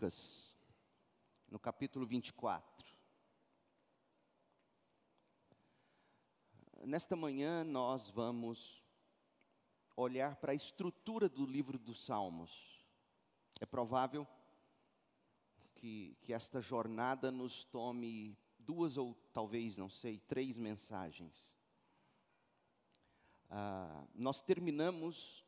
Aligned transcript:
Lucas, 0.00 0.56
no 1.50 1.58
capítulo 1.58 2.06
24. 2.06 2.96
Nesta 6.86 7.14
manhã 7.14 7.62
nós 7.64 8.08
vamos 8.08 8.82
olhar 9.94 10.36
para 10.36 10.52
a 10.52 10.54
estrutura 10.54 11.28
do 11.28 11.44
livro 11.44 11.78
dos 11.78 12.02
Salmos. 12.02 12.82
É 13.60 13.66
provável 13.66 14.26
que, 15.74 16.16
que 16.22 16.32
esta 16.32 16.62
jornada 16.62 17.30
nos 17.30 17.64
tome 17.64 18.38
duas 18.58 18.96
ou 18.96 19.14
talvez, 19.34 19.76
não 19.76 19.90
sei, 19.90 20.18
três 20.18 20.56
mensagens. 20.56 21.54
Ah, 23.50 24.06
nós 24.14 24.40
terminamos 24.40 25.44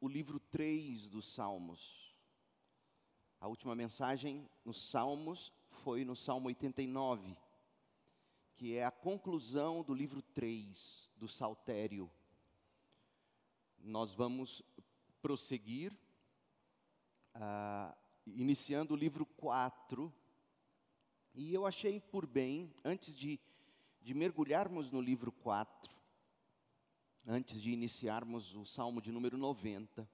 o 0.00 0.06
livro 0.06 0.38
3 0.38 1.08
dos 1.08 1.34
Salmos. 1.34 2.01
A 3.42 3.48
última 3.48 3.74
mensagem 3.74 4.48
nos 4.64 4.88
Salmos 4.88 5.52
foi 5.68 6.04
no 6.04 6.14
Salmo 6.14 6.46
89, 6.46 7.36
que 8.54 8.76
é 8.76 8.84
a 8.84 8.90
conclusão 8.92 9.82
do 9.82 9.92
livro 9.92 10.22
3 10.22 11.10
do 11.16 11.26
Saltério. 11.26 12.08
Nós 13.80 14.14
vamos 14.14 14.62
prosseguir, 15.20 15.92
uh, 17.34 17.92
iniciando 18.24 18.94
o 18.94 18.96
livro 18.96 19.26
4. 19.26 20.14
E 21.34 21.52
eu 21.52 21.66
achei 21.66 21.98
por 21.98 22.28
bem, 22.28 22.72
antes 22.84 23.12
de, 23.12 23.40
de 24.00 24.14
mergulharmos 24.14 24.88
no 24.88 25.00
livro 25.00 25.32
4, 25.32 25.92
antes 27.26 27.60
de 27.60 27.72
iniciarmos 27.72 28.54
o 28.54 28.64
Salmo 28.64 29.02
de 29.02 29.10
número 29.10 29.36
90, 29.36 30.08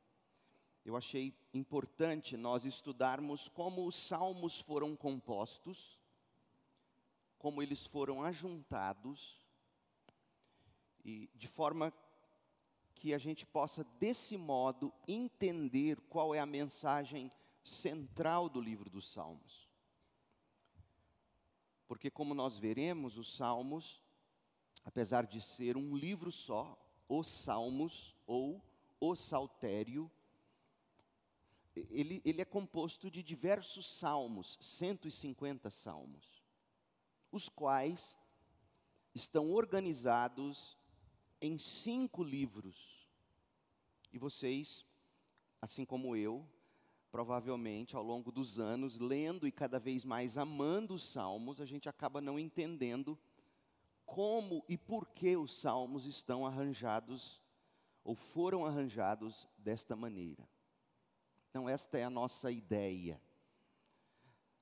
eu 0.89 0.97
achei 0.97 1.34
importante 1.53 2.34
nós 2.34 2.64
estudarmos 2.64 3.47
como 3.47 3.86
os 3.86 3.94
salmos 3.94 4.58
foram 4.58 4.97
compostos, 4.97 5.98
como 7.39 7.62
eles 7.62 7.86
foram 7.86 8.22
ajuntados, 8.22 9.47
e 11.05 11.28
de 11.34 11.47
forma 11.47 11.92
que 12.94 13.12
a 13.12 13.19
gente 13.19 13.44
possa, 13.44 13.84
desse 14.00 14.39
modo, 14.39 14.91
entender 15.06 16.00
qual 16.09 16.34
é 16.34 16.39
a 16.39 16.47
mensagem 16.47 17.31
central 17.62 18.48
do 18.48 18.59
livro 18.59 18.89
dos 18.89 19.12
Salmos. 19.12 19.69
Porque, 21.86 22.11
como 22.11 22.33
nós 22.33 22.59
veremos, 22.59 23.19
os 23.19 23.36
Salmos, 23.36 24.03
apesar 24.86 25.27
de 25.27 25.42
ser 25.42 25.77
um 25.77 25.94
livro 25.94 26.33
só, 26.33 26.78
os 27.06 27.27
Salmos 27.27 28.16
ou 28.27 28.64
o 28.98 29.14
Saltério, 29.14 30.11
ele, 31.91 32.23
ele 32.25 32.41
é 32.41 32.45
composto 32.45 33.11
de 33.11 33.23
diversos 33.23 33.87
salmos, 33.87 34.59
150 34.61 35.71
salmos, 35.71 36.43
os 37.31 37.48
quais 37.48 38.17
estão 39.15 39.51
organizados 39.51 40.77
em 41.41 41.59
cinco 41.59 42.23
livros. 42.23 43.06
E 44.12 44.19
vocês, 44.19 44.87
assim 45.61 45.84
como 45.84 46.17
eu, 46.17 46.47
provavelmente 47.11 47.97
ao 47.97 48.03
longo 48.03 48.31
dos 48.31 48.59
anos, 48.59 48.99
lendo 48.99 49.47
e 49.47 49.53
cada 49.53 49.79
vez 49.79 50.05
mais 50.05 50.37
amando 50.37 50.95
os 50.95 51.03
salmos, 51.03 51.61
a 51.61 51.65
gente 51.65 51.89
acaba 51.89 52.21
não 52.21 52.39
entendendo 52.39 53.19
como 54.05 54.65
e 54.69 54.77
por 54.79 55.09
que 55.09 55.37
os 55.37 55.53
salmos 55.53 56.06
estão 56.06 56.47
arranjados 56.47 57.43
ou 58.03 58.15
foram 58.15 58.65
arranjados 58.65 59.47
desta 59.59 59.95
maneira. 59.95 60.49
Então, 61.59 61.69
esta 61.69 61.98
é 61.98 62.05
a 62.05 62.09
nossa 62.09 62.53
ideia. 62.53 63.20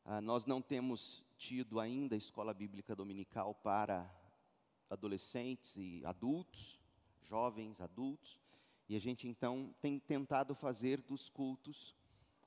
Ah, 0.03 0.19
nós 0.23 0.47
não 0.47 0.63
temos 0.63 1.23
tido 1.37 1.79
ainda 1.79 2.17
escola 2.17 2.55
bíblica 2.55 2.97
dominical 2.97 3.55
para 3.55 4.11
adolescentes 4.89 5.77
e 5.77 6.01
adultos, 6.07 6.81
jovens, 7.23 7.83
adultos, 7.83 8.41
e 8.89 8.97
a 8.97 8.99
gente 8.99 9.29
então 9.29 9.75
tem 9.79 9.99
tentado 9.99 10.55
fazer 10.55 11.03
dos 11.03 11.29
cultos 11.29 11.95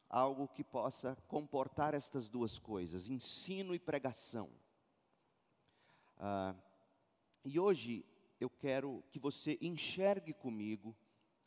algo 0.09 0.47
que 0.47 0.63
possa 0.63 1.16
comportar 1.28 1.94
estas 1.94 2.28
duas 2.28 2.57
coisas, 2.57 3.07
ensino 3.07 3.75
e 3.75 3.79
pregação. 3.79 4.50
Ah, 6.18 6.56
e 7.46 7.59
hoje 7.59 8.03
eu 8.41 8.50
quero 8.50 9.03
que 9.12 9.19
você 9.19 9.59
enxergue 9.62 10.34
comigo 10.34 10.97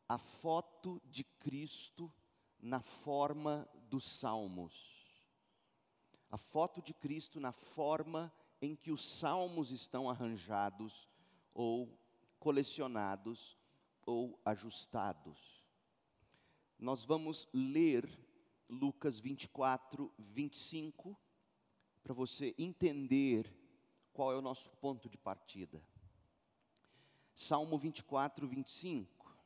a 0.08 0.18
foto 0.18 1.02
de 1.10 1.24
Cristo 1.24 2.08
na 2.62 2.80
forma 2.80 3.68
dos 3.90 4.04
salmos. 4.04 4.72
A 6.30 6.38
foto 6.38 6.80
de 6.80 6.94
Cristo 6.94 7.40
na 7.40 7.52
forma 7.52 8.32
em 8.60 8.76
que 8.76 8.92
os 8.92 9.04
salmos 9.04 9.72
estão 9.72 10.08
arranjados 10.08 11.08
ou 11.52 11.98
colecionados 12.38 13.58
ou 14.06 14.40
ajustados. 14.44 15.62
Nós 16.78 17.04
vamos 17.04 17.48
ler 17.52 18.08
Lucas 18.68 19.18
24, 19.18 20.12
25, 20.18 21.18
para 22.02 22.14
você 22.14 22.54
entender 22.56 23.52
qual 24.12 24.32
é 24.32 24.36
o 24.36 24.42
nosso 24.42 24.70
ponto 24.70 25.08
de 25.08 25.18
partida. 25.18 25.82
Salmo 27.34 27.78
24, 27.78 28.46
25. 28.46 29.36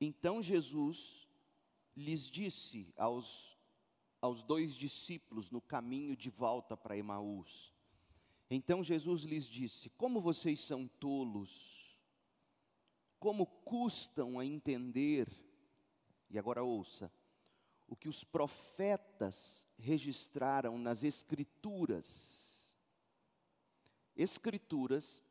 Então 0.00 0.42
Jesus 0.42 1.23
lhes 1.96 2.30
disse 2.30 2.92
aos, 2.96 3.58
aos 4.20 4.42
dois 4.42 4.74
discípulos 4.74 5.50
no 5.50 5.60
caminho 5.60 6.16
de 6.16 6.30
volta 6.30 6.76
para 6.76 6.96
Emaús. 6.96 7.72
Então 8.50 8.82
Jesus 8.84 9.22
lhes 9.22 9.46
disse: 9.46 9.90
Como 9.90 10.20
vocês 10.20 10.60
são 10.60 10.86
tolos, 10.86 11.98
como 13.18 13.46
custam 13.46 14.38
a 14.38 14.44
entender, 14.44 15.28
e 16.28 16.38
agora 16.38 16.62
ouça, 16.62 17.10
o 17.86 17.96
que 17.96 18.08
os 18.08 18.24
profetas 18.24 19.68
registraram 19.78 20.78
nas 20.78 21.04
Escrituras. 21.04 22.42
Escrituras, 24.16 25.22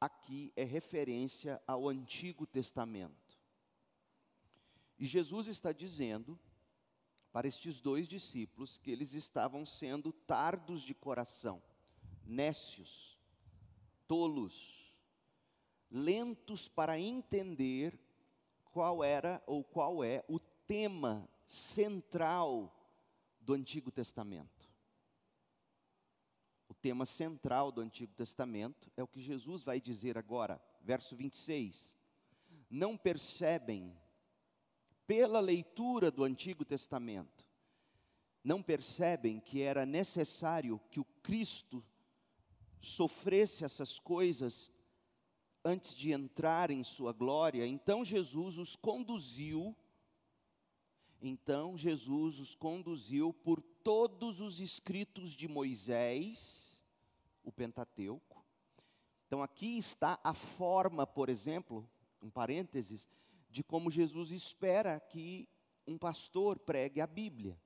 aqui 0.00 0.52
é 0.56 0.64
referência 0.64 1.62
ao 1.66 1.88
Antigo 1.88 2.46
Testamento. 2.46 3.23
E 5.04 5.06
Jesus 5.06 5.48
está 5.48 5.70
dizendo 5.70 6.40
para 7.30 7.46
estes 7.46 7.78
dois 7.78 8.08
discípulos 8.08 8.78
que 8.78 8.90
eles 8.90 9.12
estavam 9.12 9.66
sendo 9.66 10.10
tardos 10.10 10.80
de 10.80 10.94
coração, 10.94 11.62
nécios, 12.24 13.18
tolos, 14.08 14.90
lentos 15.90 16.68
para 16.68 16.98
entender 16.98 18.00
qual 18.72 19.04
era 19.04 19.42
ou 19.46 19.62
qual 19.62 20.02
é 20.02 20.24
o 20.26 20.38
tema 20.40 21.28
central 21.44 22.74
do 23.38 23.52
Antigo 23.52 23.90
Testamento. 23.90 24.72
O 26.66 26.72
tema 26.72 27.04
central 27.04 27.70
do 27.70 27.82
Antigo 27.82 28.14
Testamento 28.14 28.90
é 28.96 29.02
o 29.02 29.08
que 29.08 29.20
Jesus 29.20 29.62
vai 29.62 29.82
dizer 29.82 30.16
agora, 30.16 30.58
verso 30.80 31.14
26. 31.14 31.94
Não 32.70 32.96
percebem 32.96 33.94
pela 35.06 35.40
leitura 35.40 36.10
do 36.10 36.24
Antigo 36.24 36.64
Testamento, 36.64 37.46
não 38.42 38.62
percebem 38.62 39.40
que 39.40 39.62
era 39.62 39.86
necessário 39.86 40.80
que 40.90 41.00
o 41.00 41.04
Cristo 41.22 41.82
sofresse 42.80 43.64
essas 43.64 43.98
coisas 43.98 44.70
antes 45.64 45.94
de 45.94 46.12
entrar 46.12 46.70
em 46.70 46.84
sua 46.84 47.12
glória, 47.12 47.66
então 47.66 48.04
Jesus 48.04 48.58
os 48.58 48.76
conduziu, 48.76 49.74
então 51.22 51.76
Jesus 51.78 52.38
os 52.38 52.54
conduziu 52.54 53.32
por 53.32 53.62
todos 53.82 54.42
os 54.42 54.60
escritos 54.60 55.32
de 55.32 55.48
Moisés, 55.48 56.78
o 57.42 57.50
Pentateuco. 57.50 58.44
Então 59.26 59.42
aqui 59.42 59.78
está 59.78 60.20
a 60.22 60.34
forma, 60.34 61.06
por 61.06 61.30
exemplo, 61.30 61.88
um 62.20 62.28
parênteses, 62.28 63.08
de 63.54 63.62
como 63.62 63.88
Jesus 63.88 64.32
espera 64.32 64.98
que 64.98 65.48
um 65.86 65.96
pastor 65.96 66.58
pregue 66.58 67.00
a 67.00 67.06
Bíblia. 67.06 67.56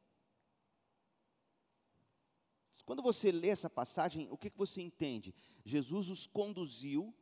Quando 2.85 3.03
você 3.03 3.33
lê 3.33 3.49
essa 3.49 3.71
passagem, 3.71 4.29
o 4.31 4.37
que, 4.37 4.51
que 4.51 4.59
você 4.59 4.83
entende? 4.83 5.35
Jesus 5.65 6.11
os 6.11 6.27
conduziu 6.27 7.15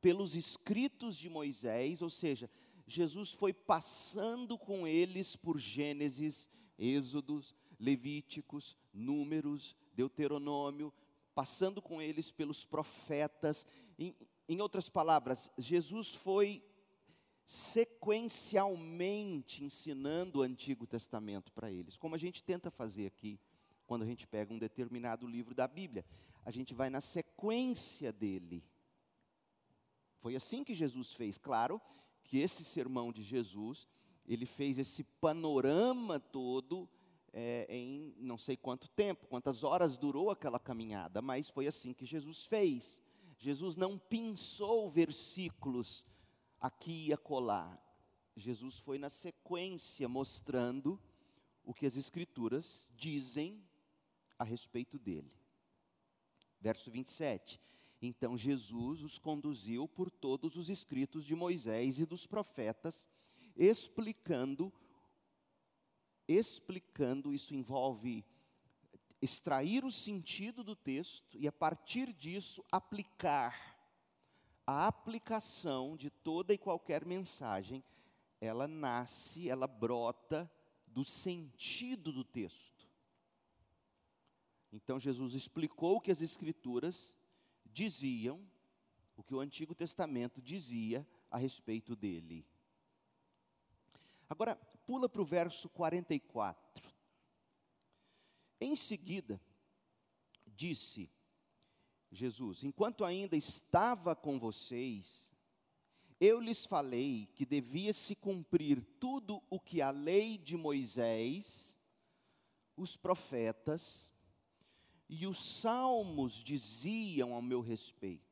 pelos 0.00 0.36
escritos 0.36 1.16
de 1.16 1.28
Moisés, 1.28 2.02
ou 2.02 2.10
seja, 2.10 2.48
Jesus 2.86 3.32
foi 3.32 3.52
passando 3.52 4.56
com 4.56 4.86
eles 4.86 5.34
por 5.34 5.58
Gênesis, 5.58 6.48
Êxodos, 6.78 7.52
Levíticos, 7.80 8.76
Números, 8.92 9.74
Deuteronômio, 9.92 10.94
passando 11.34 11.82
com 11.82 12.00
eles 12.00 12.30
pelos 12.30 12.64
profetas. 12.64 13.66
Em, 13.98 14.14
em 14.48 14.60
outras 14.60 14.88
palavras, 14.88 15.50
Jesus 15.58 16.14
foi 16.14 16.62
sequencialmente 17.46 19.62
ensinando 19.62 20.40
o 20.40 20.42
Antigo 20.42 20.86
Testamento 20.86 21.52
para 21.52 21.70
eles, 21.70 21.98
como 21.98 22.14
a 22.14 22.18
gente 22.18 22.42
tenta 22.42 22.70
fazer 22.70 23.06
aqui, 23.06 23.38
quando 23.86 24.02
a 24.02 24.06
gente 24.06 24.26
pega 24.26 24.52
um 24.52 24.58
determinado 24.58 25.26
livro 25.26 25.54
da 25.54 25.68
Bíblia. 25.68 26.04
A 26.44 26.50
gente 26.50 26.74
vai 26.74 26.90
na 26.90 27.00
sequência 27.00 28.12
dele. 28.12 28.62
Foi 30.18 30.36
assim 30.36 30.64
que 30.64 30.74
Jesus 30.74 31.12
fez. 31.12 31.38
Claro 31.38 31.80
que 32.22 32.38
esse 32.38 32.64
sermão 32.64 33.12
de 33.12 33.22
Jesus, 33.22 33.86
ele 34.26 34.46
fez 34.46 34.78
esse 34.78 35.04
panorama 35.04 36.18
todo 36.18 36.88
é, 37.32 37.66
em 37.68 38.14
não 38.18 38.38
sei 38.38 38.56
quanto 38.56 38.88
tempo, 38.88 39.26
quantas 39.26 39.64
horas 39.64 39.98
durou 39.98 40.30
aquela 40.30 40.58
caminhada, 40.58 41.20
mas 41.20 41.50
foi 41.50 41.66
assim 41.66 41.92
que 41.92 42.06
Jesus 42.06 42.46
fez. 42.46 43.02
Jesus 43.38 43.76
não 43.76 43.98
pinçou 43.98 44.88
versículos 44.88 46.06
aqui 46.64 47.08
e 47.08 47.12
acolá. 47.12 47.78
Jesus 48.34 48.78
foi 48.78 48.98
na 48.98 49.10
sequência 49.10 50.08
mostrando 50.08 50.98
o 51.62 51.74
que 51.74 51.84
as 51.84 51.98
Escrituras 51.98 52.88
dizem 52.96 53.62
a 54.38 54.44
respeito 54.44 54.98
dele. 54.98 55.30
Verso 56.58 56.90
27. 56.90 57.60
Então 58.00 58.34
Jesus 58.34 59.02
os 59.02 59.18
conduziu 59.18 59.86
por 59.86 60.10
todos 60.10 60.56
os 60.56 60.70
escritos 60.70 61.26
de 61.26 61.34
Moisés 61.34 62.00
e 62.00 62.06
dos 62.06 62.26
profetas, 62.26 63.10
explicando, 63.54 64.72
explicando, 66.26 67.34
isso 67.34 67.54
envolve 67.54 68.24
extrair 69.20 69.84
o 69.84 69.90
sentido 69.90 70.64
do 70.64 70.74
texto 70.74 71.36
e 71.38 71.46
a 71.46 71.52
partir 71.52 72.10
disso 72.14 72.64
aplicar. 72.72 73.73
A 74.66 74.86
aplicação 74.86 75.96
de 75.96 76.10
toda 76.10 76.54
e 76.54 76.58
qualquer 76.58 77.04
mensagem, 77.04 77.84
ela 78.40 78.66
nasce, 78.66 79.48
ela 79.48 79.66
brota 79.66 80.50
do 80.86 81.04
sentido 81.04 82.12
do 82.12 82.24
texto. 82.24 82.88
Então 84.72 84.98
Jesus 84.98 85.34
explicou 85.34 85.96
o 85.96 86.00
que 86.00 86.10
as 86.10 86.20
escrituras 86.22 87.14
diziam, 87.66 88.40
o 89.16 89.22
que 89.22 89.34
o 89.34 89.40
Antigo 89.40 89.74
Testamento 89.74 90.40
dizia 90.40 91.06
a 91.30 91.36
respeito 91.36 91.94
dele. 91.94 92.46
Agora, 94.28 94.56
pula 94.86 95.08
para 95.08 95.22
o 95.22 95.24
verso 95.24 95.68
44. 95.68 96.90
Em 98.60 98.74
seguida, 98.74 99.40
disse 100.46 101.10
Jesus: 102.14 102.64
Enquanto 102.64 103.04
ainda 103.04 103.36
estava 103.36 104.14
com 104.14 104.38
vocês, 104.38 105.30
eu 106.20 106.40
lhes 106.40 106.64
falei 106.64 107.28
que 107.34 107.44
devia 107.44 107.92
se 107.92 108.14
cumprir 108.14 108.82
tudo 108.98 109.42
o 109.50 109.58
que 109.58 109.82
a 109.82 109.90
lei 109.90 110.38
de 110.38 110.56
Moisés, 110.56 111.76
os 112.76 112.96
profetas 112.96 114.08
e 115.08 115.26
os 115.26 115.60
salmos 115.60 116.42
diziam 116.42 117.34
ao 117.34 117.42
meu 117.42 117.60
respeito. 117.60 118.24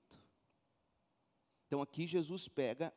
Então 1.67 1.82
aqui 1.82 2.06
Jesus 2.06 2.49
pega 2.49 2.93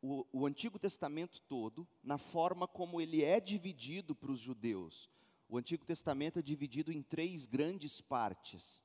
o, 0.00 0.26
o 0.32 0.46
Antigo 0.46 0.78
Testamento 0.78 1.40
todo, 1.48 1.88
na 2.02 2.18
forma 2.18 2.68
como 2.68 3.00
ele 3.00 3.24
é 3.24 3.40
dividido 3.40 4.14
para 4.14 4.30
os 4.30 4.38
judeus. 4.38 5.10
O 5.48 5.56
Antigo 5.56 5.84
Testamento 5.84 6.38
é 6.38 6.42
dividido 6.42 6.92
em 6.92 7.02
três 7.02 7.46
grandes 7.46 8.00
partes: 8.00 8.82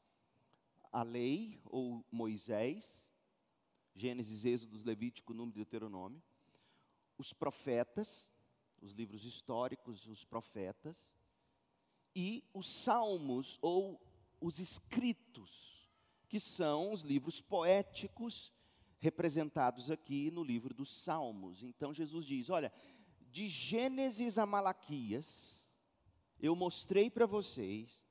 a 0.92 1.04
lei, 1.04 1.60
ou 1.66 2.06
Moisés, 2.12 3.10
Gênesis, 3.96 4.46
Êxodo, 4.46 4.78
Levítico, 4.86 5.34
Número 5.34 5.58
e 5.58 5.64
Deuteronômio, 5.64 6.22
os 7.18 7.34
profetas, 7.34 8.32
os 8.82 8.94
livros 8.94 9.26
históricos, 9.26 10.08
os 10.08 10.24
profetas, 10.24 11.14
e 12.16 12.44
os 12.54 12.68
salmos, 12.68 13.60
ou 13.62 14.02
os 14.42 14.58
escritos, 14.60 15.90
que 16.28 16.40
são 16.40 16.92
os 16.92 17.02
livros 17.02 17.42
poéticos 17.42 18.52
representados 19.00 19.90
aqui 19.90 20.30
no 20.32 20.44
livro 20.44 20.74
dos 20.74 21.04
Salmos. 21.04 21.64
Então 21.64 21.94
Jesus 21.94 22.26
diz: 22.26 22.50
Olha, 22.50 22.72
de 23.20 23.48
Gênesis 23.48 24.38
a 24.38 24.46
Malaquias, 24.46 25.64
eu 26.40 26.56
mostrei 26.56 27.10
para 27.10 27.26
vocês 27.26 28.02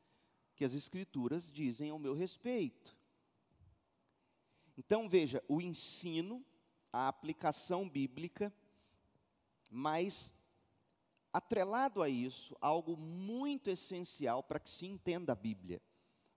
que 0.58 0.64
as 0.64 0.74
Escrituras 0.74 1.50
dizem 1.50 1.88
ao 1.88 1.98
meu 1.98 2.12
respeito. 2.12 2.98
Então 4.76 5.08
veja, 5.08 5.42
o 5.48 5.60
ensino, 5.60 6.44
a 6.92 7.06
aplicação 7.06 7.88
bíblica, 7.88 8.52
mas 9.70 10.32
atrelado 11.32 12.02
a 12.02 12.08
isso, 12.08 12.56
algo 12.60 12.96
muito 12.96 13.70
essencial 13.70 14.42
para 14.42 14.58
que 14.58 14.68
se 14.68 14.84
entenda 14.84 15.32
a 15.32 15.36
Bíblia 15.36 15.80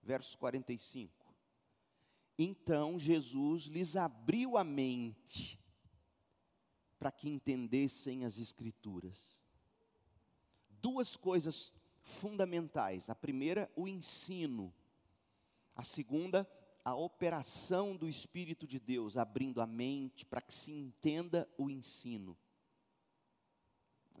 verso 0.02 0.38
45. 0.38 1.12
Então 2.38 2.98
Jesus 2.98 3.64
lhes 3.64 3.96
abriu 3.96 4.56
a 4.56 4.64
mente 4.64 5.58
para 6.98 7.10
que 7.10 7.28
entendessem 7.28 8.24
as 8.24 8.38
Escrituras. 8.38 9.36
Duas 10.80 11.16
coisas 11.16 11.72
fundamentais. 12.02 13.08
A 13.08 13.14
primeira, 13.14 13.70
o 13.76 13.88
ensino. 13.88 14.72
A 15.74 15.82
segunda, 15.82 16.48
a 16.84 16.94
operação 16.94 17.96
do 17.96 18.08
Espírito 18.08 18.66
de 18.66 18.78
Deus, 18.78 19.16
abrindo 19.16 19.60
a 19.60 19.66
mente 19.66 20.26
para 20.26 20.40
que 20.40 20.52
se 20.52 20.72
entenda 20.72 21.48
o 21.56 21.70
ensino. 21.70 22.36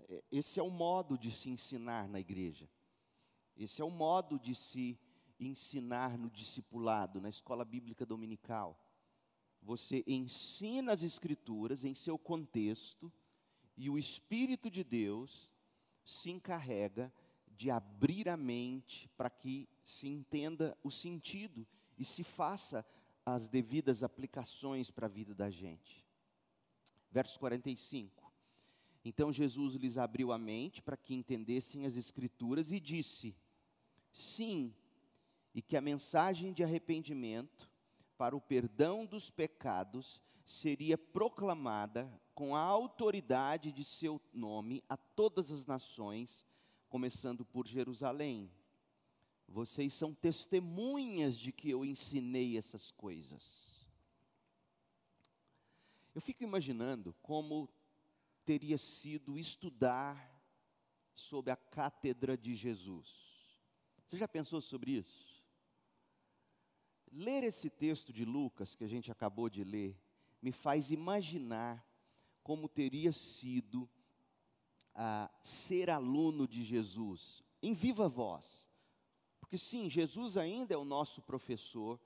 É, 0.08 0.22
esse 0.30 0.60
é 0.60 0.62
o 0.62 0.70
modo 0.70 1.18
de 1.18 1.30
se 1.30 1.50
ensinar 1.50 2.08
na 2.08 2.20
igreja. 2.20 2.68
Esse 3.56 3.82
é 3.82 3.84
o 3.84 3.90
modo 3.90 4.38
de 4.38 4.54
se 4.54 4.98
ensinar 5.38 6.16
no 6.16 6.30
discipulado, 6.30 7.20
na 7.20 7.28
escola 7.28 7.64
bíblica 7.64 8.06
dominical. 8.06 8.78
Você 9.60 10.02
ensina 10.06 10.92
as 10.92 11.02
Escrituras 11.02 11.84
em 11.84 11.94
seu 11.94 12.18
contexto 12.18 13.12
e 13.76 13.90
o 13.90 13.98
Espírito 13.98 14.70
de 14.70 14.82
Deus 14.82 15.50
se 16.04 16.30
encarrega 16.30 17.12
de 17.56 17.70
abrir 17.70 18.28
a 18.28 18.36
mente 18.36 19.08
para 19.16 19.30
que 19.30 19.68
se 19.84 20.08
entenda 20.08 20.76
o 20.82 20.90
sentido 20.90 21.66
e 21.98 22.04
se 22.04 22.24
faça 22.24 22.84
as 23.24 23.48
devidas 23.48 24.02
aplicações 24.02 24.90
para 24.90 25.06
a 25.06 25.10
vida 25.10 25.34
da 25.34 25.50
gente. 25.50 26.04
Verso 27.10 27.38
45. 27.38 28.32
Então 29.04 29.32
Jesus 29.32 29.74
lhes 29.74 29.98
abriu 29.98 30.32
a 30.32 30.38
mente 30.38 30.80
para 30.80 30.96
que 30.96 31.14
entendessem 31.14 31.84
as 31.84 31.96
Escrituras 31.96 32.72
e 32.72 32.80
disse: 32.80 33.34
Sim, 34.10 34.74
e 35.54 35.60
que 35.60 35.76
a 35.76 35.80
mensagem 35.80 36.52
de 36.52 36.62
arrependimento 36.62 37.70
para 38.16 38.36
o 38.36 38.40
perdão 38.40 39.04
dos 39.04 39.30
pecados 39.30 40.22
seria 40.44 40.96
proclamada 40.96 42.10
com 42.34 42.54
a 42.56 42.60
autoridade 42.60 43.72
de 43.72 43.84
seu 43.84 44.20
nome 44.32 44.82
a 44.88 44.96
todas 44.96 45.50
as 45.50 45.66
nações, 45.66 46.46
começando 46.92 47.42
por 47.42 47.66
Jerusalém. 47.66 48.52
Vocês 49.48 49.94
são 49.94 50.12
testemunhas 50.12 51.38
de 51.38 51.50
que 51.50 51.70
eu 51.70 51.86
ensinei 51.86 52.58
essas 52.58 52.90
coisas. 52.90 53.88
Eu 56.14 56.20
fico 56.20 56.44
imaginando 56.44 57.14
como 57.22 57.70
teria 58.44 58.76
sido 58.76 59.38
estudar 59.38 60.38
sob 61.14 61.50
a 61.50 61.56
cátedra 61.56 62.36
de 62.36 62.54
Jesus. 62.54 63.08
Você 64.06 64.18
já 64.18 64.28
pensou 64.28 64.60
sobre 64.60 64.90
isso? 64.90 65.42
Ler 67.10 67.42
esse 67.42 67.70
texto 67.70 68.12
de 68.12 68.26
Lucas 68.26 68.74
que 68.74 68.84
a 68.84 68.88
gente 68.88 69.10
acabou 69.10 69.48
de 69.48 69.64
ler 69.64 69.98
me 70.42 70.52
faz 70.52 70.90
imaginar 70.90 71.82
como 72.42 72.68
teria 72.68 73.14
sido 73.14 73.88
ah, 74.94 75.30
ser 75.42 75.90
aluno 75.90 76.46
de 76.46 76.62
Jesus, 76.62 77.42
em 77.62 77.72
viva 77.72 78.08
voz. 78.08 78.68
Porque 79.40 79.58
sim, 79.58 79.88
Jesus 79.88 80.36
ainda 80.36 80.74
é 80.74 80.76
o 80.76 80.84
nosso 80.84 81.22
professor. 81.22 82.00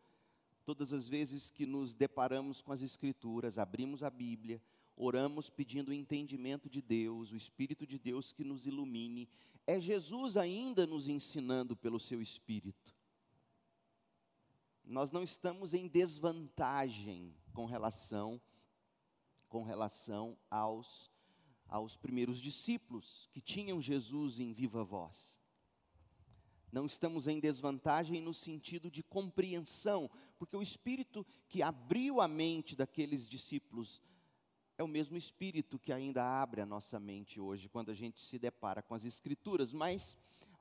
Todas 0.64 0.92
as 0.92 1.06
vezes 1.06 1.50
que 1.50 1.64
nos 1.64 1.94
deparamos 1.94 2.60
com 2.60 2.72
as 2.72 2.82
Escrituras, 2.82 3.58
abrimos 3.58 4.02
a 4.02 4.10
Bíblia, 4.10 4.60
oramos 4.96 5.48
pedindo 5.48 5.90
o 5.90 5.94
entendimento 5.94 6.68
de 6.68 6.82
Deus, 6.82 7.30
o 7.30 7.36
Espírito 7.36 7.86
de 7.86 7.98
Deus 7.98 8.32
que 8.32 8.42
nos 8.42 8.66
ilumine, 8.66 9.28
é 9.66 9.80
Jesus 9.80 10.36
ainda 10.36 10.86
nos 10.86 11.08
ensinando 11.08 11.76
pelo 11.76 12.00
seu 12.00 12.20
Espírito 12.20 12.96
nós 14.86 15.10
não 15.10 15.22
estamos 15.24 15.74
em 15.74 15.88
desvantagem 15.88 17.34
com 17.52 17.66
relação 17.66 18.40
com 19.48 19.62
relação 19.62 20.36
aos 20.50 21.10
aos 21.68 21.96
primeiros 21.96 22.40
discípulos 22.40 23.28
que 23.32 23.40
tinham 23.40 23.80
Jesus 23.80 24.40
em 24.40 24.52
viva 24.52 24.84
voz. 24.84 25.36
Não 26.72 26.84
estamos 26.84 27.26
em 27.26 27.40
desvantagem 27.40 28.20
no 28.20 28.34
sentido 28.34 28.90
de 28.90 29.02
compreensão, 29.02 30.10
porque 30.38 30.56
o 30.56 30.62
espírito 30.62 31.24
que 31.48 31.62
abriu 31.62 32.20
a 32.20 32.28
mente 32.28 32.76
daqueles 32.76 33.26
discípulos 33.26 34.02
é 34.78 34.82
o 34.82 34.88
mesmo 34.88 35.16
Espírito 35.16 35.78
que 35.78 35.92
ainda 35.92 36.22
abre 36.22 36.60
a 36.60 36.66
nossa 36.66 37.00
mente 37.00 37.40
hoje, 37.40 37.68
quando 37.68 37.90
a 37.90 37.94
gente 37.94 38.20
se 38.20 38.38
depara 38.38 38.82
com 38.82 38.94
as 38.94 39.04
Escrituras, 39.04 39.72
mas 39.72 40.16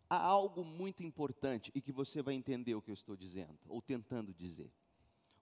há 0.10 0.18
algo 0.18 0.64
muito 0.64 1.04
importante 1.04 1.72
e 1.76 1.82
que 1.82 1.92
você 1.92 2.22
vai 2.22 2.34
entender 2.34 2.76
o 2.76 2.82
que 2.82 2.92
eu 2.92 2.94
estou 2.94 3.16
dizendo, 3.16 3.60
ou 3.68 3.82
tentando 3.82 4.34
dizer. 4.34 4.72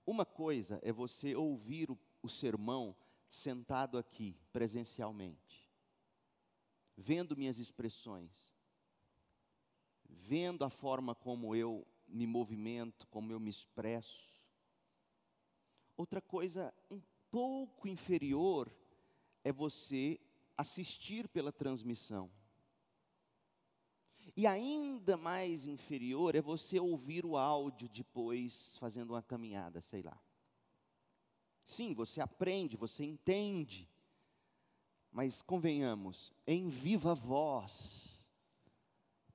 Uma 0.06 0.26
coisa 0.26 0.80
é 0.82 0.92
você 0.92 1.36
ouvir 1.36 1.92
o, 1.92 1.98
o 2.22 2.28
sermão 2.28 2.96
sentado 3.34 3.98
aqui, 3.98 4.38
presencialmente, 4.52 5.68
vendo 6.96 7.36
minhas 7.36 7.58
expressões, 7.58 8.32
vendo 10.08 10.64
a 10.64 10.70
forma 10.70 11.16
como 11.16 11.56
eu 11.56 11.84
me 12.08 12.28
movimento, 12.28 13.08
como 13.08 13.32
eu 13.32 13.40
me 13.40 13.50
expresso. 13.50 14.30
Outra 15.98 16.22
coisa 16.22 16.72
um 16.92 17.02
pouco 17.32 17.88
inferior 17.88 18.72
é 19.44 19.52
você 19.52 20.20
assistir 20.56 21.28
pela 21.28 21.52
transmissão. 21.52 22.30
E 24.38 24.46
ainda 24.46 25.18
mais 25.18 25.66
inferior 25.66 26.36
é 26.36 26.42
você 26.42 26.80
ouvir 26.80 27.26
o 27.26 27.36
áudio 27.36 27.90
depois 27.90 28.78
fazendo 28.78 29.10
uma 29.10 29.24
caminhada, 29.24 29.82
sei 29.82 30.04
lá. 30.04 30.22
Sim, 31.66 31.94
você 31.94 32.20
aprende, 32.22 32.78
você 32.78 33.04
entende. 33.04 33.90
Mas 35.12 35.42
convenhamos, 35.42 36.34
em 36.46 36.70
viva 36.70 37.14
voz, 37.14 38.26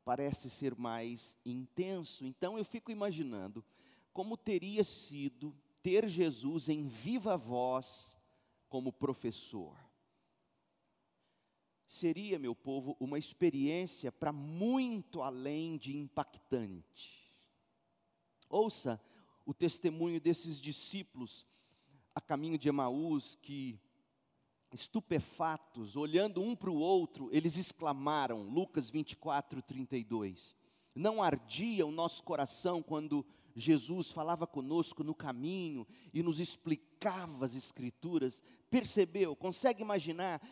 parece 0.04 0.50
ser 0.50 0.74
mais 0.74 1.36
intenso. 1.44 2.24
Então 2.24 2.58
eu 2.58 2.64
fico 2.64 2.90
imaginando 2.90 3.64
como 4.12 4.36
teria 4.36 4.82
sido 4.82 5.56
ter 5.82 6.08
Jesus 6.08 6.68
em 6.68 6.86
viva 6.86 7.36
voz 7.36 8.16
como 8.68 8.92
professor. 8.92 9.76
Seria, 11.86 12.38
meu 12.38 12.54
povo, 12.54 12.96
uma 13.00 13.18
experiência 13.18 14.12
para 14.12 14.32
muito 14.32 15.22
além 15.22 15.78
de 15.78 15.96
impactante. 15.96 17.32
Ouça 18.48 19.00
o 19.46 19.54
testemunho 19.54 20.20
desses 20.20 20.60
discípulos 20.60 21.46
a 22.18 22.20
caminho 22.20 22.58
de 22.58 22.68
Emaús 22.68 23.36
que, 23.36 23.80
estupefatos, 24.72 25.94
olhando 25.94 26.42
um 26.42 26.54
para 26.56 26.68
o 26.68 26.76
outro, 26.76 27.28
eles 27.32 27.56
exclamaram, 27.56 28.42
Lucas 28.42 28.90
24, 28.90 29.62
32. 29.62 30.56
Não 30.96 31.22
ardia 31.22 31.86
o 31.86 31.92
nosso 31.92 32.24
coração 32.24 32.82
quando 32.82 33.24
Jesus 33.54 34.10
falava 34.10 34.48
conosco 34.48 35.04
no 35.04 35.14
caminho 35.14 35.86
e 36.12 36.20
nos 36.20 36.40
explicava 36.40 37.44
as 37.44 37.54
Escrituras? 37.54 38.42
Percebeu? 38.68 39.36
Consegue 39.36 39.80
imaginar 39.80 40.42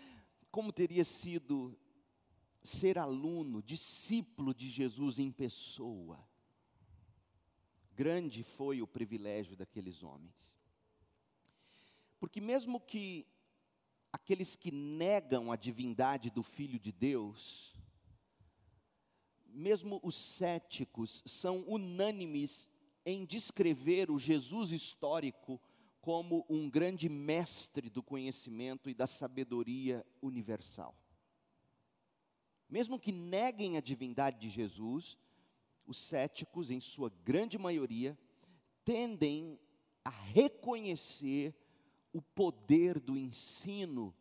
como 0.52 0.72
teria 0.72 1.02
sido 1.02 1.76
ser 2.62 2.96
aluno, 2.96 3.60
discípulo 3.60 4.54
de 4.54 4.68
Jesus 4.68 5.18
em 5.18 5.32
pessoa? 5.32 6.24
Grande 7.92 8.44
foi 8.44 8.80
o 8.80 8.86
privilégio 8.86 9.56
daqueles 9.56 10.04
homens. 10.04 10.55
Porque, 12.18 12.40
mesmo 12.40 12.80
que 12.80 13.26
aqueles 14.12 14.56
que 14.56 14.70
negam 14.70 15.52
a 15.52 15.56
divindade 15.56 16.30
do 16.30 16.42
Filho 16.42 16.78
de 16.78 16.92
Deus, 16.92 17.74
mesmo 19.44 20.00
os 20.02 20.14
céticos, 20.14 21.22
são 21.26 21.64
unânimes 21.66 22.70
em 23.04 23.24
descrever 23.24 24.10
o 24.10 24.18
Jesus 24.18 24.72
histórico 24.72 25.60
como 26.00 26.46
um 26.48 26.70
grande 26.70 27.08
mestre 27.08 27.90
do 27.90 28.02
conhecimento 28.02 28.88
e 28.88 28.94
da 28.94 29.06
sabedoria 29.06 30.06
universal. 30.22 30.96
Mesmo 32.68 32.98
que 32.98 33.12
neguem 33.12 33.76
a 33.76 33.80
divindade 33.80 34.40
de 34.40 34.48
Jesus, 34.48 35.18
os 35.86 35.96
céticos, 35.96 36.70
em 36.70 36.80
sua 36.80 37.10
grande 37.24 37.58
maioria, 37.58 38.18
tendem 38.84 39.58
a 40.04 40.10
reconhecer 40.10 41.54
o 42.16 42.22
poder 42.22 42.98
do 42.98 43.14
ensino 43.14 44.14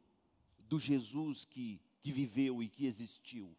do 0.60 0.78
Jesus 0.78 1.46
que, 1.46 1.80
que 2.02 2.12
viveu 2.12 2.62
e 2.62 2.68
que 2.68 2.86
existiu. 2.86 3.56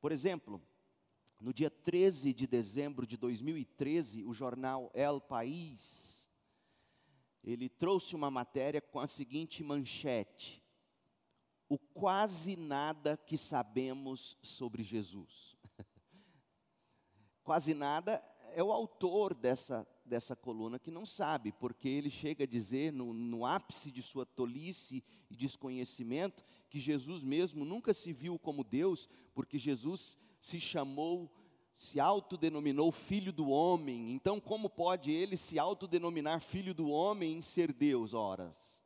Por 0.00 0.10
exemplo, 0.12 0.62
no 1.38 1.52
dia 1.52 1.68
13 1.68 2.32
de 2.32 2.46
dezembro 2.46 3.06
de 3.06 3.18
2013, 3.18 4.24
o 4.24 4.32
jornal 4.32 4.90
El 4.94 5.20
País, 5.20 6.30
ele 7.44 7.68
trouxe 7.68 8.16
uma 8.16 8.30
matéria 8.30 8.80
com 8.80 8.98
a 8.98 9.06
seguinte 9.06 9.62
manchete: 9.62 10.64
O 11.68 11.78
quase 11.78 12.56
nada 12.56 13.14
que 13.14 13.36
sabemos 13.36 14.38
sobre 14.42 14.82
Jesus. 14.82 15.54
quase 17.44 17.74
nada 17.74 18.24
é 18.54 18.62
o 18.62 18.72
autor 18.72 19.34
dessa 19.34 19.86
dessa 20.10 20.34
coluna 20.34 20.78
que 20.78 20.90
não 20.90 21.06
sabe, 21.06 21.52
porque 21.52 21.88
ele 21.88 22.10
chega 22.10 22.44
a 22.44 22.46
dizer, 22.46 22.92
no, 22.92 23.14
no 23.14 23.46
ápice 23.46 23.90
de 23.90 24.02
sua 24.02 24.26
tolice 24.26 25.02
e 25.30 25.36
desconhecimento, 25.36 26.44
que 26.68 26.80
Jesus 26.80 27.22
mesmo 27.22 27.64
nunca 27.64 27.94
se 27.94 28.12
viu 28.12 28.38
como 28.38 28.64
Deus, 28.64 29.08
porque 29.32 29.56
Jesus 29.56 30.18
se 30.40 30.60
chamou, 30.60 31.32
se 31.74 32.00
autodenominou 32.00 32.90
filho 32.90 33.32
do 33.32 33.48
homem. 33.48 34.10
Então, 34.10 34.40
como 34.40 34.68
pode 34.68 35.12
ele 35.12 35.36
se 35.36 35.58
autodenominar 35.58 36.40
filho 36.40 36.74
do 36.74 36.90
homem 36.90 37.38
e 37.38 37.42
ser 37.42 37.72
Deus? 37.72 38.12
Horas. 38.12 38.84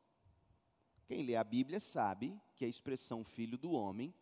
Quem 1.06 1.22
lê 1.22 1.36
a 1.36 1.44
Bíblia 1.44 1.80
sabe 1.80 2.38
que 2.54 2.64
a 2.64 2.68
expressão 2.68 3.24
filho 3.24 3.56
do 3.58 3.72
homem 3.72 4.14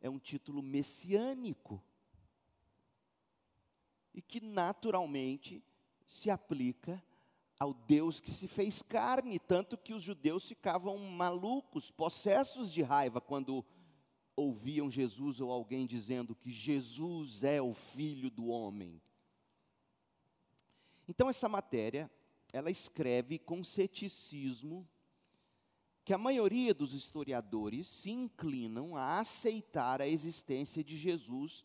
é 0.00 0.10
um 0.10 0.18
título 0.18 0.62
messiânico. 0.62 1.82
E 4.12 4.20
que 4.20 4.40
naturalmente 4.40 5.62
se 6.06 6.30
aplica 6.30 7.02
ao 7.58 7.72
Deus 7.72 8.20
que 8.20 8.30
se 8.30 8.48
fez 8.48 8.82
carne, 8.82 9.38
tanto 9.38 9.76
que 9.76 9.94
os 9.94 10.02
judeus 10.02 10.46
ficavam 10.46 10.98
malucos, 10.98 11.90
possessos 11.90 12.72
de 12.72 12.82
raiva 12.82 13.20
quando 13.20 13.64
ouviam 14.36 14.90
Jesus 14.90 15.40
ou 15.40 15.50
alguém 15.50 15.86
dizendo 15.86 16.34
que 16.34 16.50
Jesus 16.50 17.44
é 17.44 17.62
o 17.62 17.72
filho 17.72 18.30
do 18.30 18.48
homem. 18.48 19.00
Então 21.08 21.28
essa 21.28 21.48
matéria, 21.48 22.10
ela 22.52 22.70
escreve 22.70 23.38
com 23.38 23.62
ceticismo 23.62 24.88
que 26.04 26.12
a 26.12 26.18
maioria 26.18 26.74
dos 26.74 26.92
historiadores 26.92 27.88
se 27.88 28.10
inclinam 28.10 28.96
a 28.96 29.18
aceitar 29.18 30.02
a 30.02 30.08
existência 30.08 30.84
de 30.84 30.96
Jesus 30.96 31.64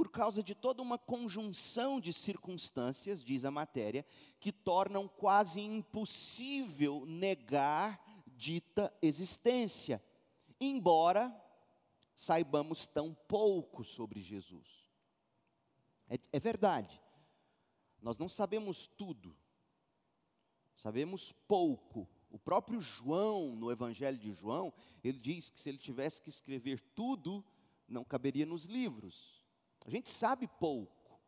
por 0.00 0.08
causa 0.08 0.42
de 0.42 0.54
toda 0.54 0.80
uma 0.80 0.96
conjunção 0.96 2.00
de 2.00 2.10
circunstâncias, 2.10 3.22
diz 3.22 3.44
a 3.44 3.50
matéria, 3.50 4.02
que 4.40 4.50
tornam 4.50 5.06
quase 5.06 5.60
impossível 5.60 7.04
negar 7.04 8.02
dita 8.26 8.90
existência, 9.02 10.02
embora 10.58 11.30
saibamos 12.14 12.86
tão 12.86 13.12
pouco 13.28 13.84
sobre 13.84 14.22
Jesus. 14.22 14.88
É, 16.08 16.18
é 16.32 16.40
verdade, 16.40 16.98
nós 18.00 18.16
não 18.16 18.26
sabemos 18.26 18.86
tudo, 18.86 19.36
sabemos 20.76 21.30
pouco. 21.46 22.08
O 22.30 22.38
próprio 22.38 22.80
João, 22.80 23.54
no 23.54 23.70
Evangelho 23.70 24.16
de 24.16 24.32
João, 24.32 24.72
ele 25.04 25.18
diz 25.18 25.50
que 25.50 25.60
se 25.60 25.68
ele 25.68 25.76
tivesse 25.76 26.22
que 26.22 26.30
escrever 26.30 26.80
tudo, 26.94 27.44
não 27.86 28.02
caberia 28.02 28.46
nos 28.46 28.64
livros. 28.64 29.39
A 29.86 29.90
gente 29.90 30.10
sabe 30.10 30.46
pouco 30.46 31.20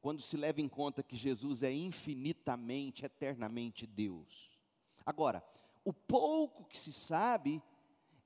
quando 0.00 0.22
se 0.22 0.36
leva 0.36 0.60
em 0.60 0.68
conta 0.68 1.02
que 1.02 1.16
Jesus 1.16 1.62
é 1.62 1.72
infinitamente, 1.72 3.04
eternamente 3.04 3.86
Deus. 3.86 4.58
Agora, 5.04 5.44
o 5.84 5.92
pouco 5.92 6.64
que 6.64 6.76
se 6.76 6.92
sabe 6.92 7.62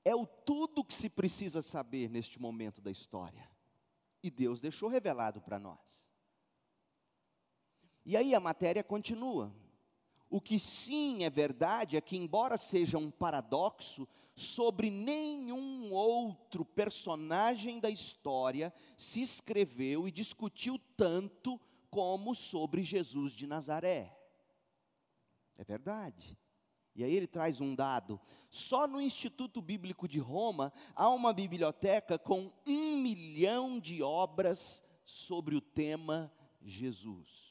é 0.03 0.15
o 0.15 0.25
tudo 0.25 0.83
que 0.83 0.93
se 0.93 1.09
precisa 1.09 1.61
saber 1.61 2.09
neste 2.09 2.39
momento 2.39 2.81
da 2.81 2.91
história. 2.91 3.49
E 4.23 4.29
Deus 4.29 4.59
deixou 4.59 4.89
revelado 4.89 5.41
para 5.41 5.59
nós. 5.59 5.79
E 8.05 8.15
aí 8.15 8.35
a 8.35 8.39
matéria 8.39 8.83
continua. 8.83 9.51
O 10.29 10.39
que 10.39 10.59
sim 10.59 11.23
é 11.23 11.29
verdade 11.29 11.97
é 11.97 12.01
que, 12.01 12.17
embora 12.17 12.57
seja 12.57 12.97
um 12.97 13.09
paradoxo, 13.09 14.07
sobre 14.35 14.91
nenhum 14.91 15.91
outro 15.93 16.65
personagem 16.65 17.79
da 17.79 17.89
história 17.89 18.73
se 18.97 19.21
escreveu 19.21 20.07
e 20.07 20.11
discutiu 20.11 20.77
tanto 20.97 21.59
como 21.89 22.35
sobre 22.35 22.83
Jesus 22.83 23.31
de 23.31 23.47
Nazaré. 23.47 24.13
É 25.57 25.63
verdade. 25.63 26.37
E 26.93 27.03
aí 27.03 27.13
ele 27.13 27.27
traz 27.27 27.61
um 27.61 27.73
dado: 27.73 28.19
só 28.49 28.85
no 28.85 28.99
Instituto 28.99 29.61
Bíblico 29.61 30.07
de 30.07 30.19
Roma 30.19 30.73
há 30.93 31.09
uma 31.09 31.33
biblioteca 31.33 32.19
com 32.19 32.51
um 32.67 32.97
milhão 32.97 33.79
de 33.79 34.03
obras 34.03 34.83
sobre 35.05 35.55
o 35.55 35.61
tema 35.61 36.31
Jesus. 36.61 37.45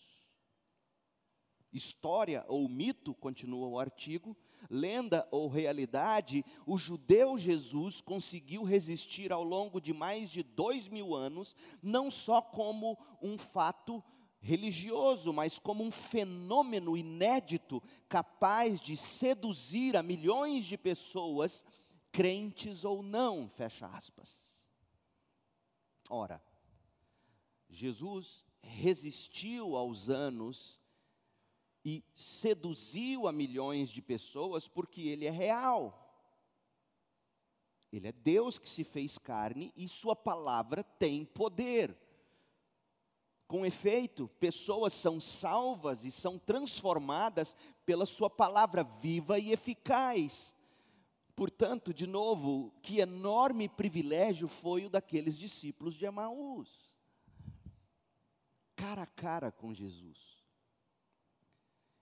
história 1.72 2.44
ou 2.46 2.68
mito, 2.68 3.14
continua 3.14 3.66
o 3.66 3.80
artigo, 3.80 4.36
lenda 4.70 5.26
ou 5.30 5.48
realidade, 5.48 6.44
o 6.66 6.78
judeu 6.78 7.36
Jesus 7.38 8.00
conseguiu 8.00 8.62
resistir 8.62 9.32
ao 9.32 9.42
longo 9.42 9.80
de 9.80 9.92
mais 9.92 10.30
de 10.30 10.42
dois 10.42 10.88
mil 10.88 11.14
anos, 11.14 11.54
não 11.82 12.10
só 12.10 12.40
como 12.40 12.98
um 13.22 13.38
fato 13.38 14.02
religioso, 14.40 15.32
mas 15.32 15.58
como 15.58 15.82
um 15.82 15.90
fenômeno 15.90 16.96
inédito 16.96 17.82
capaz 18.08 18.78
de 18.80 18.96
seduzir 18.96 19.96
a 19.96 20.02
milhões 20.02 20.66
de 20.66 20.76
pessoas, 20.76 21.64
crentes 22.12 22.84
ou 22.84 23.02
não, 23.02 23.48
fecha 23.48 23.86
aspas. 23.86 24.62
Ora, 26.10 26.42
Jesus 27.70 28.44
resistiu 28.62 29.76
aos 29.76 30.10
anos 30.10 30.78
e 31.84 32.02
seduziu 32.14 33.28
a 33.28 33.32
milhões 33.32 33.90
de 33.90 34.00
pessoas 34.00 34.66
porque 34.66 35.02
ele 35.02 35.26
é 35.26 35.30
real. 35.30 36.00
Ele 37.92 38.08
é 38.08 38.12
Deus 38.12 38.58
que 38.58 38.68
se 38.68 38.82
fez 38.82 39.18
carne 39.18 39.72
e 39.76 39.86
Sua 39.86 40.16
palavra 40.16 40.82
tem 40.82 41.24
poder. 41.24 41.96
Com 43.46 43.64
efeito, 43.66 44.26
pessoas 44.40 44.94
são 44.94 45.20
salvas 45.20 46.04
e 46.04 46.10
são 46.10 46.38
transformadas 46.38 47.56
pela 47.84 48.06
Sua 48.06 48.30
palavra 48.30 48.82
viva 48.82 49.38
e 49.38 49.52
eficaz. 49.52 50.56
Portanto, 51.36 51.92
de 51.92 52.06
novo, 52.06 52.72
que 52.80 53.00
enorme 53.00 53.68
privilégio 53.68 54.48
foi 54.48 54.86
o 54.86 54.90
daqueles 54.90 55.36
discípulos 55.36 55.94
de 55.94 56.06
Emaús. 56.06 56.68
Cara 58.74 59.02
a 59.02 59.06
cara 59.06 59.52
com 59.52 59.74
Jesus. 59.74 60.43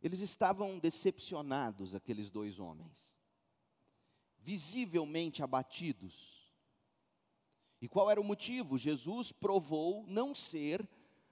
Eles 0.03 0.21
estavam 0.21 0.79
decepcionados, 0.79 1.95
aqueles 1.95 2.31
dois 2.31 2.59
homens, 2.59 3.15
visivelmente 4.39 5.43
abatidos. 5.43 6.53
E 7.81 7.89
qual 7.89 8.11
era 8.11 8.21
o 8.21 8.25
motivo? 8.25 8.77
Jesus 8.77 9.31
provou 9.31 10.05
não 10.09 10.35
ser 10.35 10.89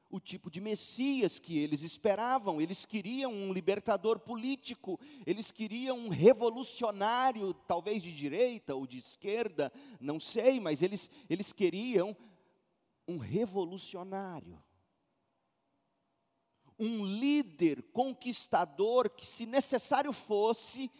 o 0.08 0.20
tipo 0.20 0.50
de 0.50 0.60
Messias 0.60 1.38
que 1.38 1.58
eles 1.58 1.82
esperavam. 1.82 2.60
Eles 2.60 2.84
queriam 2.84 3.32
um 3.32 3.52
libertador 3.52 4.20
político, 4.20 4.98
eles 5.26 5.50
queriam 5.50 5.98
um 5.98 6.08
revolucionário, 6.08 7.54
talvez 7.54 8.02
de 8.02 8.14
direita 8.14 8.74
ou 8.74 8.86
de 8.86 8.98
esquerda, 8.98 9.72
não 10.00 10.20
sei, 10.20 10.60
mas 10.60 10.82
eles, 10.82 11.10
eles 11.28 11.52
queriam 11.52 12.16
um 13.06 13.18
revolucionário 13.18 14.62
um 16.80 17.04
líder 17.04 17.82
conquistador 17.92 19.10
que, 19.10 19.26
se 19.26 19.44
necessário 19.44 20.12
fosse, 20.14 20.90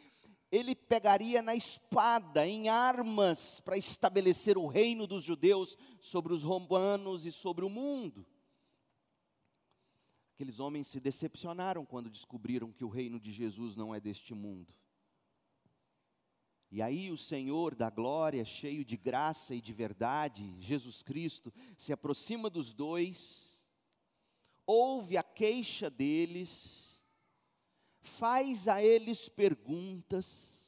ele 0.52 0.74
pegaria 0.74 1.40
na 1.40 1.54
espada, 1.54 2.46
em 2.46 2.68
armas, 2.68 3.60
para 3.60 3.78
estabelecer 3.78 4.58
o 4.58 4.66
reino 4.66 5.06
dos 5.06 5.24
judeus 5.24 5.78
sobre 5.98 6.34
os 6.34 6.42
romanos 6.42 7.24
e 7.24 7.32
sobre 7.32 7.64
o 7.64 7.70
mundo. 7.70 8.26
Aqueles 10.34 10.60
homens 10.60 10.86
se 10.86 11.00
decepcionaram 11.00 11.86
quando 11.86 12.10
descobriram 12.10 12.72
que 12.72 12.84
o 12.84 12.88
reino 12.88 13.18
de 13.18 13.32
Jesus 13.32 13.74
não 13.74 13.94
é 13.94 14.00
deste 14.00 14.34
mundo. 14.34 14.74
E 16.70 16.82
aí 16.82 17.10
o 17.10 17.18
Senhor 17.18 17.74
da 17.74 17.90
glória, 17.90 18.44
cheio 18.44 18.84
de 18.84 18.96
graça 18.96 19.54
e 19.54 19.60
de 19.60 19.72
verdade, 19.72 20.54
Jesus 20.60 21.02
Cristo, 21.02 21.52
se 21.76 21.92
aproxima 21.92 22.48
dos 22.48 22.72
dois 22.72 23.49
ouve 24.70 25.16
a 25.16 25.22
queixa 25.22 25.90
deles, 25.90 27.00
faz 28.00 28.68
a 28.68 28.82
eles 28.82 29.28
perguntas, 29.28 30.60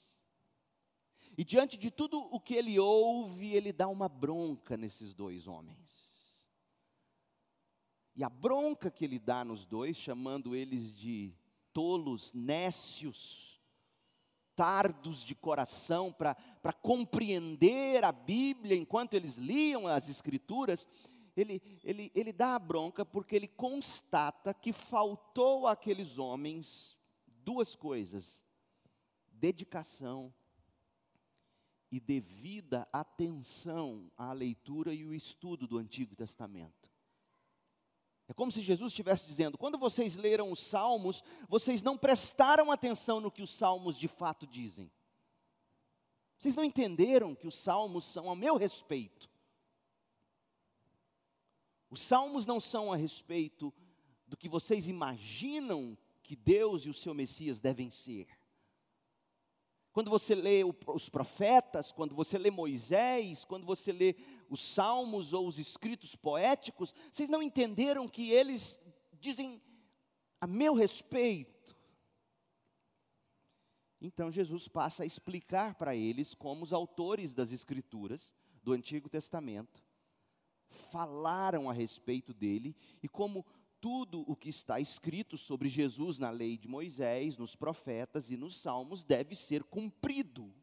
e 1.36 1.44
diante 1.44 1.78
de 1.78 1.90
tudo 1.90 2.18
o 2.30 2.38
que 2.38 2.54
ele 2.54 2.78
ouve, 2.78 3.54
ele 3.54 3.72
dá 3.72 3.88
uma 3.88 4.08
bronca 4.08 4.76
nesses 4.76 5.14
dois 5.14 5.46
homens. 5.46 5.80
E 8.14 8.22
a 8.22 8.28
bronca 8.28 8.90
que 8.90 9.04
ele 9.04 9.18
dá 9.18 9.42
nos 9.42 9.64
dois, 9.64 9.96
chamando 9.96 10.54
eles 10.54 10.94
de 10.94 11.34
tolos, 11.72 12.34
nécios, 12.34 13.52
tardos 14.54 15.24
de 15.24 15.34
coração 15.34 16.12
para 16.12 16.36
compreender 16.82 18.04
a 18.04 18.12
Bíblia 18.12 18.76
enquanto 18.76 19.14
eles 19.14 19.36
liam 19.36 19.86
as 19.86 20.10
Escrituras, 20.10 20.86
ele, 21.36 21.62
ele, 21.82 22.12
ele 22.14 22.32
dá 22.32 22.54
a 22.54 22.58
bronca 22.58 23.04
porque 23.04 23.34
ele 23.34 23.48
constata 23.48 24.52
que 24.52 24.72
faltou 24.72 25.66
àqueles 25.66 26.18
homens 26.18 26.96
duas 27.26 27.74
coisas: 27.74 28.44
dedicação 29.28 30.32
e 31.90 32.00
devida 32.00 32.88
atenção 32.92 34.10
à 34.16 34.32
leitura 34.32 34.94
e 34.94 35.04
o 35.04 35.14
estudo 35.14 35.66
do 35.66 35.78
Antigo 35.78 36.16
Testamento. 36.16 36.90
É 38.28 38.34
como 38.34 38.52
se 38.52 38.62
Jesus 38.62 38.92
estivesse 38.92 39.26
dizendo: 39.26 39.58
quando 39.58 39.78
vocês 39.78 40.16
leram 40.16 40.50
os 40.50 40.60
Salmos, 40.60 41.22
vocês 41.48 41.82
não 41.82 41.98
prestaram 41.98 42.70
atenção 42.70 43.20
no 43.20 43.30
que 43.30 43.42
os 43.42 43.50
Salmos 43.50 43.98
de 43.98 44.08
fato 44.08 44.46
dizem. 44.46 44.90
Vocês 46.38 46.54
não 46.54 46.64
entenderam 46.64 47.34
que 47.34 47.46
os 47.46 47.54
Salmos 47.54 48.04
são 48.04 48.30
a 48.30 48.34
meu 48.34 48.56
respeito. 48.56 49.31
Os 51.92 52.00
salmos 52.00 52.46
não 52.46 52.58
são 52.58 52.90
a 52.90 52.96
respeito 52.96 53.70
do 54.26 54.34
que 54.34 54.48
vocês 54.48 54.88
imaginam 54.88 55.94
que 56.22 56.34
Deus 56.34 56.86
e 56.86 56.88
o 56.88 56.94
seu 56.94 57.12
Messias 57.12 57.60
devem 57.60 57.90
ser. 57.90 58.28
Quando 59.92 60.08
você 60.08 60.34
lê 60.34 60.64
os 60.64 61.10
profetas, 61.10 61.92
quando 61.92 62.14
você 62.14 62.38
lê 62.38 62.50
Moisés, 62.50 63.44
quando 63.44 63.66
você 63.66 63.92
lê 63.92 64.16
os 64.48 64.62
salmos 64.62 65.34
ou 65.34 65.46
os 65.46 65.58
escritos 65.58 66.16
poéticos, 66.16 66.94
vocês 67.12 67.28
não 67.28 67.42
entenderam 67.42 68.08
que 68.08 68.30
eles 68.30 68.80
dizem 69.20 69.60
a 70.40 70.46
meu 70.46 70.72
respeito. 70.72 71.76
Então 74.00 74.32
Jesus 74.32 74.66
passa 74.66 75.02
a 75.02 75.06
explicar 75.06 75.74
para 75.74 75.94
eles 75.94 76.34
como 76.34 76.64
os 76.64 76.72
autores 76.72 77.34
das 77.34 77.52
escrituras 77.52 78.32
do 78.62 78.72
Antigo 78.72 79.10
Testamento 79.10 79.91
falaram 80.72 81.68
a 81.68 81.72
respeito 81.72 82.32
dele 82.34 82.74
e 83.02 83.08
como 83.08 83.44
tudo 83.80 84.24
o 84.28 84.36
que 84.36 84.48
está 84.48 84.78
escrito 84.78 85.36
sobre 85.36 85.68
Jesus 85.68 86.18
na 86.18 86.30
lei 86.30 86.56
de 86.56 86.68
Moisés, 86.68 87.36
nos 87.36 87.56
profetas 87.56 88.30
e 88.30 88.36
nos 88.36 88.60
salmos 88.60 89.02
deve 89.02 89.34
ser 89.34 89.64
cumprido. 89.64 90.54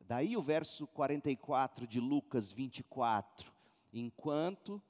Daí 0.00 0.36
o 0.36 0.42
verso 0.42 0.86
44 0.88 1.86
de 1.86 2.00
Lucas 2.00 2.52
24: 2.52 3.52
Enquanto 3.92 4.82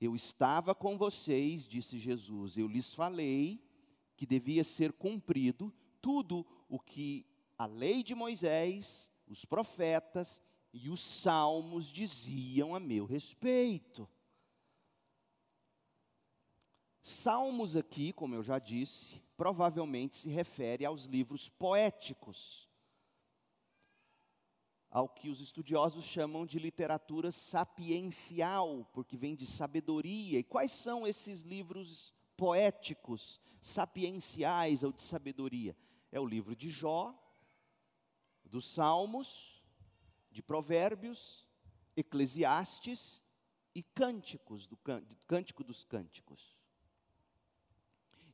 eu 0.00 0.14
estava 0.14 0.74
com 0.74 0.96
vocês, 0.96 1.66
disse 1.66 1.98
Jesus, 1.98 2.56
eu 2.56 2.68
lhes 2.68 2.94
falei 2.94 3.60
que 4.16 4.26
devia 4.26 4.64
ser 4.64 4.92
cumprido 4.92 5.72
tudo 6.00 6.46
o 6.68 6.78
que 6.78 7.26
a 7.58 7.66
lei 7.66 8.02
de 8.02 8.14
Moisés, 8.14 9.10
os 9.26 9.44
profetas 9.44 10.40
e 10.72 10.88
os 10.88 11.00
salmos 11.00 11.86
diziam 11.86 12.74
a 12.74 12.80
meu 12.80 13.06
respeito. 13.06 14.08
Salmos 17.02 17.76
aqui, 17.76 18.12
como 18.12 18.34
eu 18.34 18.42
já 18.42 18.58
disse, 18.58 19.22
provavelmente 19.36 20.16
se 20.16 20.28
refere 20.28 20.84
aos 20.84 21.04
livros 21.04 21.48
poéticos, 21.48 22.68
ao 24.90 25.08
que 25.08 25.28
os 25.28 25.40
estudiosos 25.40 26.04
chamam 26.04 26.44
de 26.44 26.58
literatura 26.58 27.30
sapiencial, 27.30 28.84
porque 28.92 29.16
vem 29.16 29.36
de 29.36 29.46
sabedoria. 29.46 30.40
E 30.40 30.44
quais 30.44 30.72
são 30.72 31.06
esses 31.06 31.42
livros 31.42 32.12
poéticos, 32.36 33.40
sapienciais 33.62 34.82
ou 34.82 34.92
de 34.92 35.02
sabedoria? 35.02 35.76
É 36.10 36.18
o 36.18 36.26
livro 36.26 36.56
de 36.56 36.70
Jó, 36.70 37.14
dos 38.44 38.68
Salmos, 38.68 39.55
de 40.36 40.42
Provérbios, 40.42 41.48
Eclesiastes 41.96 43.22
e 43.74 43.82
Cânticos, 43.82 44.66
do 44.66 44.76
Cântico 45.26 45.64
dos 45.64 45.82
Cânticos. 45.82 46.54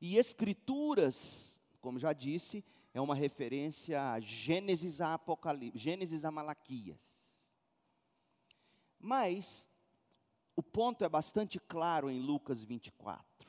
E 0.01 0.17
Escrituras, 0.17 1.63
como 1.81 2.01
já 2.01 2.13
disse, 2.13 2.65
é 2.93 3.01
uma 3.01 3.15
referência 3.15 4.03
a 4.11 4.19
Gênesis 4.19 5.01
a 5.01 5.15
Apocalipse, 5.15 5.79
Gênesis 5.79 6.25
a 6.25 6.33
Malaquias. 6.33 7.55
Mas 8.99 9.69
o 10.57 10.63
ponto 10.63 11.05
é 11.05 11.09
bastante 11.09 11.61
claro 11.61 12.11
em 12.11 12.19
Lucas 12.19 12.65
24. 12.65 13.49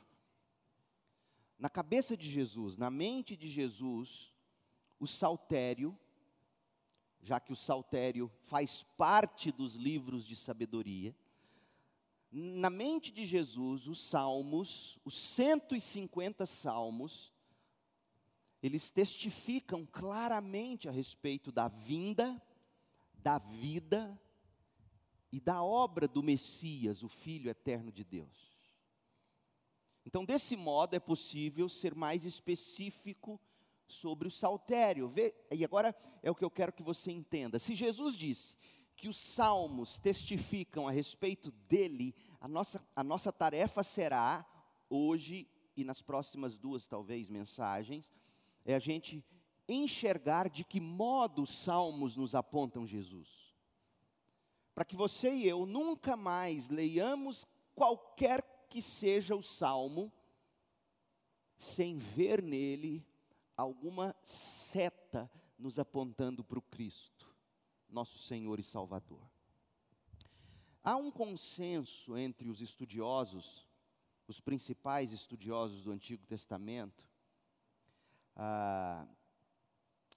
Na 1.57 1.71
cabeça 1.71 2.15
de 2.15 2.29
Jesus, 2.29 2.77
na 2.77 2.91
mente 2.91 3.35
de 3.35 3.47
Jesus, 3.47 4.31
o 4.99 5.07
saltério 5.07 5.97
já 7.23 7.39
que 7.39 7.53
o 7.53 7.55
saltério 7.55 8.29
faz 8.41 8.83
parte 8.97 9.49
dos 9.49 9.75
livros 9.75 10.25
de 10.25 10.36
sabedoria, 10.36 11.15
na 12.29 12.69
mente 12.69 13.12
de 13.12 13.25
Jesus, 13.25 13.88
os 13.88 14.01
salmos, 14.01 14.99
os 15.05 15.17
150 15.17 16.45
salmos, 16.45 17.31
eles 18.62 18.91
testificam 18.91 19.86
claramente 19.86 20.89
a 20.89 20.91
respeito 20.91 21.51
da 21.51 21.67
vinda, 21.69 22.41
da 23.13 23.38
vida 23.38 24.19
e 25.31 25.39
da 25.39 25.63
obra 25.63 26.07
do 26.07 26.21
Messias, 26.21 27.03
o 27.03 27.07
Filho 27.09 27.49
eterno 27.49 27.91
de 27.91 28.03
Deus. 28.03 28.53
Então, 30.05 30.25
desse 30.25 30.57
modo, 30.57 30.95
é 30.95 30.99
possível 30.99 31.69
ser 31.69 31.95
mais 31.95 32.25
específico 32.25 33.39
sobre 33.87 34.27
o 34.27 34.31
saltério. 34.31 35.07
Vê, 35.07 35.33
e 35.51 35.63
agora 35.63 35.95
é 36.21 36.29
o 36.29 36.35
que 36.35 36.43
eu 36.43 36.51
quero 36.51 36.73
que 36.73 36.83
você 36.83 37.11
entenda. 37.11 37.59
Se 37.59 37.75
Jesus 37.75 38.15
disse 38.15 38.55
que 38.95 39.07
os 39.07 39.17
salmos 39.17 39.97
testificam 39.97 40.87
a 40.87 40.91
respeito 40.91 41.51
dele, 41.51 42.15
a 42.39 42.47
nossa, 42.47 42.85
a 42.95 43.03
nossa 43.03 43.31
tarefa 43.31 43.83
será, 43.83 44.45
hoje 44.89 45.47
e 45.75 45.83
nas 45.83 46.01
próximas 46.01 46.55
duas, 46.55 46.87
talvez, 46.87 47.27
mensagens, 47.27 48.13
é 48.63 48.75
a 48.75 48.79
gente 48.79 49.23
enxergar 49.67 50.49
de 50.49 50.63
que 50.63 50.79
modo 50.79 51.43
os 51.43 51.49
salmos 51.49 52.15
nos 52.15 52.35
apontam 52.35 52.85
Jesus. 52.85 53.53
Para 54.73 54.85
que 54.85 54.95
você 54.95 55.33
e 55.33 55.47
eu 55.47 55.65
nunca 55.65 56.15
mais 56.15 56.69
leiamos 56.69 57.45
qualquer 57.75 58.41
que 58.69 58.81
seja 58.81 59.35
o 59.35 59.43
salmo, 59.43 60.11
sem 61.57 61.97
ver 61.97 62.41
nele 62.41 63.05
alguma 63.55 64.15
seta 64.23 65.29
nos 65.57 65.79
apontando 65.79 66.43
para 66.43 66.59
o 66.59 66.61
Cristo, 66.61 67.33
nosso 67.89 68.17
Senhor 68.17 68.59
e 68.59 68.63
Salvador. 68.63 69.29
Há 70.83 70.95
um 70.97 71.11
consenso 71.11 72.17
entre 72.17 72.49
os 72.49 72.61
estudiosos, 72.61 73.67
os 74.27 74.39
principais 74.39 75.11
estudiosos 75.13 75.83
do 75.83 75.91
Antigo 75.91 76.25
Testamento, 76.25 77.07
ah, 78.35 79.07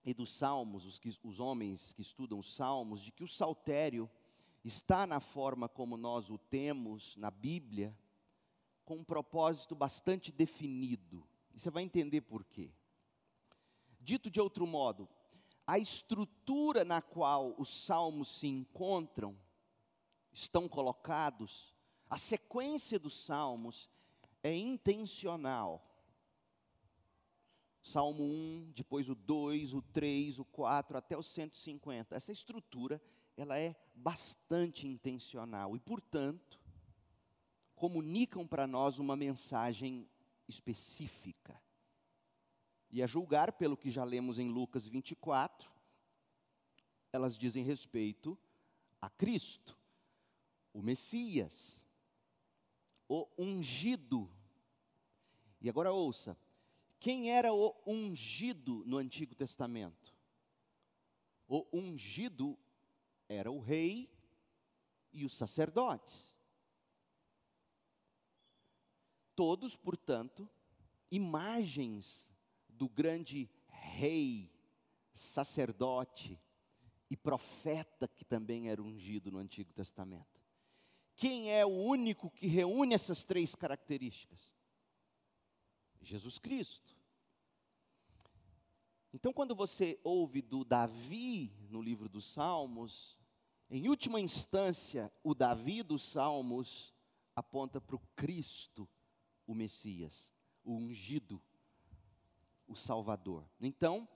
e 0.05 0.15
dos 0.15 0.31
Salmos, 0.31 0.87
os, 0.87 0.99
que, 0.99 1.17
os 1.23 1.41
homens 1.41 1.93
que 1.93 2.01
estudam 2.01 2.39
os 2.39 2.55
Salmos, 2.55 3.03
de 3.03 3.11
que 3.11 3.25
o 3.25 3.29
saltério 3.29 4.09
está 4.65 5.07
na 5.07 5.21
forma 5.21 5.69
como 5.69 5.97
nós 5.97 6.31
o 6.31 6.39
temos 6.39 7.17
na 7.17 7.31
Bíblia, 7.31 7.97
com 8.85 8.97
um 8.97 9.05
propósito 9.05 9.75
bastante 9.75 10.31
definido. 10.31 11.27
E 11.53 11.61
você 11.61 11.71
vai 11.71 11.83
entender 11.83 12.21
por 12.21 12.45
quê. 12.45 12.73
Dito 14.07 14.31
de 14.31 14.41
outro 14.41 14.65
modo, 14.69 15.09
a 15.67 15.81
estrutura 15.81 16.85
na 16.85 17.03
qual 17.03 17.57
os 17.59 17.69
salmos 17.69 18.29
se 18.39 18.47
encontram, 18.47 19.37
estão 20.33 20.69
colocados, 20.69 21.75
a 22.09 22.17
sequência 22.17 23.01
dos 23.01 23.19
salmos 23.19 23.91
é 24.45 24.55
intencional. 24.55 25.85
Salmo 27.83 28.23
1, 28.23 28.75
depois 28.77 29.09
o 29.11 29.15
2, 29.17 29.75
o 29.75 29.83
3, 29.83 30.39
o 30.39 30.45
4, 30.45 30.99
até 30.99 31.17
o 31.17 31.23
150. 31.23 32.15
Essa 32.15 32.31
estrutura, 32.31 33.03
ela 33.37 33.59
é 33.59 33.75
bastante 33.93 34.87
intencional 34.87 35.75
e, 35.75 35.81
portanto, 35.81 36.61
comunicam 37.75 38.47
para 38.47 38.69
nós 38.69 39.01
uma 39.01 39.17
mensagem 39.17 40.09
específica. 40.47 41.61
E 42.97 43.03
a 43.03 43.07
julgar 43.07 43.53
pelo 43.53 43.77
que 43.77 43.91
já 43.91 44.03
lemos 44.05 44.39
em 44.39 44.49
Lucas 44.49 44.89
24, 44.89 45.71
elas 47.13 47.37
dizem 47.37 47.63
respeito 47.63 48.39
a 48.99 49.11
Cristo, 49.11 49.79
o 50.73 50.81
Messias, 50.81 51.85
o 53.07 53.29
ungido. 53.37 54.31
E 55.61 55.69
agora 55.69 55.93
ouça: 55.93 56.39
quem 56.99 57.31
era 57.31 57.53
o 57.53 57.77
ungido 57.87 58.83
no 58.87 58.97
Antigo 58.97 59.35
Testamento? 59.35 60.17
O 61.47 61.67
ungido 61.75 62.59
era 63.29 63.53
o 63.53 63.61
rei 63.61 64.11
e 65.13 65.27
os 65.27 65.37
sacerdotes. 65.37 66.35
Todos, 69.35 69.77
portanto, 69.77 70.49
imagens 71.11 72.27
do 72.77 72.89
grande 72.89 73.49
rei, 73.69 74.53
sacerdote 75.13 76.41
e 77.11 77.17
profeta 77.17 78.09
que 78.09 78.25
também 78.25 78.69
era 78.69 78.83
ungido 78.83 79.31
no 79.31 79.39
Antigo 79.39 79.73
Testamento. 79.73 80.41
Quem 81.15 81.53
é 81.53 81.65
o 81.65 81.71
único 81.71 82.31
que 82.31 82.47
reúne 82.47 82.95
essas 82.95 83.25
três 83.25 83.55
características? 83.55 84.53
Jesus 86.03 86.39
Cristo. 86.39 86.95
Então, 89.13 89.33
quando 89.33 89.55
você 89.55 89.99
ouve 90.05 90.43
do 90.43 90.63
Davi 90.63 91.51
no 91.71 91.81
livro 91.81 92.09
dos 92.09 92.27
Salmos, 92.33 93.17
em 93.71 93.89
última 93.89 94.21
instância, 94.21 95.11
o 95.25 95.35
Davi 95.35 95.83
dos 95.83 96.03
Salmos 96.03 96.95
aponta 97.35 97.81
para 97.81 97.97
o 97.97 98.03
Cristo 98.15 98.89
o 99.47 99.55
Messias, 99.55 100.33
o 100.65 100.75
ungido, 100.75 101.41
o 102.69 102.75
Salvador. 102.75 103.45
Então, 103.61 104.09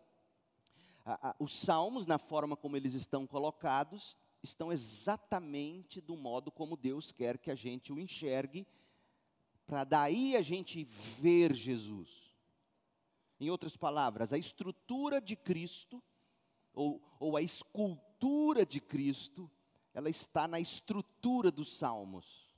a, 1.04 1.30
a, 1.30 1.36
os 1.38 1.54
salmos, 1.54 2.06
na 2.06 2.18
forma 2.18 2.56
como 2.56 2.76
eles 2.76 2.94
estão 2.94 3.26
colocados, 3.26 4.16
estão 4.42 4.72
exatamente 4.72 6.00
do 6.00 6.16
modo 6.16 6.50
como 6.50 6.76
Deus 6.76 7.12
quer 7.12 7.38
que 7.38 7.50
a 7.50 7.54
gente 7.54 7.92
o 7.92 7.98
enxergue, 7.98 8.66
para 9.66 9.84
daí 9.84 10.36
a 10.36 10.42
gente 10.42 10.84
ver 10.84 11.54
Jesus. 11.54 12.08
Em 13.38 13.50
outras 13.50 13.76
palavras, 13.76 14.32
a 14.32 14.38
estrutura 14.38 15.20
de 15.20 15.36
Cristo, 15.36 16.02
ou, 16.74 17.00
ou 17.18 17.36
a 17.36 17.42
escultura 17.42 18.66
de 18.66 18.80
Cristo, 18.80 19.50
ela 19.94 20.10
está 20.10 20.46
na 20.46 20.60
estrutura 20.60 21.50
dos 21.50 21.76
salmos. 21.76 22.48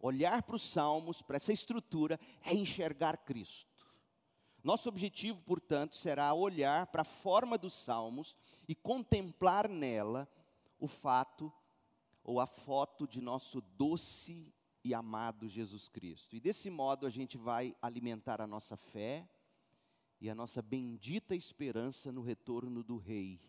Olhar 0.00 0.42
para 0.42 0.56
os 0.56 0.62
salmos, 0.62 1.22
para 1.22 1.36
essa 1.36 1.52
estrutura, 1.52 2.20
é 2.44 2.54
enxergar 2.54 3.16
Cristo. 3.18 3.67
Nosso 4.68 4.90
objetivo, 4.90 5.40
portanto, 5.40 5.96
será 5.96 6.34
olhar 6.34 6.88
para 6.88 7.00
a 7.00 7.04
forma 7.04 7.56
dos 7.56 7.72
salmos 7.72 8.36
e 8.68 8.74
contemplar 8.74 9.66
nela 9.66 10.28
o 10.78 10.86
fato 10.86 11.50
ou 12.22 12.38
a 12.38 12.46
foto 12.46 13.08
de 13.08 13.18
nosso 13.22 13.62
doce 13.62 14.52
e 14.84 14.92
amado 14.92 15.48
Jesus 15.48 15.88
Cristo. 15.88 16.36
E 16.36 16.40
desse 16.40 16.68
modo 16.68 17.06
a 17.06 17.10
gente 17.10 17.38
vai 17.38 17.74
alimentar 17.80 18.42
a 18.42 18.46
nossa 18.46 18.76
fé 18.76 19.26
e 20.20 20.28
a 20.28 20.34
nossa 20.34 20.60
bendita 20.60 21.34
esperança 21.34 22.12
no 22.12 22.20
retorno 22.20 22.84
do 22.84 22.98
Rei, 22.98 23.40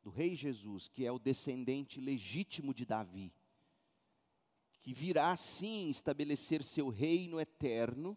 do 0.00 0.10
Rei 0.10 0.36
Jesus, 0.36 0.86
que 0.86 1.04
é 1.04 1.10
o 1.10 1.18
descendente 1.18 2.00
legítimo 2.00 2.72
de 2.72 2.86
Davi 2.86 3.32
que 4.80 4.92
virá 4.92 5.34
sim 5.34 5.88
estabelecer 5.88 6.62
seu 6.62 6.90
reino 6.90 7.40
eterno, 7.40 8.16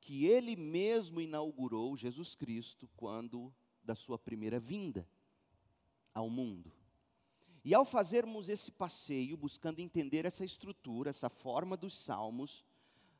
que 0.00 0.26
ele 0.26 0.56
mesmo 0.56 1.20
inaugurou, 1.20 1.96
Jesus 1.96 2.34
Cristo, 2.34 2.88
quando 2.96 3.54
da 3.82 3.94
sua 3.94 4.18
primeira 4.18 4.58
vinda 4.58 5.08
ao 6.14 6.28
mundo. 6.28 6.72
E 7.64 7.74
ao 7.74 7.84
fazermos 7.84 8.48
esse 8.48 8.70
passeio, 8.70 9.36
buscando 9.36 9.80
entender 9.80 10.24
essa 10.24 10.44
estrutura, 10.44 11.10
essa 11.10 11.28
forma 11.28 11.76
dos 11.76 11.96
salmos, 11.96 12.64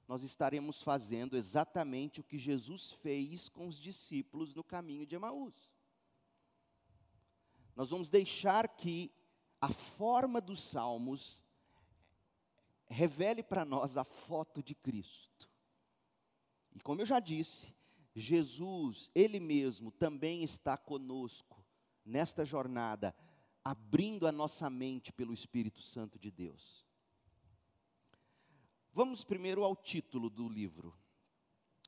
nós 0.06 0.22
estaremos 0.22 0.82
fazendo 0.82 1.36
exatamente 1.36 2.20
o 2.20 2.24
que 2.24 2.38
Jesus 2.38 2.92
fez 2.92 3.48
com 3.48 3.68
os 3.68 3.78
discípulos 3.78 4.54
no 4.54 4.64
caminho 4.64 5.06
de 5.06 5.14
Emaús. 5.14 5.70
Nós 7.76 7.90
vamos 7.90 8.08
deixar 8.08 8.68
que 8.68 9.12
a 9.60 9.68
forma 9.68 10.40
dos 10.40 10.62
salmos 10.62 11.42
revele 12.86 13.42
para 13.42 13.64
nós 13.64 13.96
a 13.96 14.04
foto 14.04 14.62
de 14.62 14.74
Cristo. 14.74 15.47
E 16.74 16.80
como 16.80 17.00
eu 17.00 17.06
já 17.06 17.20
disse, 17.20 17.74
Jesus, 18.14 19.10
Ele 19.14 19.38
mesmo, 19.38 19.90
também 19.90 20.42
está 20.42 20.76
conosco 20.76 21.64
nesta 22.04 22.44
jornada, 22.44 23.14
abrindo 23.64 24.26
a 24.26 24.32
nossa 24.32 24.68
mente 24.70 25.12
pelo 25.12 25.32
Espírito 25.32 25.82
Santo 25.82 26.18
de 26.18 26.30
Deus. 26.30 26.86
Vamos 28.92 29.24
primeiro 29.24 29.62
ao 29.62 29.76
título 29.76 30.28
do 30.28 30.48
livro, 30.48 30.96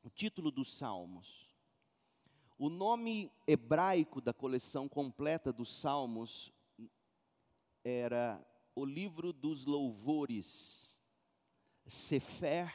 o 0.03 0.11
título 0.11 0.51
dos 0.51 0.77
Salmos. 0.77 1.49
O 2.57 2.69
nome 2.69 3.33
hebraico 3.47 4.21
da 4.21 4.35
coleção 4.35 4.89
completa 4.89 5.53
dos 5.53 5.75
Salmos 5.75 6.53
era 7.83 8.39
o 8.75 8.85
livro 8.85 9.33
dos 9.33 9.65
louvores. 9.65 11.03
Sefer 11.87 12.73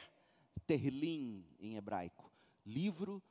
Terlim 0.66 1.44
em 1.60 1.76
hebraico, 1.76 2.30
livro 2.64 3.22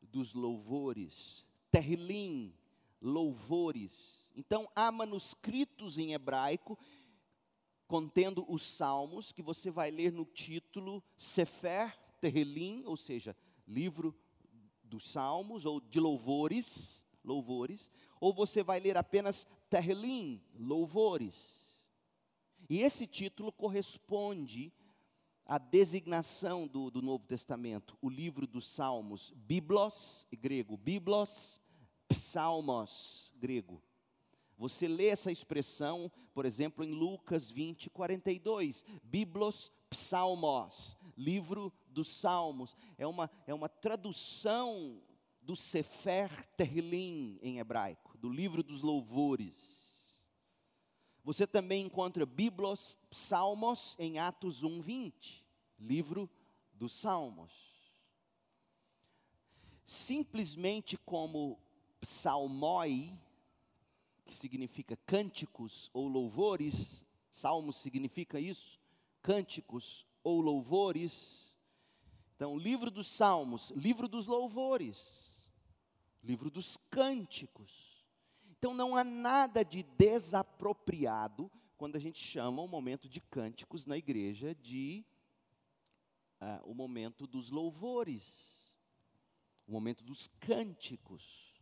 dos 0.00 0.32
louvores. 0.32 1.46
Terlim, 1.70 2.54
louvores. 3.00 4.30
Então 4.36 4.68
há 4.74 4.90
manuscritos 4.90 5.98
em 5.98 6.12
hebraico 6.12 6.78
contendo 7.86 8.44
os 8.48 8.62
salmos, 8.62 9.32
que 9.32 9.42
você 9.42 9.70
vai 9.70 9.90
ler 9.90 10.12
no 10.12 10.24
título 10.24 11.02
Sefer 11.16 11.96
Terrelim, 12.20 12.84
ou 12.86 12.96
seja, 12.96 13.36
livro 13.66 14.14
dos 14.82 15.10
salmos 15.10 15.66
ou 15.66 15.80
de 15.80 16.00
louvores, 16.00 17.04
louvores, 17.22 17.90
ou 18.20 18.32
você 18.32 18.62
vai 18.62 18.80
ler 18.80 18.96
apenas 18.96 19.46
Terrelim, 19.68 20.42
louvores. 20.58 21.76
E 22.68 22.80
esse 22.80 23.06
título 23.06 23.52
corresponde 23.52 24.72
à 25.46 25.58
designação 25.58 26.66
do, 26.66 26.90
do 26.90 27.02
Novo 27.02 27.26
Testamento, 27.26 27.96
o 28.00 28.08
livro 28.08 28.46
dos 28.46 28.66
Salmos, 28.66 29.32
Biblos, 29.36 30.26
grego, 30.32 30.76
Biblos, 30.76 31.60
Psalmos, 32.08 33.32
grego. 33.36 33.82
Você 34.56 34.86
lê 34.86 35.08
essa 35.08 35.32
expressão, 35.32 36.10
por 36.32 36.46
exemplo, 36.46 36.84
em 36.84 36.92
Lucas 36.92 37.50
20, 37.50 37.90
42, 37.90 38.84
Biblos 39.02 39.70
Psalmos, 39.90 40.96
livro 41.16 41.72
dos 41.88 42.08
Salmos. 42.08 42.76
É 42.96 43.06
uma, 43.06 43.30
é 43.46 43.52
uma 43.52 43.68
tradução 43.68 45.02
do 45.42 45.54
Sefer 45.54 46.30
Terlim 46.56 47.38
em 47.42 47.58
hebraico, 47.58 48.16
do 48.16 48.30
livro 48.30 48.62
dos 48.62 48.80
louvores. 48.80 49.83
Você 51.24 51.46
também 51.46 51.86
encontra 51.86 52.26
Biblos 52.26 52.98
Psalmos 53.08 53.96
em 53.98 54.18
Atos 54.18 54.62
1, 54.62 54.82
20, 54.82 55.42
livro 55.80 56.28
dos 56.74 56.92
Salmos. 56.92 57.50
Simplesmente 59.86 60.98
como 60.98 61.58
psalmoi, 61.98 63.18
que 64.26 64.34
significa 64.34 64.98
cânticos 65.06 65.90
ou 65.94 66.08
louvores, 66.08 67.06
salmos 67.30 67.76
significa 67.76 68.38
isso, 68.38 68.78
cânticos 69.22 70.06
ou 70.22 70.42
louvores. 70.42 71.56
Então, 72.36 72.58
livro 72.58 72.90
dos 72.90 73.10
salmos, 73.10 73.70
livro 73.70 74.08
dos 74.08 74.26
louvores, 74.26 75.32
livro 76.22 76.50
dos 76.50 76.76
cânticos. 76.90 77.93
Então, 78.64 78.72
não 78.72 78.96
há 78.96 79.04
nada 79.04 79.62
de 79.62 79.82
desapropriado 79.82 81.52
quando 81.76 81.96
a 81.96 81.98
gente 81.98 82.18
chama 82.18 82.62
o 82.62 82.66
momento 82.66 83.06
de 83.10 83.20
cânticos 83.20 83.84
na 83.84 83.94
igreja 83.94 84.54
de 84.54 85.04
uh, 86.40 86.70
o 86.70 86.72
momento 86.72 87.26
dos 87.26 87.50
louvores, 87.50 88.74
o 89.66 89.72
momento 89.72 90.02
dos 90.02 90.28
cânticos. 90.40 91.54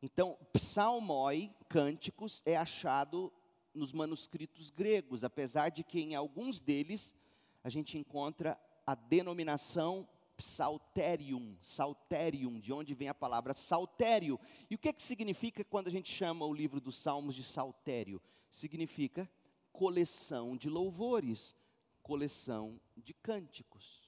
Então, 0.00 0.38
psalmoi, 0.50 1.54
cânticos, 1.68 2.40
é 2.46 2.56
achado 2.56 3.30
nos 3.74 3.92
manuscritos 3.92 4.70
gregos, 4.70 5.22
apesar 5.22 5.68
de 5.68 5.84
que 5.84 6.00
em 6.00 6.14
alguns 6.14 6.58
deles 6.58 7.14
a 7.62 7.68
gente 7.68 7.98
encontra 7.98 8.58
a 8.86 8.94
denominação 8.94 10.08
psalterium, 10.42 11.56
salterium, 11.62 12.58
de 12.58 12.72
onde 12.72 12.94
vem 12.94 13.08
a 13.08 13.14
palavra 13.14 13.54
saltério. 13.54 14.38
E 14.68 14.74
o 14.74 14.78
que 14.78 14.88
é 14.88 14.92
que 14.92 15.02
significa 15.02 15.64
quando 15.64 15.86
a 15.86 15.90
gente 15.90 16.10
chama 16.10 16.44
o 16.44 16.52
livro 16.52 16.80
dos 16.80 16.96
Salmos 16.96 17.34
de 17.34 17.44
saltério? 17.44 18.20
Significa 18.50 19.30
coleção 19.72 20.56
de 20.56 20.68
louvores, 20.68 21.56
coleção 22.02 22.80
de 22.96 23.14
cânticos. 23.14 24.02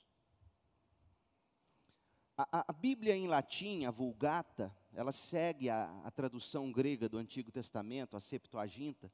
A, 2.36 2.64
a, 2.68 2.72
Bíblia 2.72 3.14
em 3.14 3.28
latim, 3.28 3.84
a 3.84 3.92
Vulgata, 3.92 4.74
ela 4.92 5.12
segue 5.12 5.70
a, 5.70 5.84
a 6.04 6.10
tradução 6.10 6.72
grega 6.72 7.08
do 7.08 7.16
Antigo 7.16 7.52
Testamento, 7.52 8.16
a 8.16 8.20
Septuaginta, 8.20 9.10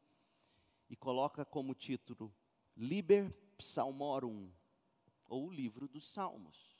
e 0.88 0.96
coloca 0.96 1.44
como 1.44 1.74
título 1.74 2.34
Liber 2.74 3.30
Psalmorum, 3.58 4.50
ou 5.28 5.48
o 5.48 5.52
livro 5.52 5.86
dos 5.86 6.10
Salmos. 6.10 6.79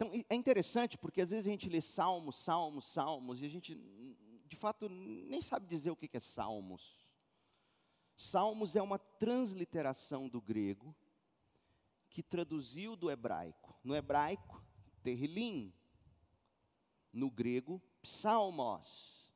Então, 0.00 0.10
é 0.30 0.34
interessante 0.34 0.96
porque 0.96 1.20
às 1.20 1.28
vezes 1.28 1.46
a 1.46 1.50
gente 1.50 1.68
lê 1.68 1.78
salmos, 1.78 2.36
salmos, 2.36 2.86
salmos, 2.86 3.42
e 3.42 3.44
a 3.44 3.50
gente, 3.50 3.74
de 4.46 4.56
fato, 4.56 4.88
nem 4.88 5.42
sabe 5.42 5.66
dizer 5.66 5.90
o 5.90 5.96
que 5.96 6.08
é 6.16 6.20
salmos. 6.20 7.06
Salmos 8.16 8.76
é 8.76 8.80
uma 8.80 8.98
transliteração 8.98 10.26
do 10.26 10.40
grego 10.40 10.96
que 12.08 12.22
traduziu 12.22 12.96
do 12.96 13.10
hebraico. 13.10 13.78
No 13.84 13.94
hebraico, 13.94 14.64
terrilim. 15.02 15.70
No 17.12 17.30
grego, 17.30 17.78
psalmos. 18.00 19.30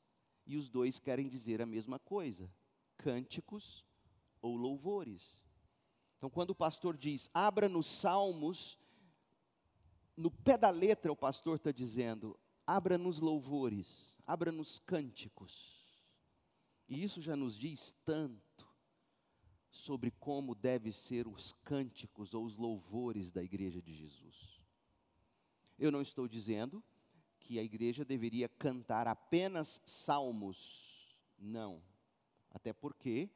E 0.46 0.56
os 0.56 0.70
dois 0.70 0.98
querem 0.98 1.28
dizer 1.28 1.60
a 1.60 1.66
mesma 1.66 1.98
coisa: 1.98 2.50
cânticos 2.96 3.84
ou 4.40 4.56
louvores. 4.56 5.38
Então, 6.16 6.30
quando 6.30 6.50
o 6.50 6.54
pastor 6.54 6.96
diz, 6.96 7.28
abra 7.34 7.68
nos 7.68 7.84
salmos, 7.84 8.78
no 10.16 10.30
pé 10.30 10.56
da 10.56 10.70
letra 10.70 11.12
o 11.12 11.16
pastor 11.16 11.56
está 11.56 11.72
dizendo, 11.72 12.38
abra 12.66 12.96
nos 12.96 13.18
louvores, 13.18 14.16
abra 14.26 14.52
nos 14.52 14.78
cânticos. 14.78 15.84
E 16.88 17.02
isso 17.02 17.20
já 17.20 17.34
nos 17.34 17.56
diz 17.56 17.92
tanto 18.04 18.66
sobre 19.70 20.10
como 20.12 20.54
devem 20.54 20.92
ser 20.92 21.26
os 21.26 21.52
cânticos 21.64 22.32
ou 22.32 22.44
os 22.44 22.56
louvores 22.56 23.30
da 23.30 23.42
igreja 23.42 23.82
de 23.82 23.92
Jesus. 23.92 24.60
Eu 25.78 25.90
não 25.90 26.00
estou 26.00 26.28
dizendo 26.28 26.82
que 27.40 27.58
a 27.58 27.62
igreja 27.62 28.04
deveria 28.04 28.48
cantar 28.48 29.08
apenas 29.08 29.82
salmos. 29.84 31.18
Não. 31.36 31.82
Até 32.50 32.72
porque 32.72 33.28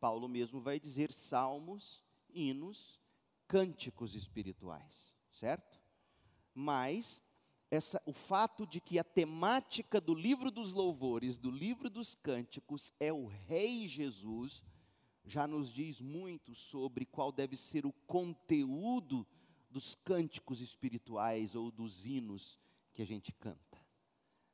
Paulo 0.00 0.28
mesmo 0.28 0.60
vai 0.60 0.80
dizer 0.80 1.12
salmos, 1.12 2.04
hinos, 2.28 3.00
cânticos 3.46 4.14
espirituais, 4.14 5.14
certo? 5.30 5.83
Mas 6.54 7.22
essa, 7.70 8.00
o 8.06 8.12
fato 8.12 8.66
de 8.66 8.80
que 8.80 8.98
a 8.98 9.04
temática 9.04 10.00
do 10.00 10.14
livro 10.14 10.50
dos 10.50 10.72
louvores, 10.72 11.36
do 11.36 11.50
livro 11.50 11.90
dos 11.90 12.14
cânticos, 12.14 12.92
é 13.00 13.12
o 13.12 13.26
Rei 13.26 13.88
Jesus, 13.88 14.62
já 15.24 15.46
nos 15.46 15.72
diz 15.72 16.00
muito 16.00 16.54
sobre 16.54 17.04
qual 17.04 17.32
deve 17.32 17.56
ser 17.56 17.84
o 17.84 17.92
conteúdo 18.06 19.26
dos 19.70 19.94
cânticos 19.94 20.60
espirituais 20.60 21.54
ou 21.54 21.70
dos 21.70 22.06
hinos 22.06 22.60
que 22.92 23.02
a 23.02 23.06
gente 23.06 23.32
canta. 23.32 23.84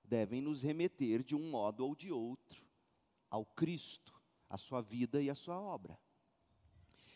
Devem 0.02 0.40
nos 0.40 0.62
remeter 0.62 1.22
de 1.22 1.36
um 1.36 1.50
modo 1.50 1.84
ou 1.84 1.94
de 1.94 2.10
outro 2.10 2.64
ao 3.28 3.44
Cristo, 3.44 4.18
a 4.48 4.56
sua 4.58 4.80
vida 4.80 5.22
e 5.22 5.30
a 5.30 5.34
sua 5.34 5.60
obra. 5.60 5.98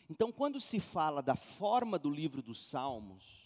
Então, 0.09 0.31
quando 0.31 0.61
se 0.61 0.79
fala 0.79 1.23
da 1.23 1.35
forma 1.35 1.99
do 1.99 2.11
livro 2.11 2.43
dos 2.43 2.65
Salmos, 2.69 3.44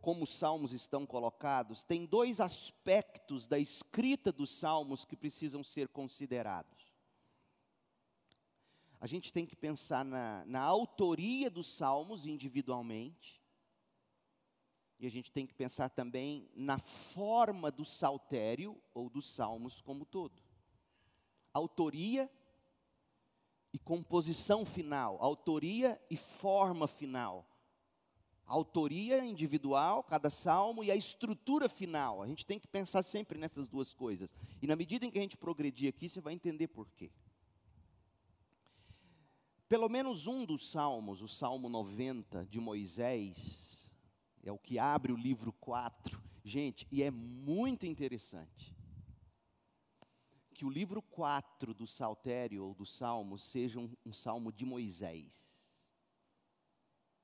como 0.00 0.24
os 0.24 0.34
salmos 0.34 0.72
estão 0.72 1.06
colocados, 1.06 1.84
tem 1.84 2.06
dois 2.06 2.40
aspectos 2.40 3.46
da 3.46 3.58
escrita 3.58 4.30
dos 4.30 4.50
salmos 4.50 5.04
que 5.04 5.16
precisam 5.16 5.62
ser 5.64 5.88
considerados 5.88 6.90
a 9.00 9.06
gente 9.06 9.32
tem 9.32 9.46
que 9.46 9.56
pensar 9.56 10.04
na, 10.04 10.44
na 10.44 10.60
autoria 10.60 11.48
dos 11.50 11.66
salmos 11.66 12.26
individualmente, 12.26 13.40
e 14.98 15.06
a 15.06 15.10
gente 15.10 15.32
tem 15.32 15.46
que 15.46 15.54
pensar 15.54 15.88
também 15.88 16.50
na 16.54 16.78
forma 16.78 17.70
do 17.70 17.86
saltério 17.86 18.78
ou 18.92 19.08
dos 19.08 19.32
salmos 19.32 19.80
como 19.80 20.04
todo. 20.04 20.42
Autoria 21.54 22.30
e 23.72 23.78
composição 23.78 24.66
final, 24.66 25.16
autoria 25.22 25.98
e 26.10 26.18
forma 26.18 26.86
final. 26.86 27.48
Autoria 28.50 29.24
individual, 29.24 30.02
cada 30.02 30.28
salmo, 30.28 30.82
e 30.82 30.90
a 30.90 30.96
estrutura 30.96 31.68
final. 31.68 32.20
A 32.20 32.26
gente 32.26 32.44
tem 32.44 32.58
que 32.58 32.66
pensar 32.66 33.02
sempre 33.02 33.38
nessas 33.38 33.68
duas 33.68 33.94
coisas. 33.94 34.34
E 34.60 34.66
na 34.66 34.74
medida 34.74 35.06
em 35.06 35.10
que 35.10 35.18
a 35.18 35.22
gente 35.22 35.36
progredir 35.36 35.88
aqui, 35.88 36.08
você 36.08 36.20
vai 36.20 36.34
entender 36.34 36.66
por 36.66 36.90
quê. 36.90 37.12
Pelo 39.68 39.88
menos 39.88 40.26
um 40.26 40.44
dos 40.44 40.68
salmos, 40.68 41.22
o 41.22 41.28
Salmo 41.28 41.68
90 41.68 42.44
de 42.46 42.58
Moisés, 42.58 43.88
é 44.42 44.50
o 44.50 44.58
que 44.58 44.80
abre 44.80 45.12
o 45.12 45.16
livro 45.16 45.52
4. 45.52 46.20
Gente, 46.44 46.88
e 46.90 47.04
é 47.04 47.10
muito 47.10 47.86
interessante 47.86 48.74
que 50.52 50.64
o 50.64 50.70
livro 50.70 51.00
4 51.00 51.72
do 51.72 51.86
Saltério 51.86 52.64
ou 52.64 52.74
do 52.74 52.84
Salmo 52.84 53.38
seja 53.38 53.78
um, 53.78 53.88
um 54.04 54.12
salmo 54.12 54.50
de 54.50 54.66
Moisés. 54.66 55.88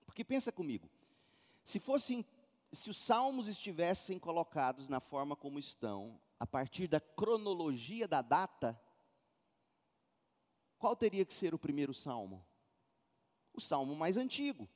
Porque 0.07 0.25
pensa 0.25 0.53
comigo, 0.53 0.89
se 1.67 1.81
fossem, 1.81 2.25
se 2.71 2.89
os 2.89 2.97
salmos 2.97 3.49
estivessem 3.49 4.21
colocados 4.21 4.89
na 4.89 5.01
forma 5.01 5.35
como 5.35 5.59
estão, 5.59 6.21
a 6.39 6.47
partir 6.47 6.87
da 6.87 7.01
cronologia 7.01 8.07
da 8.07 8.23
data, 8.23 8.81
qual 10.79 10.95
teria 10.95 11.25
que 11.25 11.35
ser 11.35 11.55
o 11.55 11.59
primeiro 11.59 11.93
salmo? 11.93 12.47
O 13.53 13.61
salmo 13.61 13.97
mais 13.97 14.17
antigo. 14.17 14.69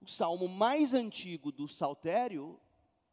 O 0.00 0.06
salmo 0.06 0.46
mais 0.46 0.94
antigo 0.94 1.50
do 1.50 1.66
saltério 1.66 2.60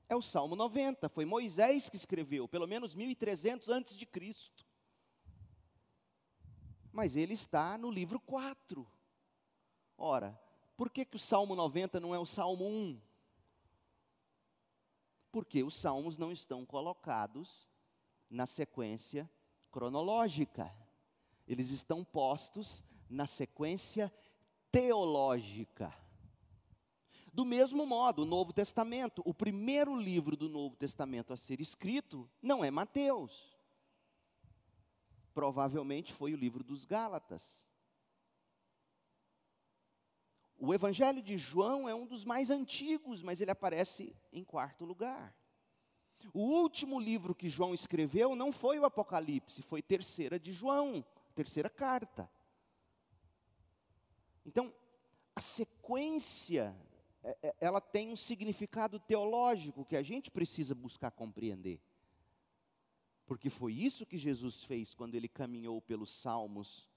é 0.08 0.16
o 0.16 0.22
Salmo 0.22 0.56
90. 0.56 1.10
Foi 1.10 1.26
Moisés 1.26 1.90
que 1.90 1.96
escreveu, 1.96 2.48
pelo 2.48 2.68
menos 2.68 2.94
1300 2.94 3.70
antes 3.70 3.98
de 3.98 4.06
Cristo. 4.06 4.64
mas 6.92 7.16
ele 7.16 7.34
está 7.34 7.78
no 7.78 7.90
livro 7.90 8.20
4. 8.20 8.86
Ora, 9.98 10.38
por 10.82 10.90
que, 10.90 11.06
que 11.06 11.16
o 11.16 11.20
Salmo 11.20 11.56
90 11.56 12.00
não 12.00 12.16
é 12.16 12.18
o 12.18 12.26
Salmo 12.26 12.66
1? 12.66 13.00
Porque 15.32 15.62
os 15.62 15.76
salmos 15.76 16.18
não 16.18 16.32
estão 16.32 16.66
colocados 16.66 17.70
na 18.28 18.48
sequência 18.48 19.30
cronológica. 19.70 20.76
Eles 21.48 21.70
estão 21.70 22.04
postos 22.04 22.84
na 23.08 23.28
sequência 23.28 24.12
teológica. 24.72 25.96
Do 27.32 27.46
mesmo 27.46 27.86
modo, 27.86 28.24
o 28.24 28.26
Novo 28.26 28.52
Testamento, 28.52 29.22
o 29.24 29.36
primeiro 29.36 29.96
livro 29.96 30.36
do 30.36 30.50
Novo 30.50 30.76
Testamento 30.76 31.32
a 31.32 31.38
ser 31.38 31.62
escrito 31.62 32.28
não 32.42 32.64
é 32.64 32.72
Mateus. 32.72 33.56
Provavelmente 35.32 36.12
foi 36.12 36.34
o 36.34 36.38
livro 36.38 36.64
dos 36.64 36.86
Gálatas. 36.86 37.70
O 40.64 40.76
Evangelho 40.76 41.24
de 41.24 41.38
João 41.38 41.90
é 41.90 41.96
um 41.96 42.06
dos 42.06 42.24
mais 42.24 42.52
antigos, 42.52 43.24
mas 43.24 43.42
ele 43.42 43.50
aparece 43.50 44.16
em 44.32 44.44
quarto 44.44 44.86
lugar. 44.86 45.36
O 46.32 46.42
último 46.42 47.00
livro 47.00 47.34
que 47.34 47.50
João 47.50 47.74
escreveu 47.74 48.36
não 48.36 48.52
foi 48.52 48.78
o 48.78 48.86
Apocalipse, 48.86 49.64
foi 49.64 49.82
terceira 49.82 50.40
de 50.40 50.54
João, 50.54 51.04
terceira 51.34 51.68
carta. 51.68 52.30
Então, 54.46 54.72
a 55.36 55.42
sequência, 55.42 56.76
é, 57.24 57.38
é, 57.42 57.56
ela 57.60 57.82
tem 57.82 58.10
um 58.10 58.16
significado 58.16 59.00
teológico 59.00 59.84
que 59.84 59.96
a 59.96 60.04
gente 60.04 60.30
precisa 60.30 60.76
buscar 60.76 61.10
compreender. 61.10 61.82
Porque 63.26 63.50
foi 63.50 63.74
isso 63.74 64.06
que 64.06 64.16
Jesus 64.16 64.64
fez 64.64 64.94
quando 64.94 65.16
ele 65.16 65.28
caminhou 65.28 65.82
pelos 65.82 66.12
salmos 66.12 66.91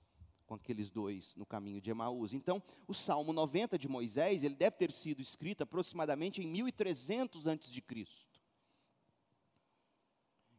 com 0.46 0.54
aqueles 0.54 0.90
dois 0.90 1.34
no 1.36 1.46
caminho 1.46 1.80
de 1.80 1.90
Emaús. 1.90 2.32
Então, 2.32 2.62
o 2.86 2.94
Salmo 2.94 3.32
90 3.32 3.78
de 3.78 3.88
Moisés, 3.88 4.44
ele 4.44 4.54
deve 4.54 4.76
ter 4.76 4.92
sido 4.92 5.20
escrito 5.20 5.62
aproximadamente 5.62 6.42
em 6.42 6.46
1300 6.46 7.46
antes 7.46 7.72
de 7.72 7.80
Cristo. 7.80 8.42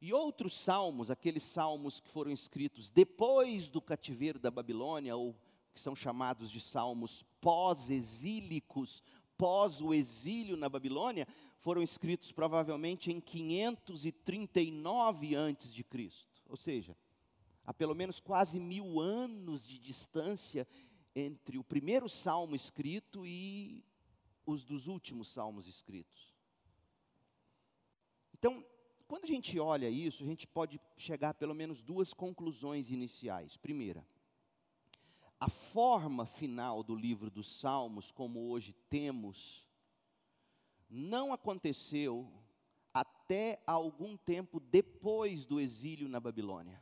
E 0.02 0.13
outros 0.13 0.58
salmos, 0.58 1.10
aqueles 1.10 1.43
salmos 1.43 2.00
que 2.00 2.10
foram 2.10 2.32
escritos 2.32 2.89
depois 2.89 3.69
do 3.69 3.82
cativeiro 3.82 4.38
da 4.38 4.52
Babilônia, 4.52 5.15
ou 5.15 5.36
que 5.74 5.80
são 5.80 5.95
chamados 5.95 6.52
de 6.52 6.60
salmos 6.60 7.24
pós-exílicos, 7.41 9.02
pós 9.38 9.82
o 9.82 9.93
exílio 9.93 10.58
na 10.58 10.69
Babilônia, 10.69 11.28
foram 11.60 11.82
escritos 11.82 12.32
provavelmente 12.32 13.12
em 13.12 13.19
539 13.19 15.36
antes 15.36 15.74
de 15.74 15.84
Cristo. 15.84 16.43
Ou 16.48 16.56
seja, 16.56 16.95
há 17.65 17.73
pelo 17.73 17.95
menos 17.95 18.19
quase 18.19 18.60
mil 18.60 18.99
anos 18.99 19.65
de 19.65 19.80
distância 19.80 20.67
entre 21.15 21.58
o 21.58 21.63
primeiro 21.63 22.08
salmo 22.08 22.56
escrito 22.56 23.25
e 23.25 23.84
os 24.45 24.63
dos 24.63 24.88
últimos 24.88 25.30
salmos 25.30 25.67
escritos. 25.67 26.34
Então, 28.34 28.63
quando 29.08 29.23
a 29.25 29.28
gente 29.28 29.60
olha 29.60 29.89
isso, 29.89 30.23
a 30.23 30.28
gente 30.28 30.45
pode 30.45 30.80
chegar 30.97 31.30
a 31.30 31.34
pelo 31.34 31.56
menos 31.56 31.82
duas 31.82 32.13
conclusões 32.13 32.91
iniciais. 32.91 33.58
Primeira, 33.58 34.06
a 35.39 35.49
forma 35.49 36.25
final 36.25 36.84
do 36.84 36.95
livro 36.95 37.30
dos 37.30 37.60
Salmos, 37.60 38.12
como 38.12 38.49
hoje 38.49 38.73
temos, 38.89 39.67
não 40.89 41.34
aconteceu 41.34 42.32
até 42.93 43.62
algum 43.65 44.15
tempo 44.15 44.60
depois 44.60 45.45
do 45.45 45.60
exílio 45.60 46.08
na 46.08 46.19
Babilônia. 46.19 46.82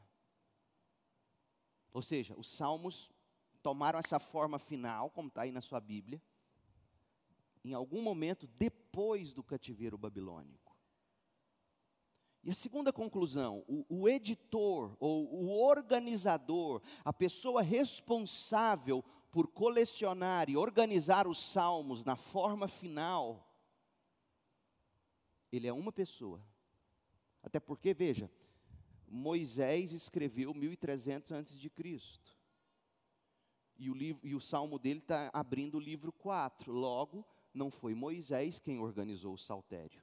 Ou 1.93 2.01
seja, 2.01 2.34
os 2.38 2.49
salmos 2.49 3.12
tomaram 3.62 3.99
essa 3.99 4.19
forma 4.19 4.58
final, 4.58 5.10
como 5.12 5.27
está 5.27 5.43
aí 5.43 5.51
na 5.51 5.62
sua 5.62 5.79
Bíblia, 5.79 6.21
em 7.63 7.73
algum 7.73 8.01
momento 8.01 8.47
depois 8.47 9.32
do 9.32 9.43
cativeiro 9.43 9.97
babilônico. 9.97 10.75
E 12.43 12.51
a 12.51 12.53
segunda 12.53 12.91
conclusão, 12.91 13.63
o, 13.69 13.86
o, 13.88 14.10
editor 14.10 14.97
ou 14.99 15.34
o 15.34 15.65
organizador, 15.65 16.82
a 17.06 17.13
pessoa 17.13 17.62
responsável 17.62 19.01
por 19.32 19.47
colecionar 19.47 20.49
e 20.49 20.58
organizar 20.58 21.25
os 21.25 21.39
salmos 21.39 22.03
na 22.03 22.17
forma 22.17 22.67
final, 22.67 23.49
ele 25.49 25.67
é 25.67 25.71
uma 25.71 25.91
pessoa. 25.91 26.45
Até 27.41 27.62
porque, 27.62 27.93
veja, 27.93 28.29
Moisés 29.13 29.93
escreveu 29.93 30.54
1300 30.54 31.32
antes 31.32 31.60
de 31.60 31.69
Cristo. 31.69 32.36
E 33.78 33.89
o, 33.89 33.93
livro, 33.93 34.26
e 34.26 34.34
o 34.34 34.41
salmo 34.41 34.80
dele 34.80 34.99
está 34.99 35.30
abrindo 35.32 35.76
o 35.76 35.80
livro 35.80 36.12
4. 36.12 36.71
Logo, 36.71 37.26
não 37.54 37.69
foi 37.69 37.93
Moisés 37.93 38.60
quem 38.60 38.80
organizou 38.80 39.36
o 39.36 39.38
saltério. 39.38 40.02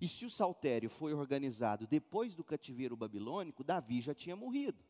E 0.00 0.06
se 0.06 0.26
o 0.26 0.30
saltério 0.30 0.90
foi 0.90 1.14
organizado 1.14 1.86
depois 1.86 2.34
do 2.34 2.44
cativeiro 2.44 2.96
babilônico, 2.96 3.64
Davi 3.64 4.02
já 4.02 4.12
tinha 4.12 4.36
morrido. 4.36 4.84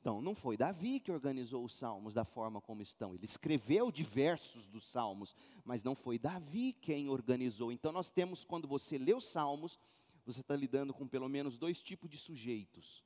Então, 0.00 0.20
não 0.20 0.34
foi 0.34 0.56
Davi 0.56 1.00
que 1.00 1.12
organizou 1.12 1.64
os 1.64 1.74
salmos 1.74 2.12
da 2.12 2.24
forma 2.24 2.60
como 2.60 2.82
estão. 2.82 3.14
Ele 3.14 3.24
escreveu 3.24 3.90
diversos 3.90 4.66
dos 4.66 4.86
salmos, 4.86 5.34
mas 5.64 5.82
não 5.82 5.94
foi 5.94 6.18
Davi 6.18 6.72
quem 6.72 7.08
organizou. 7.08 7.70
Então, 7.70 7.92
nós 7.92 8.10
temos, 8.10 8.44
quando 8.44 8.68
você 8.68 8.98
lê 8.98 9.14
os 9.14 9.24
salmos, 9.24 9.78
você 10.24 10.40
está 10.40 10.56
lidando 10.56 10.94
com 10.94 11.06
pelo 11.06 11.28
menos 11.28 11.56
dois 11.56 11.82
tipos 11.82 12.10
de 12.10 12.16
sujeitos: 12.16 13.04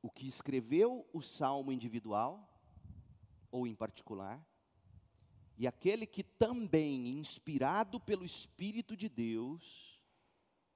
o 0.00 0.10
que 0.10 0.26
escreveu 0.26 1.08
o 1.12 1.20
salmo 1.20 1.72
individual, 1.72 2.48
ou 3.50 3.66
em 3.66 3.74
particular, 3.74 4.44
e 5.56 5.66
aquele 5.66 6.06
que 6.06 6.22
também, 6.22 7.08
inspirado 7.18 7.98
pelo 7.98 8.24
Espírito 8.24 8.96
de 8.96 9.08
Deus, 9.08 10.00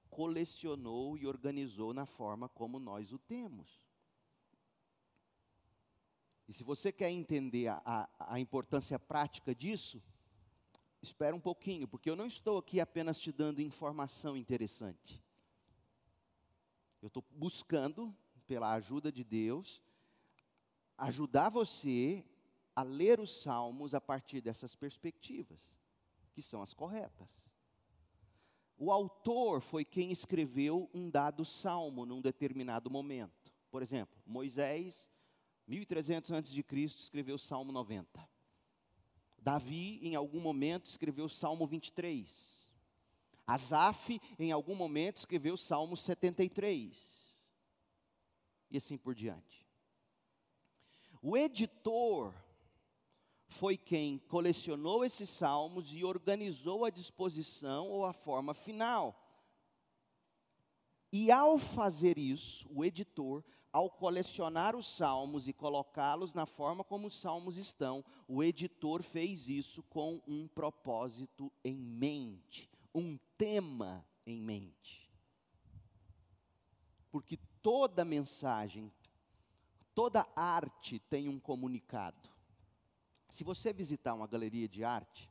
colecionou 0.09 1.17
e 1.17 1.25
organizou 1.25 1.93
na 1.93 2.05
forma 2.05 2.49
como 2.49 2.79
nós 2.79 3.13
o 3.13 3.17
temos. 3.17 3.81
E 6.47 6.51
se 6.51 6.63
você 6.63 6.91
quer 6.91 7.09
entender 7.09 7.69
a, 7.69 7.81
a, 7.85 8.33
a 8.35 8.39
importância 8.39 8.99
prática 8.99 9.55
disso, 9.55 10.03
espera 11.01 11.35
um 11.35 11.39
pouquinho, 11.39 11.87
porque 11.87 12.09
eu 12.09 12.15
não 12.15 12.25
estou 12.25 12.57
aqui 12.57 12.79
apenas 12.79 13.17
te 13.17 13.31
dando 13.31 13.61
informação 13.61 14.35
interessante. 14.35 15.23
Eu 17.03 17.07
estou 17.07 17.25
buscando, 17.31 18.15
pela 18.47 18.71
ajuda 18.71 19.11
de 19.11 19.25
Deus, 19.25 19.81
ajudar 20.97 21.49
você 21.49 22.25
a 22.73 22.81
ler 22.81 23.19
os 23.19 23.41
salmos 23.41 23.93
a 23.93 23.99
partir 23.99 24.39
dessas 24.39 24.73
perspectivas, 24.73 25.59
que 26.31 26.41
são 26.41 26.61
as 26.61 26.73
corretas. 26.73 27.43
O 28.77 28.89
autor 28.89 29.59
foi 29.59 29.83
quem 29.83 30.13
escreveu 30.13 30.89
um 30.93 31.09
dado 31.09 31.43
salmo 31.43 32.05
num 32.05 32.21
determinado 32.21 32.89
momento. 32.89 33.53
Por 33.69 33.81
exemplo, 33.81 34.17
Moisés, 34.25 35.09
1300 35.67 36.31
a.C., 36.31 36.63
escreveu 36.85 37.35
o 37.35 37.39
Salmo 37.39 37.73
90. 37.73 38.29
Davi, 39.37 39.99
em 40.01 40.15
algum 40.15 40.39
momento, 40.39 40.85
escreveu 40.85 41.25
o 41.25 41.29
Salmo 41.29 41.67
23. 41.67 42.62
Asaf, 43.45 44.19
em 44.39 44.51
algum 44.51 44.75
momento, 44.75 45.17
escreveu 45.17 45.55
o 45.55 45.57
Salmo 45.57 45.97
73. 45.97 46.97
E 48.71 48.77
assim 48.77 48.97
por 48.97 49.13
diante. 49.13 49.67
O 51.21 51.37
editor 51.37 52.33
foi 53.47 53.77
quem 53.77 54.17
colecionou 54.17 55.05
esses 55.05 55.29
salmos 55.29 55.93
e 55.93 56.03
organizou 56.03 56.85
a 56.85 56.89
disposição 56.89 57.87
ou 57.87 58.05
a 58.05 58.13
forma 58.13 58.53
final. 58.53 59.19
E 61.11 61.29
ao 61.29 61.59
fazer 61.59 62.17
isso, 62.17 62.67
o 62.73 62.83
editor, 62.83 63.43
ao 63.71 63.89
colecionar 63.89 64.75
os 64.75 64.87
salmos 64.87 65.47
e 65.47 65.53
colocá-los 65.53 66.33
na 66.33 66.45
forma 66.45 66.83
como 66.83 67.07
os 67.07 67.19
salmos 67.19 67.57
estão, 67.57 68.03
o 68.27 68.41
editor 68.43 69.03
fez 69.03 69.47
isso 69.47 69.83
com 69.83 70.21
um 70.27 70.47
propósito 70.47 71.51
em 71.63 71.77
mente 71.77 72.72
um 72.93 73.17
tema 73.37 74.05
em 74.25 74.39
mente. 74.39 75.09
Porque 77.11 77.37
toda 77.61 78.03
mensagem, 78.05 78.91
toda 79.93 80.27
arte 80.35 80.99
tem 80.99 81.27
um 81.27 81.39
comunicado. 81.39 82.29
Se 83.29 83.43
você 83.43 83.73
visitar 83.73 84.13
uma 84.13 84.27
galeria 84.27 84.67
de 84.67 84.83
arte, 84.83 85.29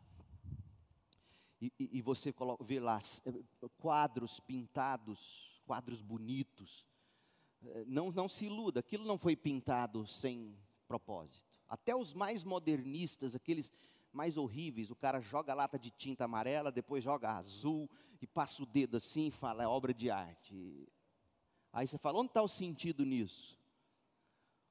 e, 1.61 1.73
e, 1.79 1.99
e 1.99 2.03
você 2.03 2.33
coloca, 2.33 2.65
vê 2.65 2.81
lá 2.81 2.99
eh, 3.25 3.69
quadros 3.79 4.41
pintados, 4.41 5.63
quadros 5.65 6.03
bonitos, 6.03 6.85
eh, 7.65 7.85
não, 7.87 8.11
não 8.11 8.29
se 8.29 8.47
iluda, 8.47 8.81
aquilo 8.81 9.07
não 9.07 9.17
foi 9.17 9.37
pintado 9.37 10.05
sem 10.07 10.57
propósito. 10.89 11.61
Até 11.69 11.95
os 11.95 12.13
mais 12.13 12.43
modernistas, 12.43 13.37
aqueles 13.37 13.73
mais 14.13 14.37
horríveis. 14.37 14.91
O 14.91 14.97
cara 14.97 15.21
joga 15.21 15.55
lata 15.55 15.79
de 15.79 15.91
tinta 15.91 16.25
amarela, 16.25 16.71
depois 16.71 17.03
joga 17.03 17.33
azul 17.33 17.89
e 18.21 18.27
passa 18.27 18.63
o 18.63 18.67
dedo 18.67 18.97
assim 18.97 19.29
e 19.29 19.31
fala, 19.31 19.63
é 19.63 19.67
obra 19.67 19.93
de 19.93 20.11
arte. 20.11 20.89
Aí 21.73 21.89
você 21.89 21.99
fala, 21.99 22.19
onde 22.19 22.31
está 22.31 22.43
o 22.43 22.49
sentido 22.49 23.05
nisso? 23.05 23.59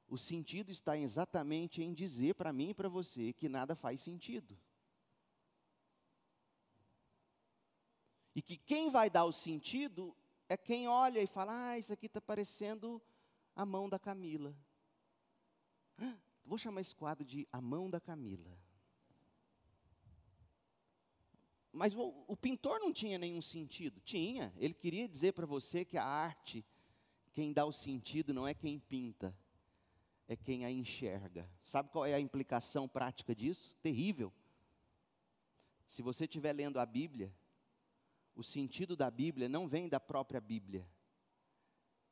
O 0.07 0.17
sentido 0.17 0.71
está 0.71 0.97
exatamente 0.97 1.81
em 1.81 1.93
dizer 1.93 2.35
para 2.35 2.51
mim 2.51 2.69
e 2.69 2.73
para 2.73 2.89
você 2.89 3.33
que 3.33 3.47
nada 3.47 3.75
faz 3.75 4.01
sentido. 4.01 4.57
E 8.35 8.41
que 8.41 8.57
quem 8.57 8.89
vai 8.91 9.09
dar 9.09 9.25
o 9.25 9.31
sentido 9.31 10.15
é 10.47 10.57
quem 10.57 10.87
olha 10.87 11.21
e 11.21 11.27
fala: 11.27 11.69
ah, 11.71 11.79
isso 11.79 11.91
aqui 11.93 12.05
está 12.05 12.19
parecendo 12.19 13.01
a 13.55 13.65
mão 13.65 13.89
da 13.89 13.97
Camila. 13.97 14.55
Vou 16.43 16.57
chamar 16.57 16.81
esse 16.81 16.95
quadro 16.95 17.23
de 17.23 17.47
A 17.51 17.61
Mão 17.61 17.89
da 17.89 17.99
Camila. 17.99 18.57
Mas 21.71 21.95
o, 21.95 22.13
o, 22.27 22.35
pintor 22.35 22.79
não 22.79 22.91
tinha 22.91 23.17
nenhum 23.17 23.41
sentido. 23.41 24.01
Tinha. 24.01 24.53
Ele 24.57 24.73
queria 24.73 25.07
dizer 25.07 25.31
para 25.33 25.45
você 25.45 25.85
que 25.85 25.97
a 25.97 26.03
arte, 26.03 26.65
quem 27.33 27.53
dá 27.53 27.65
o 27.65 27.71
sentido 27.71 28.33
não 28.33 28.47
é 28.47 28.53
quem 28.53 28.77
pinta, 28.77 29.35
é 30.27 30.35
quem 30.35 30.65
a 30.65 30.71
enxerga. 30.71 31.49
Sabe 31.63 31.89
qual 31.89 32.05
é 32.05 32.13
a 32.13 32.19
implicação 32.19 32.87
prática 32.87 33.33
disso? 33.33 33.75
Terrível. 33.81 34.33
Se 35.87 36.01
você 36.01 36.25
estiver 36.25 36.53
lendo 36.53 36.79
a 36.79 36.85
Bíblia, 36.85 37.33
o 38.35 38.43
sentido 38.43 38.95
da 38.95 39.09
Bíblia 39.09 39.47
não 39.47 39.67
vem 39.67 39.87
da 39.87 39.99
própria 39.99 40.41
Bíblia, 40.41 40.87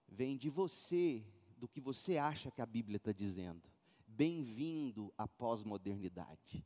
vem 0.07 0.38
de 0.38 0.49
você, 0.49 1.24
do 1.57 1.68
que 1.68 1.80
você 1.80 2.18
acha 2.18 2.51
que 2.51 2.62
a 2.62 2.66
Bíblia 2.66 2.97
está 2.97 3.12
dizendo. 3.12 3.70
Bem-vindo 4.07 5.14
à 5.18 5.28
pós-modernidade. 5.28 6.66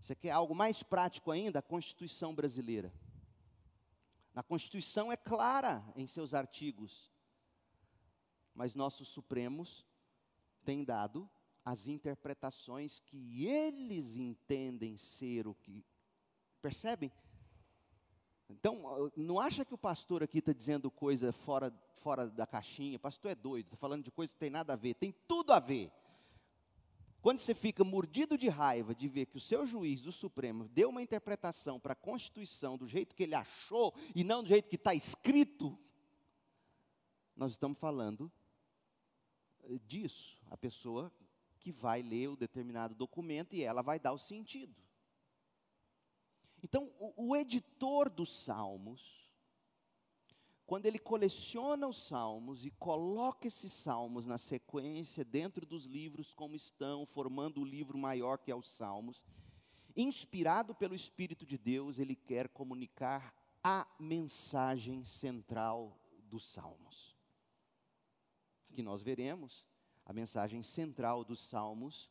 Você 0.00 0.14
quer 0.14 0.30
algo 0.30 0.54
mais 0.54 0.82
prático 0.82 1.30
ainda? 1.30 1.58
A 1.58 1.62
Constituição 1.62 2.34
brasileira. 2.34 2.92
A 4.34 4.42
Constituição 4.42 5.12
é 5.12 5.16
clara 5.16 5.84
em 5.94 6.06
seus 6.06 6.32
artigos, 6.32 7.10
mas 8.54 8.74
nossos 8.74 9.08
Supremos 9.08 9.84
têm 10.64 10.84
dado 10.84 11.28
as 11.64 11.86
interpretações 11.86 13.00
que 13.00 13.46
eles 13.46 14.16
entendem 14.16 14.96
ser 14.96 15.46
o 15.46 15.54
que. 15.54 15.84
Percebem? 16.62 17.12
Então, 18.48 19.10
não 19.16 19.38
acha 19.38 19.64
que 19.64 19.74
o 19.74 19.78
pastor 19.78 20.22
aqui 20.22 20.38
está 20.38 20.52
dizendo 20.52 20.90
coisa 20.90 21.32
fora, 21.32 21.72
fora 21.96 22.28
da 22.28 22.46
caixinha. 22.46 22.96
O 22.96 23.00
pastor 23.00 23.30
é 23.30 23.34
doido, 23.34 23.66
está 23.66 23.76
falando 23.76 24.04
de 24.04 24.10
coisa 24.10 24.32
que 24.32 24.38
tem 24.38 24.50
nada 24.50 24.72
a 24.72 24.76
ver. 24.76 24.94
Tem 24.94 25.12
tudo 25.28 25.52
a 25.52 25.60
ver. 25.60 25.92
Quando 27.20 27.38
você 27.38 27.54
fica 27.54 27.84
mordido 27.84 28.38
de 28.38 28.48
raiva 28.48 28.94
de 28.94 29.06
ver 29.06 29.26
que 29.26 29.36
o 29.36 29.40
seu 29.40 29.66
juiz 29.66 30.00
do 30.00 30.10
Supremo 30.10 30.68
deu 30.68 30.88
uma 30.88 31.02
interpretação 31.02 31.78
para 31.78 31.92
a 31.92 31.96
Constituição 31.96 32.78
do 32.78 32.86
jeito 32.86 33.14
que 33.14 33.24
ele 33.24 33.34
achou 33.34 33.94
e 34.14 34.24
não 34.24 34.42
do 34.42 34.48
jeito 34.48 34.68
que 34.68 34.76
está 34.76 34.94
escrito, 34.94 35.78
nós 37.36 37.52
estamos 37.52 37.78
falando 37.78 38.32
eh, 39.64 39.78
disso. 39.86 40.40
A 40.50 40.56
pessoa 40.56 41.12
que 41.58 41.70
vai 41.70 42.00
ler 42.00 42.28
o 42.28 42.36
determinado 42.36 42.94
documento 42.94 43.54
e 43.54 43.62
ela 43.62 43.82
vai 43.82 44.00
dar 44.00 44.12
o 44.12 44.18
sentido. 44.18 44.74
Então, 46.62 46.90
o, 46.98 47.28
o 47.28 47.36
editor 47.36 48.08
dos 48.08 48.34
Salmos, 48.44 49.19
quando 50.70 50.86
ele 50.86 51.00
coleciona 51.00 51.88
os 51.88 51.96
salmos 51.96 52.64
e 52.64 52.70
coloca 52.70 53.48
esses 53.48 53.72
salmos 53.72 54.24
na 54.24 54.38
sequência 54.38 55.24
dentro 55.24 55.66
dos 55.66 55.84
livros 55.84 56.32
como 56.32 56.54
estão, 56.54 57.04
formando 57.04 57.60
o 57.60 57.64
livro 57.64 57.98
maior 57.98 58.38
que 58.38 58.52
é 58.52 58.54
os 58.54 58.70
salmos, 58.70 59.20
inspirado 59.96 60.72
pelo 60.72 60.94
Espírito 60.94 61.44
de 61.44 61.58
Deus, 61.58 61.98
ele 61.98 62.14
quer 62.14 62.48
comunicar 62.50 63.34
a 63.64 63.84
mensagem 63.98 65.04
central 65.04 65.98
dos 66.28 66.46
salmos. 66.46 67.16
Que 68.72 68.80
nós 68.80 69.02
veremos, 69.02 69.66
a 70.06 70.12
mensagem 70.12 70.62
central 70.62 71.24
dos 71.24 71.40
salmos 71.40 72.08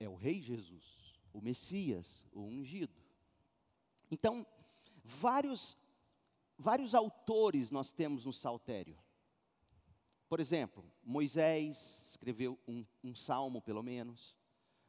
é 0.00 0.08
o 0.08 0.16
Rei 0.16 0.42
Jesus, 0.42 1.14
o 1.32 1.40
Messias, 1.40 2.26
o 2.32 2.40
ungido. 2.40 3.00
Então, 4.10 4.44
vários, 5.04 5.76
vários 6.60 6.94
autores 6.94 7.70
nós 7.70 7.92
temos 7.92 8.24
no 8.24 8.32
saltério. 8.32 8.98
Por 10.28 10.38
exemplo, 10.38 10.84
Moisés 11.02 12.02
escreveu 12.06 12.58
um, 12.68 12.84
um 13.02 13.14
salmo, 13.14 13.60
pelo 13.60 13.82
menos. 13.82 14.36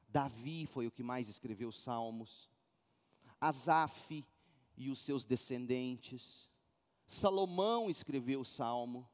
Davi 0.07 0.67
foi 0.67 0.86
o 0.86 0.91
que 0.91 1.01
mais 1.01 1.30
escreveu 1.30 1.72
salmos. 1.72 2.49
Asaf 3.39 4.24
e 4.78 4.89
os 4.89 4.99
seus 4.99 5.26
descendentes. 5.26 6.49
Salomão 7.07 7.89
escreveu 7.89 8.41
o 8.41 8.45
salmo. 8.45 9.09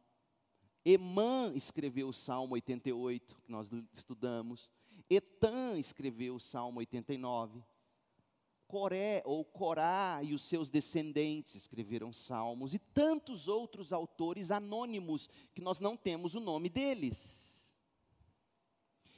Emã 0.83 1.51
escreveu 1.53 2.09
o 2.09 2.13
salmo 2.13 2.55
88, 2.55 3.41
que 3.41 3.51
nós 3.51 3.69
estudamos. 3.93 4.69
Etan 5.09 5.77
escreveu 5.77 6.35
o 6.35 6.39
salmo 6.39 6.79
89. 6.79 7.63
Coré 8.67 9.21
ou 9.25 9.45
Corá 9.45 10.19
e 10.21 10.33
os 10.33 10.41
seus 10.41 10.69
descendentes 10.69 11.55
escreveram 11.55 12.11
salmos 12.11 12.73
e 12.73 12.79
tantos 12.79 13.47
outros 13.47 13.93
autores 13.93 14.51
anônimos 14.51 15.29
que 15.53 15.61
nós 15.61 15.79
não 15.79 15.95
temos 15.95 16.35
o 16.35 16.39
nome 16.39 16.69
deles. 16.69 17.47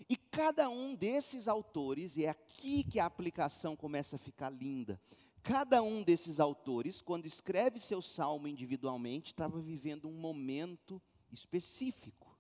E 0.08 0.16
cada 0.16 0.70
um 0.70 0.96
desses 0.96 1.48
autores, 1.48 2.16
e 2.16 2.26
é 2.26 2.30
aqui 2.30 2.84
que 2.84 3.00
a 3.00 3.06
aplicação 3.06 3.76
começa 3.76 4.16
a 4.16 4.20
ficar 4.20 4.50
linda. 4.50 5.00
Cada 5.44 5.82
um 5.82 6.04
desses 6.04 6.40
autores, 6.40 7.02
quando 7.02 7.26
escreve 7.26 7.80
seu 7.80 8.02
salmo 8.02 8.48
individualmente, 8.48 9.32
estava 9.32 9.60
vivendo 9.60 10.08
um 10.08 10.14
momento 10.14 11.02
específico, 11.32 12.38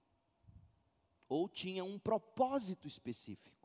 ou 1.27 1.47
tinha 1.47 1.83
um 1.83 1.97
propósito 1.99 2.87
específico. 2.87 3.58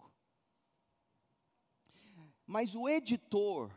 Mas 2.46 2.74
o 2.74 2.88
editor, 2.88 3.70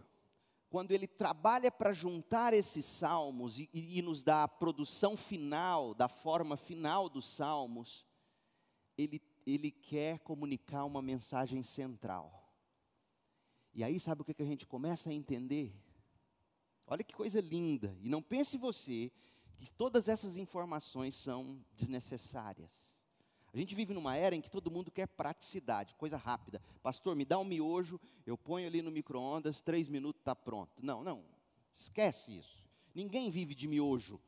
quando 0.70 0.92
ele 0.92 1.08
trabalha 1.08 1.72
para 1.72 1.94
juntar 1.94 2.54
esses 2.54 2.86
salmos 2.86 3.60
e, 3.60 3.70
e, 3.74 4.02
nos 4.02 4.24
dá 4.24 4.44
a 4.44 4.48
produção 4.48 5.16
final, 5.16 5.94
da 5.94 6.10
forma 6.10 6.58
final 6.58 7.10
dos 7.10 7.26
salmos, 7.26 8.06
ele, 8.98 9.22
ele 9.46 9.72
quer 9.72 10.20
comunicar 10.20 10.84
uma 10.84 11.02
mensagem 11.02 11.64
central. 11.64 12.44
E 13.74 13.84
aí, 13.84 14.00
sabe 14.00 14.22
o 14.22 14.26
que, 14.26 14.34
que 14.34 14.44
a 14.44 14.48
gente 14.48 14.66
começa 14.66 15.10
a 15.10 15.14
entender? 15.14 15.74
Olha 16.86 17.04
que 17.04 17.16
coisa 17.16 17.40
linda. 17.40 17.98
E 18.02 18.10
não 18.10 18.22
pense 18.22 18.58
você 18.58 19.12
que 19.58 19.72
todas 19.72 20.08
essas 20.08 20.36
informações 20.36 21.16
são 21.16 21.64
desnecessárias. 21.76 22.97
A 23.54 23.58
gente 23.58 23.74
vive 23.74 23.94
numa 23.94 24.16
era 24.16 24.36
em 24.36 24.42
que 24.42 24.50
todo 24.50 24.70
mundo 24.70 24.92
quer 24.92 25.08
praticidade, 25.08 25.96
coisa 25.96 26.18
rápida. 26.18 26.62
Pastor, 26.84 27.16
me 27.16 27.26
dá 27.26 27.40
um 27.40 27.46
miojo, 27.46 28.00
eu 28.26 28.38
ponho 28.38 28.68
ali 28.68 28.82
no 28.82 28.92
micro-ondas, 28.92 29.62
três 29.62 29.88
minutos 29.88 30.22
está 30.22 30.36
pronto. 30.36 30.72
Não, 30.84 31.04
não, 31.04 31.24
esquece 31.72 32.38
isso. 32.38 32.66
Ninguém 32.94 33.30
vive 33.30 33.56
de 33.56 33.68
miojo. 33.68 34.20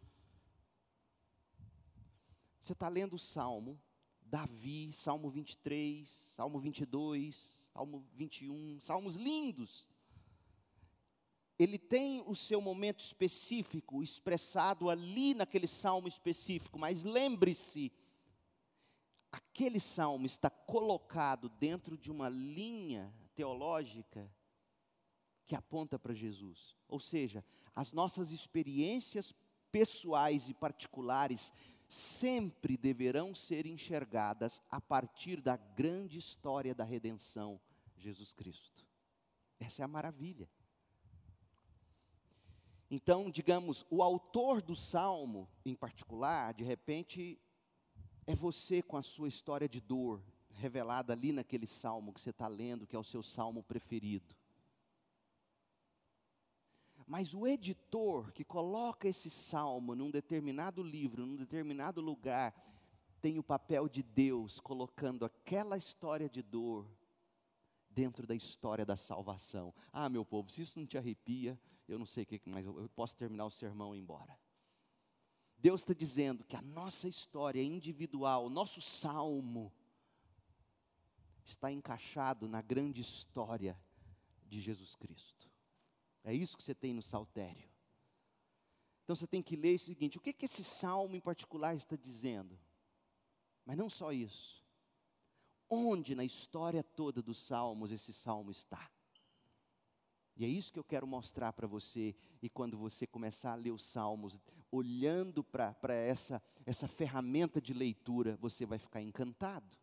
Você 2.62 2.74
está 2.74 2.88
lendo 2.88 3.16
o 3.16 3.20
Salmo, 3.20 3.80
Davi, 4.22 4.92
Salmo 4.94 5.30
23, 5.30 6.08
Salmo 6.08 6.60
22, 6.60 7.50
Salmo 7.74 8.06
21, 8.14 8.80
salmos 8.80 9.16
lindos. 9.16 9.88
Ele 11.58 11.78
tem 11.78 12.24
o 12.26 12.36
seu 12.36 12.62
momento 12.62 13.02
específico 13.02 14.02
expressado 14.02 14.90
ali 14.90 15.34
naquele 15.34 15.68
salmo 15.68 16.08
específico, 16.08 16.80
mas 16.80 17.04
lembre-se, 17.04 17.92
aquele 19.32 19.80
salmo 19.80 20.26
está 20.26 20.50
colocado 20.50 21.50
dentro 21.50 21.98
de 21.98 22.12
uma 22.12 22.30
linha 22.30 23.14
teológica 23.36 24.30
que 25.46 25.56
aponta 25.56 25.98
para 25.98 26.14
Jesus. 26.14 26.76
Ou 26.88 27.00
seja, 27.00 27.44
as 27.76 27.92
nossas 27.92 28.32
experiências 28.32 29.34
pessoais 29.72 30.50
e 30.50 30.54
particulares 30.54 31.54
sempre 31.88 32.78
deverão 32.78 33.34
ser 33.34 33.66
enxergadas 33.66 34.62
a 34.70 34.80
partir 34.80 35.42
da 35.42 35.58
grande 35.58 36.20
história 36.20 36.76
da 36.76 36.84
redenção, 36.84 37.60
Jesus 37.98 38.32
Cristo. 38.32 38.86
Essa 39.60 39.82
é 39.82 39.86
a 39.86 39.88
maravilha. 39.88 40.50
Então, 42.92 43.30
digamos, 43.30 43.86
o 43.90 44.02
autor 44.02 44.62
do 44.62 44.76
salmo, 44.76 45.48
em 45.64 45.76
particular, 45.76 46.54
de 46.54 46.64
repente, 46.64 47.40
é 48.30 48.36
você 48.36 48.84
com 48.84 48.96
a 48.96 49.02
sua 49.02 49.28
história 49.28 49.68
de 49.68 49.82
dor, 49.82 50.22
revelada 50.52 51.14
ali 51.14 51.32
naquele 51.32 51.66
salmo 51.66 52.14
que 52.14 52.22
você 52.22 52.30
está 52.30 52.48
lendo, 52.48 52.86
que 52.86 52.96
é 52.96 53.00
o 53.00 53.04
seu 53.04 53.24
salmo 53.24 53.64
preferido. 53.64 54.36
Mas 57.08 57.34
o 57.34 57.48
editor 57.48 58.32
que 58.32 58.44
coloca 58.44 59.08
esse 59.08 59.32
salmo 59.32 59.96
num 59.96 60.12
determinado 60.12 60.84
livro, 60.84 61.26
num 61.26 61.38
determinado 61.38 62.02
lugar, 62.02 62.54
tem 63.20 63.40
o 63.40 63.44
papel 63.44 63.90
de 63.90 64.04
Deus 64.04 64.60
colocando 64.60 65.26
aquela 65.26 65.76
história 65.76 66.30
de 66.30 66.44
dor 66.44 66.88
dentro 67.90 68.28
da 68.28 68.36
história 68.36 68.86
da 68.86 68.96
salvação. 68.96 69.74
Ah, 69.92 70.08
meu 70.08 70.24
povo, 70.24 70.52
se 70.52 70.62
isso 70.62 70.78
não 70.78 70.86
te 70.86 71.00
arrepia, 71.00 71.60
eu 71.88 71.98
não 71.98 72.06
sei 72.06 72.26
o 72.26 72.28
que 72.28 72.40
mais, 72.48 72.64
eu 72.64 72.88
posso 72.96 73.18
terminar 73.18 73.48
o 73.48 73.50
sermão 73.50 73.96
e 73.96 73.98
ir 73.98 74.02
embora. 74.02 74.38
Deus 75.60 75.82
está 75.82 75.94
dizendo 75.94 76.44
que 76.44 76.56
a 76.56 76.62
nossa 76.62 77.08
história 77.08 77.62
individual, 77.62 78.46
o 78.46 78.50
nosso 78.50 78.82
salmo, 78.82 79.74
está 81.44 81.72
encaixado 81.72 82.48
na 82.48 82.62
grande 82.62 83.02
história 83.02 83.78
de 84.48 84.62
Jesus 84.62 84.96
Cristo. 84.96 85.50
É 86.24 86.34
isso 86.34 86.56
que 86.56 86.64
você 86.64 86.76
tem 86.76 86.94
no 86.94 87.02
saltério. 87.02 87.70
Então 89.04 89.16
você 89.16 89.28
tem 89.28 89.42
que 89.42 89.56
ler 89.56 89.76
o 89.76 89.80
seguinte: 89.80 90.18
o 90.18 90.22
que, 90.22 90.32
que 90.32 90.46
esse 90.46 90.64
salmo 90.64 91.16
em 91.16 91.22
particular 91.22 91.76
está 91.76 91.96
dizendo? 91.96 92.58
Mas 93.66 93.78
não 93.78 93.90
só 93.90 94.14
isso. 94.14 94.64
Onde 95.70 96.16
na 96.16 96.24
história 96.24 96.84
toda 96.84 97.22
dos 97.22 97.38
salmos 97.38 97.92
esse 97.92 98.14
salmo 98.14 98.50
está? 98.50 98.90
E 100.40 100.46
é 100.46 100.48
isso 100.48 100.72
que 100.72 100.80
eu 100.80 100.86
quero 100.86 101.06
mostrar 101.06 101.52
para 101.52 101.68
você. 101.68 102.16
E 102.42 102.50
quando 102.50 102.78
você 102.78 103.06
começar 103.06 103.52
a 103.52 103.56
ler 103.56 103.72
os 103.72 103.84
salmos, 103.84 104.40
olhando 104.72 105.44
para 105.44 105.94
essa, 105.94 106.42
essa 106.66 106.88
ferramenta 106.88 107.60
de 107.60 107.74
leitura, 107.74 108.38
você 108.38 108.66
vai 108.66 108.80
ficar 108.80 109.02
encantado. 109.02 109.78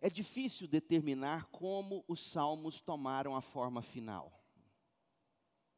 É 0.00 0.10
difícil 0.10 0.66
determinar 0.66 1.46
como 1.46 2.04
os 2.08 2.18
salmos 2.18 2.80
tomaram 2.80 3.36
a 3.36 3.40
forma 3.40 3.82
final. 3.82 4.44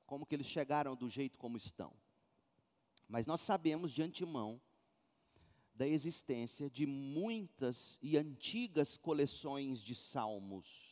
Como 0.07 0.25
que 0.25 0.35
eles 0.35 0.47
chegaram 0.47 0.97
do 0.97 1.11
jeito 1.11 1.39
como 1.39 1.59
estão. 1.59 1.93
Mas 3.07 3.27
nós 3.27 3.43
sabemos 3.43 3.93
de 3.93 4.03
antemão 4.03 4.59
da 5.75 5.87
existência 5.87 6.71
de 6.71 6.87
muitas 6.87 7.99
e 8.01 8.17
antigas 8.17 8.97
coleções 8.97 9.83
de 9.83 9.95
salmos. 9.95 10.90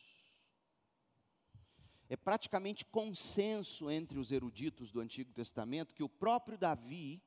É 2.09 2.17
praticamente 2.17 2.83
consenso 2.83 3.91
entre 3.91 4.17
os 4.17 4.31
eruditos 4.31 4.91
do 4.91 4.99
Antigo 4.99 5.31
Testamento 5.31 5.93
que 5.93 6.01
o 6.01 6.09
próprio 6.09 6.57
Davi 6.57 7.21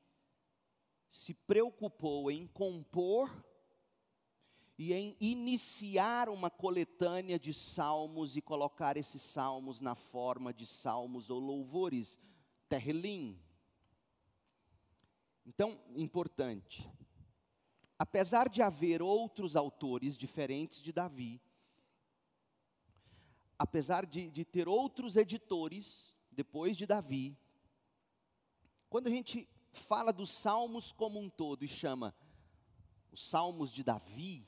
se 1.08 1.32
preocupou 1.32 2.32
em 2.32 2.48
compor 2.48 3.30
e 4.76 4.92
em 4.92 5.16
iniciar 5.20 6.28
uma 6.28 6.50
coletânea 6.50 7.38
de 7.38 7.54
salmos 7.54 8.36
e 8.36 8.42
colocar 8.42 8.96
esses 8.96 9.22
salmos 9.22 9.80
na 9.80 9.94
forma 9.94 10.52
de 10.52 10.66
salmos 10.66 11.30
ou 11.30 11.38
louvores, 11.38 12.18
terrelim. 12.68 13.38
Então, 15.46 15.80
importante. 15.94 16.90
Apesar 17.96 18.48
de 18.48 18.62
haver 18.62 19.00
outros 19.00 19.54
autores 19.54 20.16
diferentes 20.16 20.82
de 20.82 20.92
Davi, 20.92 21.40
apesar 23.62 24.04
de, 24.04 24.28
de 24.28 24.44
ter 24.44 24.66
outros 24.66 25.16
editores 25.16 26.16
depois 26.32 26.76
de 26.76 26.84
Davi, 26.84 27.38
quando 28.90 29.06
a 29.06 29.10
gente 29.10 29.48
fala 29.72 30.12
dos 30.12 30.30
salmos 30.30 30.90
como 30.90 31.20
um 31.20 31.30
todo 31.30 31.64
e 31.64 31.68
chama 31.68 32.12
os 33.12 33.24
salmos 33.24 33.72
de 33.72 33.84
Davi, 33.84 34.44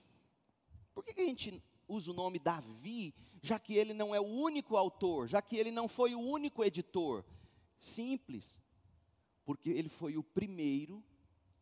por 0.93 1.05
que, 1.05 1.15
que 1.15 1.21
a 1.21 1.27
gente 1.27 1.63
usa 1.87 2.11
o 2.11 2.15
nome 2.15 2.41
Davi, 2.41 3.15
já 3.41 3.57
que 3.57 3.77
ele 3.77 3.95
não 3.95 4.13
é 4.13 4.21
o 4.21 4.25
único 4.27 4.77
autor, 4.77 5.29
já 5.29 5.41
que 5.41 5.57
ele 5.57 5.71
não 5.71 5.87
foi 5.87 6.17
o 6.17 6.21
único 6.21 6.65
editor? 6.65 7.25
Simples, 7.79 8.61
porque 9.45 9.71
ele 9.71 9.89
foi 9.89 10.17
o 10.17 10.25
primeiro 10.25 11.05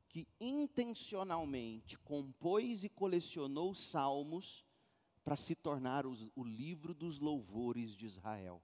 que 0.09 0.27
intencionalmente 0.41 1.99
compôs 1.99 2.83
e 2.83 2.89
colecionou 2.89 3.75
salmos 3.75 4.65
para 5.25 5.37
se 5.37 5.55
tornar 5.55 6.07
os, 6.07 6.27
o 6.35 6.45
livro 6.45 6.95
dos 6.95 7.19
louvores 7.19 7.95
de 7.95 8.07
Israel. 8.07 8.63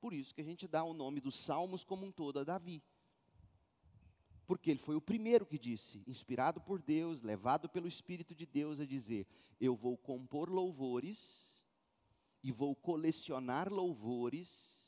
Por 0.00 0.12
isso 0.12 0.34
que 0.34 0.40
a 0.40 0.44
gente 0.44 0.68
dá 0.68 0.84
o 0.84 0.92
nome 0.92 1.20
dos 1.20 1.44
salmos 1.44 1.82
como 1.82 2.04
um 2.04 2.12
todo 2.12 2.38
a 2.38 2.44
Davi. 2.44 2.82
Porque 4.46 4.70
ele 4.70 4.80
foi 4.80 4.94
o 4.94 5.00
primeiro 5.00 5.46
que 5.46 5.58
disse, 5.58 6.02
inspirado 6.06 6.60
por 6.60 6.82
Deus, 6.82 7.22
levado 7.22 7.68
pelo 7.68 7.88
Espírito 7.88 8.34
de 8.34 8.44
Deus 8.44 8.78
a 8.80 8.84
dizer: 8.84 9.26
Eu 9.58 9.74
vou 9.74 9.96
compor 9.96 10.50
louvores 10.50 11.64
e 12.42 12.52
vou 12.52 12.76
colecionar 12.76 13.72
louvores 13.72 14.84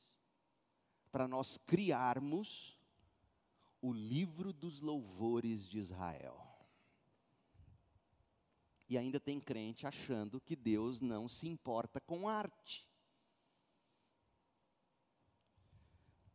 para 1.11 1.27
nós 1.27 1.57
criarmos 1.57 2.79
o 3.81 3.91
livro 3.91 4.53
dos 4.53 4.81
louvores 4.81 5.67
de 5.67 5.79
Israel. 5.79 6.46
E 8.89 8.97
ainda 8.97 9.19
tem 9.19 9.41
crente 9.41 9.87
achando 9.87 10.41
que 10.41 10.55
Deus 10.55 11.01
não 11.01 11.29
se 11.29 11.49
importa 11.49 12.01
com 12.01 12.29
arte. 12.29 12.87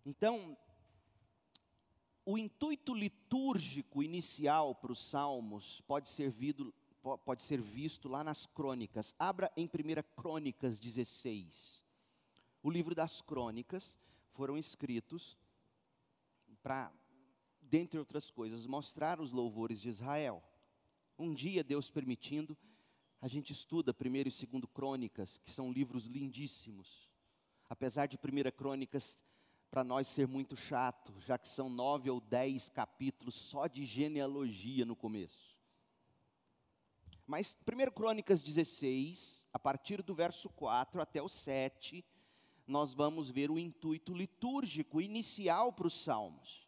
Então, 0.05 0.57
o 2.25 2.37
intuito 2.37 2.93
litúrgico 2.93 4.03
inicial 4.03 4.75
para 4.75 4.91
os 4.91 4.99
salmos 4.99 5.81
pode 5.81 6.09
ser, 6.09 6.29
vido, 6.29 6.73
pode 7.25 7.41
ser 7.41 7.61
visto 7.61 8.07
lá 8.07 8.23
nas 8.23 8.45
crônicas. 8.45 9.15
Abra 9.17 9.51
em 9.55 9.65
1 9.65 9.69
Crônicas 10.15 10.79
16. 10.79 11.85
O 12.63 12.69
livro 12.69 12.93
das 12.93 13.21
crônicas 13.21 13.97
foram 14.33 14.57
escritos 14.57 15.37
para, 16.61 16.91
dentre 17.61 17.97
outras 17.97 18.29
coisas, 18.29 18.65
mostrar 18.65 19.19
os 19.19 19.31
louvores 19.31 19.81
de 19.81 19.89
Israel. 19.89 20.43
Um 21.21 21.35
dia, 21.35 21.63
Deus 21.63 21.87
permitindo, 21.87 22.57
a 23.21 23.27
gente 23.27 23.53
estuda 23.53 23.93
1 23.93 24.15
e 24.15 24.23
2 24.23 24.65
Crônicas, 24.73 25.37
que 25.37 25.51
são 25.51 25.71
livros 25.71 26.05
lindíssimos. 26.07 27.07
Apesar 27.69 28.07
de 28.07 28.17
1 28.17 28.49
Crônicas 28.57 29.23
para 29.69 29.83
nós 29.83 30.07
ser 30.07 30.27
muito 30.27 30.57
chato, 30.57 31.13
já 31.19 31.37
que 31.37 31.47
são 31.47 31.69
nove 31.69 32.09
ou 32.09 32.19
dez 32.19 32.69
capítulos 32.69 33.35
só 33.35 33.67
de 33.67 33.85
genealogia 33.85 34.83
no 34.83 34.95
começo. 34.95 35.55
Mas 37.27 37.55
1 37.67 37.91
Crônicas 37.91 38.41
16, 38.41 39.45
a 39.53 39.59
partir 39.59 40.01
do 40.01 40.15
verso 40.15 40.49
4 40.49 40.99
até 40.99 41.21
o 41.21 41.29
7, 41.29 42.03
nós 42.65 42.95
vamos 42.95 43.29
ver 43.29 43.51
o 43.51 43.59
intuito 43.59 44.11
litúrgico 44.11 44.99
inicial 44.99 45.71
para 45.71 45.85
os 45.85 45.93
salmos. 45.93 46.67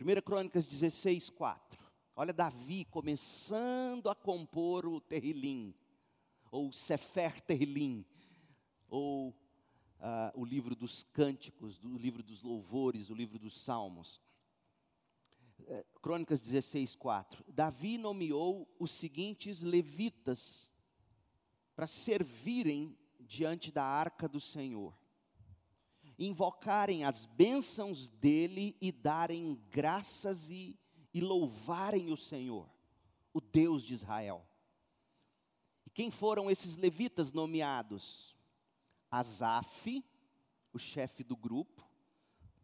1 0.00 0.22
Crônicas 0.22 0.66
16, 0.66 1.28
4. 1.28 1.87
Olha 2.20 2.32
Davi 2.32 2.84
começando 2.86 4.10
a 4.10 4.14
compor 4.16 4.84
o 4.84 5.00
Terrilim, 5.00 5.72
ou 6.50 6.72
Sefer 6.72 7.40
Terrilim, 7.40 8.04
ou 8.88 9.32
ah, 10.00 10.32
o 10.34 10.44
livro 10.44 10.74
dos 10.74 11.04
cânticos, 11.12 11.84
o 11.84 11.96
livro 11.96 12.20
dos 12.20 12.42
louvores, 12.42 13.08
o 13.08 13.14
livro 13.14 13.38
dos 13.38 13.56
salmos. 13.56 14.20
É, 15.68 15.86
Crônicas 16.02 16.40
16, 16.40 16.96
4. 16.96 17.44
Davi 17.46 17.96
nomeou 17.96 18.68
os 18.80 18.90
seguintes 18.90 19.62
levitas 19.62 20.68
para 21.76 21.86
servirem 21.86 22.98
diante 23.20 23.70
da 23.70 23.84
arca 23.84 24.28
do 24.28 24.40
Senhor, 24.40 24.92
invocarem 26.18 27.04
as 27.04 27.26
bênçãos 27.26 28.08
dele 28.08 28.76
e 28.80 28.90
darem 28.90 29.54
graças 29.70 30.50
e, 30.50 30.76
e 31.12 31.20
louvarem 31.20 32.10
o 32.12 32.16
Senhor, 32.16 32.68
o 33.32 33.40
Deus 33.40 33.82
de 33.84 33.94
Israel. 33.94 34.46
E 35.86 35.90
quem 35.90 36.10
foram 36.10 36.50
esses 36.50 36.76
levitas 36.76 37.32
nomeados? 37.32 38.36
Asaf, 39.10 40.04
o 40.72 40.78
chefe 40.78 41.24
do 41.24 41.36
grupo, 41.36 41.88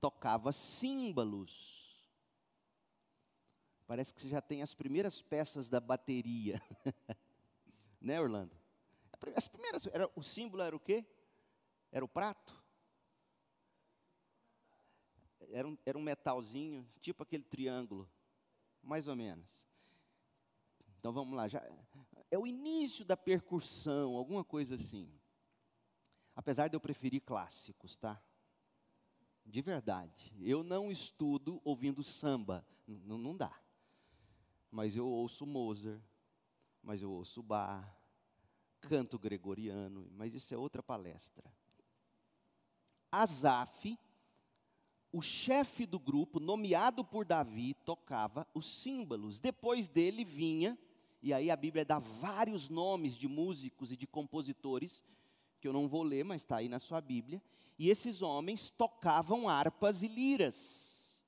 tocava 0.00 0.52
símbolos. 0.52 1.84
Parece 3.86 4.14
que 4.14 4.20
você 4.20 4.28
já 4.28 4.40
tem 4.40 4.62
as 4.62 4.74
primeiras 4.74 5.20
peças 5.20 5.68
da 5.68 5.80
bateria. 5.80 6.60
né, 8.00 8.20
Orlando? 8.20 8.54
As 9.34 9.48
primeiras, 9.48 9.86
era, 9.86 10.10
o 10.14 10.22
símbolo 10.22 10.62
era 10.62 10.76
o 10.76 10.80
quê? 10.80 11.06
Era 11.90 12.04
o 12.04 12.08
prato? 12.08 12.62
Era 15.50 15.68
um, 15.68 15.78
era 15.86 15.96
um 15.96 16.02
metalzinho, 16.02 16.86
tipo 17.00 17.22
aquele 17.22 17.44
triângulo, 17.44 18.10
mais 18.84 19.08
ou 19.08 19.16
menos. 19.16 19.46
Então 20.98 21.12
vamos 21.12 21.36
lá, 21.36 21.48
já, 21.48 21.62
é 22.30 22.38
o 22.38 22.46
início 22.46 23.04
da 23.04 23.16
percussão, 23.16 24.16
alguma 24.16 24.44
coisa 24.44 24.74
assim. 24.76 25.10
Apesar 26.34 26.68
de 26.68 26.76
eu 26.76 26.80
preferir 26.80 27.20
clássicos, 27.20 27.96
tá? 27.96 28.20
De 29.44 29.60
verdade. 29.60 30.32
Eu 30.40 30.62
não 30.62 30.90
estudo 30.90 31.60
ouvindo 31.64 32.02
samba, 32.02 32.66
N 32.88 33.18
não 33.18 33.36
dá. 33.36 33.54
Mas 34.70 34.96
eu 34.96 35.06
ouço 35.06 35.46
Mozart, 35.46 36.00
mas 36.82 37.00
eu 37.02 37.10
ouço 37.10 37.42
Bach, 37.42 37.86
canto 38.80 39.18
gregoriano, 39.18 40.08
mas 40.12 40.34
isso 40.34 40.52
é 40.52 40.56
outra 40.56 40.82
palestra. 40.82 41.44
Asaf, 43.10 43.98
o 45.14 45.22
chefe 45.22 45.86
do 45.86 45.96
grupo, 45.96 46.40
nomeado 46.40 47.04
por 47.04 47.24
Davi, 47.24 47.72
tocava 47.84 48.44
os 48.52 48.66
símbolos. 48.66 49.38
Depois 49.38 49.86
dele 49.86 50.24
vinha, 50.24 50.76
e 51.22 51.32
aí 51.32 51.52
a 51.52 51.56
Bíblia 51.56 51.84
dá 51.84 52.00
vários 52.00 52.68
nomes 52.68 53.14
de 53.14 53.28
músicos 53.28 53.92
e 53.92 53.96
de 53.96 54.08
compositores 54.08 55.04
que 55.60 55.68
eu 55.68 55.72
não 55.72 55.86
vou 55.86 56.02
ler, 56.02 56.24
mas 56.24 56.42
está 56.42 56.56
aí 56.56 56.68
na 56.68 56.80
sua 56.80 57.00
Bíblia. 57.00 57.40
E 57.78 57.90
esses 57.90 58.22
homens 58.22 58.70
tocavam 58.70 59.48
harpas 59.48 60.02
e 60.02 60.08
liras. 60.08 61.24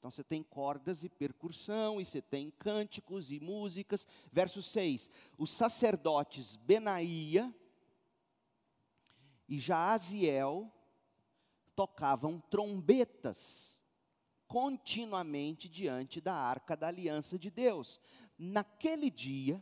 Então 0.00 0.10
você 0.10 0.24
tem 0.24 0.42
cordas 0.42 1.04
e 1.04 1.08
percussão, 1.08 2.00
e 2.00 2.04
você 2.04 2.20
tem 2.20 2.50
cânticos 2.58 3.30
e 3.30 3.38
músicas. 3.38 4.08
Verso 4.32 4.60
6: 4.60 5.08
Os 5.38 5.50
sacerdotes 5.50 6.56
Benaía 6.56 7.54
e 9.48 9.60
Jaaziel 9.60 10.68
tocavam 11.82 12.38
trombetas 12.38 13.82
continuamente 14.46 15.68
diante 15.68 16.20
da 16.20 16.32
arca 16.32 16.76
da 16.76 16.86
aliança 16.86 17.36
de 17.36 17.50
Deus. 17.50 18.00
Naquele 18.38 19.10
dia, 19.10 19.60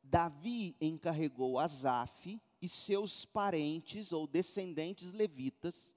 Davi 0.00 0.76
encarregou 0.80 1.58
Asaf 1.58 2.40
e 2.60 2.68
seus 2.68 3.24
parentes 3.24 4.12
ou 4.12 4.28
descendentes 4.28 5.10
levitas 5.10 5.92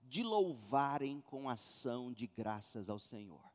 de 0.00 0.22
louvarem 0.22 1.20
com 1.20 1.46
ação 1.46 2.10
de 2.10 2.26
graças 2.26 2.88
ao 2.88 2.98
Senhor. 2.98 3.52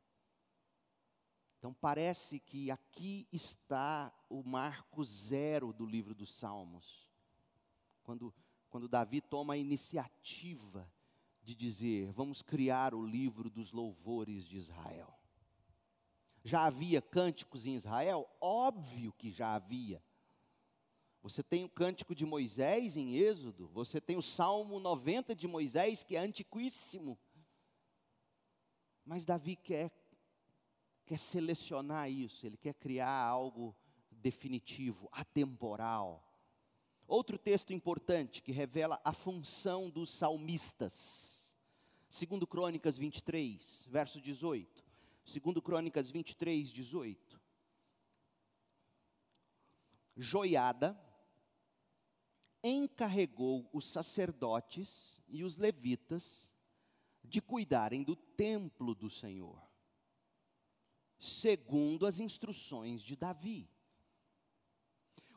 Então 1.58 1.74
parece 1.74 2.38
que 2.38 2.70
aqui 2.70 3.26
está 3.32 4.14
o 4.28 4.44
marco 4.44 5.04
zero 5.04 5.72
do 5.72 5.84
livro 5.84 6.14
dos 6.14 6.32
Salmos. 6.32 7.10
Quando, 8.04 8.32
quando 8.76 8.88
Davi 8.88 9.22
toma 9.22 9.54
a 9.54 9.56
iniciativa 9.56 10.86
de 11.42 11.54
dizer: 11.54 12.12
vamos 12.12 12.42
criar 12.42 12.92
o 12.92 13.02
livro 13.02 13.48
dos 13.48 13.72
louvores 13.72 14.44
de 14.44 14.58
Israel. 14.58 15.18
Já 16.44 16.66
havia 16.66 17.00
cânticos 17.00 17.64
em 17.64 17.74
Israel? 17.74 18.28
Óbvio 18.38 19.14
que 19.14 19.30
já 19.30 19.54
havia. 19.54 20.04
Você 21.22 21.42
tem 21.42 21.64
o 21.64 21.70
cântico 21.70 22.14
de 22.14 22.26
Moisés 22.26 22.98
em 22.98 23.16
Êxodo, 23.16 23.66
você 23.68 23.98
tem 23.98 24.18
o 24.18 24.22
Salmo 24.22 24.78
90 24.78 25.34
de 25.34 25.48
Moisés, 25.48 26.04
que 26.04 26.14
é 26.14 26.18
antiquíssimo. 26.18 27.18
Mas 29.06 29.24
Davi 29.24 29.56
quer, 29.56 29.90
quer 31.06 31.18
selecionar 31.18 32.10
isso, 32.10 32.44
ele 32.44 32.58
quer 32.58 32.74
criar 32.74 33.08
algo 33.08 33.74
definitivo, 34.10 35.08
atemporal. 35.10 36.25
Outro 37.06 37.38
texto 37.38 37.72
importante 37.72 38.42
que 38.42 38.50
revela 38.50 39.00
a 39.04 39.12
função 39.12 39.88
dos 39.88 40.10
salmistas. 40.10 41.56
Segundo 42.08 42.46
Crônicas 42.46 42.98
23, 42.98 43.86
verso 43.88 44.20
18. 44.20 44.84
Segundo 45.24 45.62
Crônicas 45.62 46.10
23, 46.10 46.70
18. 46.70 47.40
Joiada 50.16 50.98
encarregou 52.62 53.68
os 53.72 53.86
sacerdotes 53.86 55.20
e 55.28 55.44
os 55.44 55.56
levitas 55.56 56.50
de 57.22 57.40
cuidarem 57.40 58.02
do 58.02 58.16
templo 58.16 58.94
do 58.94 59.10
Senhor, 59.10 59.60
segundo 61.18 62.06
as 62.06 62.18
instruções 62.18 63.02
de 63.02 63.14
Davi. 63.14 63.68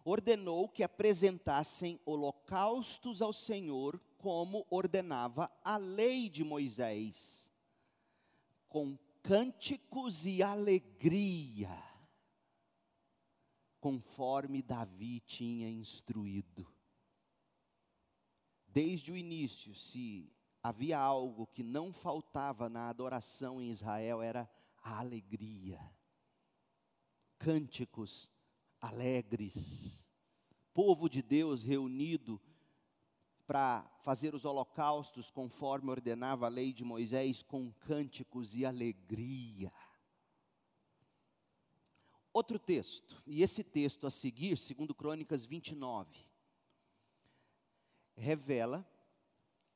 Ordenou 0.09 0.67
que 0.67 0.83
apresentassem 0.83 1.99
holocaustos 2.05 3.21
ao 3.21 3.31
Senhor, 3.33 3.99
como 4.17 4.65
ordenava 4.69 5.51
a 5.63 5.77
lei 5.77 6.29
de 6.29 6.43
Moisés, 6.43 7.53
com 8.67 8.97
cânticos 9.21 10.25
e 10.25 10.41
alegria, 10.41 11.69
conforme 13.79 14.61
Davi 14.61 15.19
tinha 15.21 15.69
instruído 15.69 16.67
desde 18.71 19.11
o 19.11 19.17
início, 19.17 19.73
se 19.73 20.31
havia 20.61 20.97
algo 20.97 21.47
que 21.47 21.63
não 21.63 21.91
faltava 21.91 22.69
na 22.69 22.89
adoração 22.89 23.61
em 23.61 23.69
Israel, 23.69 24.21
era 24.21 24.49
a 24.81 24.99
alegria. 24.99 25.79
Cânticos 27.37 28.29
alegres. 28.81 29.53
Povo 30.73 31.09
de 31.09 31.21
Deus 31.21 31.63
reunido 31.63 32.41
para 33.45 33.81
fazer 34.03 34.35
os 34.35 34.45
holocaustos 34.45 35.31
conforme 35.31 35.89
ordenava 35.89 36.45
a 36.45 36.49
lei 36.49 36.71
de 36.71 36.83
Moisés, 36.83 37.41
com 37.41 37.71
cânticos 37.79 38.53
e 38.53 38.65
alegria. 38.65 39.71
Outro 42.31 42.59
texto, 42.59 43.21
e 43.25 43.41
esse 43.41 43.63
texto 43.63 44.05
a 44.05 44.11
seguir, 44.11 44.57
segundo 44.57 44.93
Crônicas 44.93 45.45
29 45.45 46.29
revela 48.19 48.85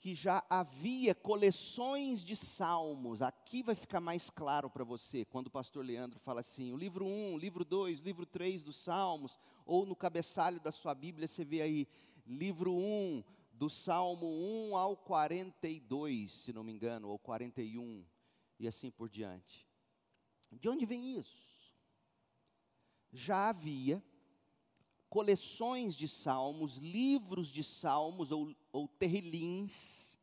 que 0.03 0.13
já 0.13 0.45
havia 0.49 1.15
coleções 1.15 2.25
de 2.25 2.35
salmos. 2.35 3.21
Aqui 3.21 3.63
vai 3.63 3.73
ficar 3.73 4.01
mais 4.01 4.29
claro 4.29 4.69
para 4.69 4.83
você, 4.83 5.23
quando 5.23 5.47
o 5.47 5.49
pastor 5.49 5.85
Leandro 5.85 6.19
fala 6.19 6.41
assim: 6.41 6.73
o 6.73 6.75
livro 6.75 7.05
1, 7.05 7.37
livro 7.37 7.63
2, 7.63 7.99
livro 7.99 8.25
3 8.25 8.63
dos 8.63 8.75
salmos, 8.75 9.39
ou 9.65 9.85
no 9.85 9.95
cabeçalho 9.95 10.59
da 10.59 10.73
sua 10.73 10.93
Bíblia 10.93 11.25
você 11.25 11.45
vê 11.45 11.61
aí, 11.61 11.87
livro 12.27 12.75
1, 12.75 13.23
do 13.53 13.69
salmo 13.69 14.27
1 14.71 14.75
ao 14.75 14.97
42, 14.97 16.29
se 16.33 16.51
não 16.51 16.65
me 16.65 16.73
engano, 16.73 17.07
ou 17.07 17.17
41, 17.17 18.05
e 18.59 18.67
assim 18.67 18.91
por 18.91 19.07
diante. 19.07 19.65
De 20.51 20.67
onde 20.67 20.85
vem 20.85 21.17
isso? 21.17 21.73
Já 23.09 23.47
havia 23.47 24.03
coleções 25.13 25.95
de 25.95 26.07
salmos, 26.07 26.77
livros 26.77 27.49
de 27.49 27.63
salmos 27.63 28.31
ou, 28.31 28.51
ou 28.71 28.87
terrilins, 28.87 30.17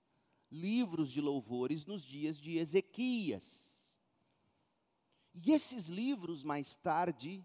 livros 0.50 1.12
de 1.12 1.20
louvores 1.20 1.86
nos 1.86 2.04
dias 2.04 2.40
de 2.40 2.58
Ezequias. 2.58 4.00
E 5.32 5.52
esses 5.52 5.86
livros, 5.86 6.42
mais 6.42 6.74
tarde, 6.74 7.40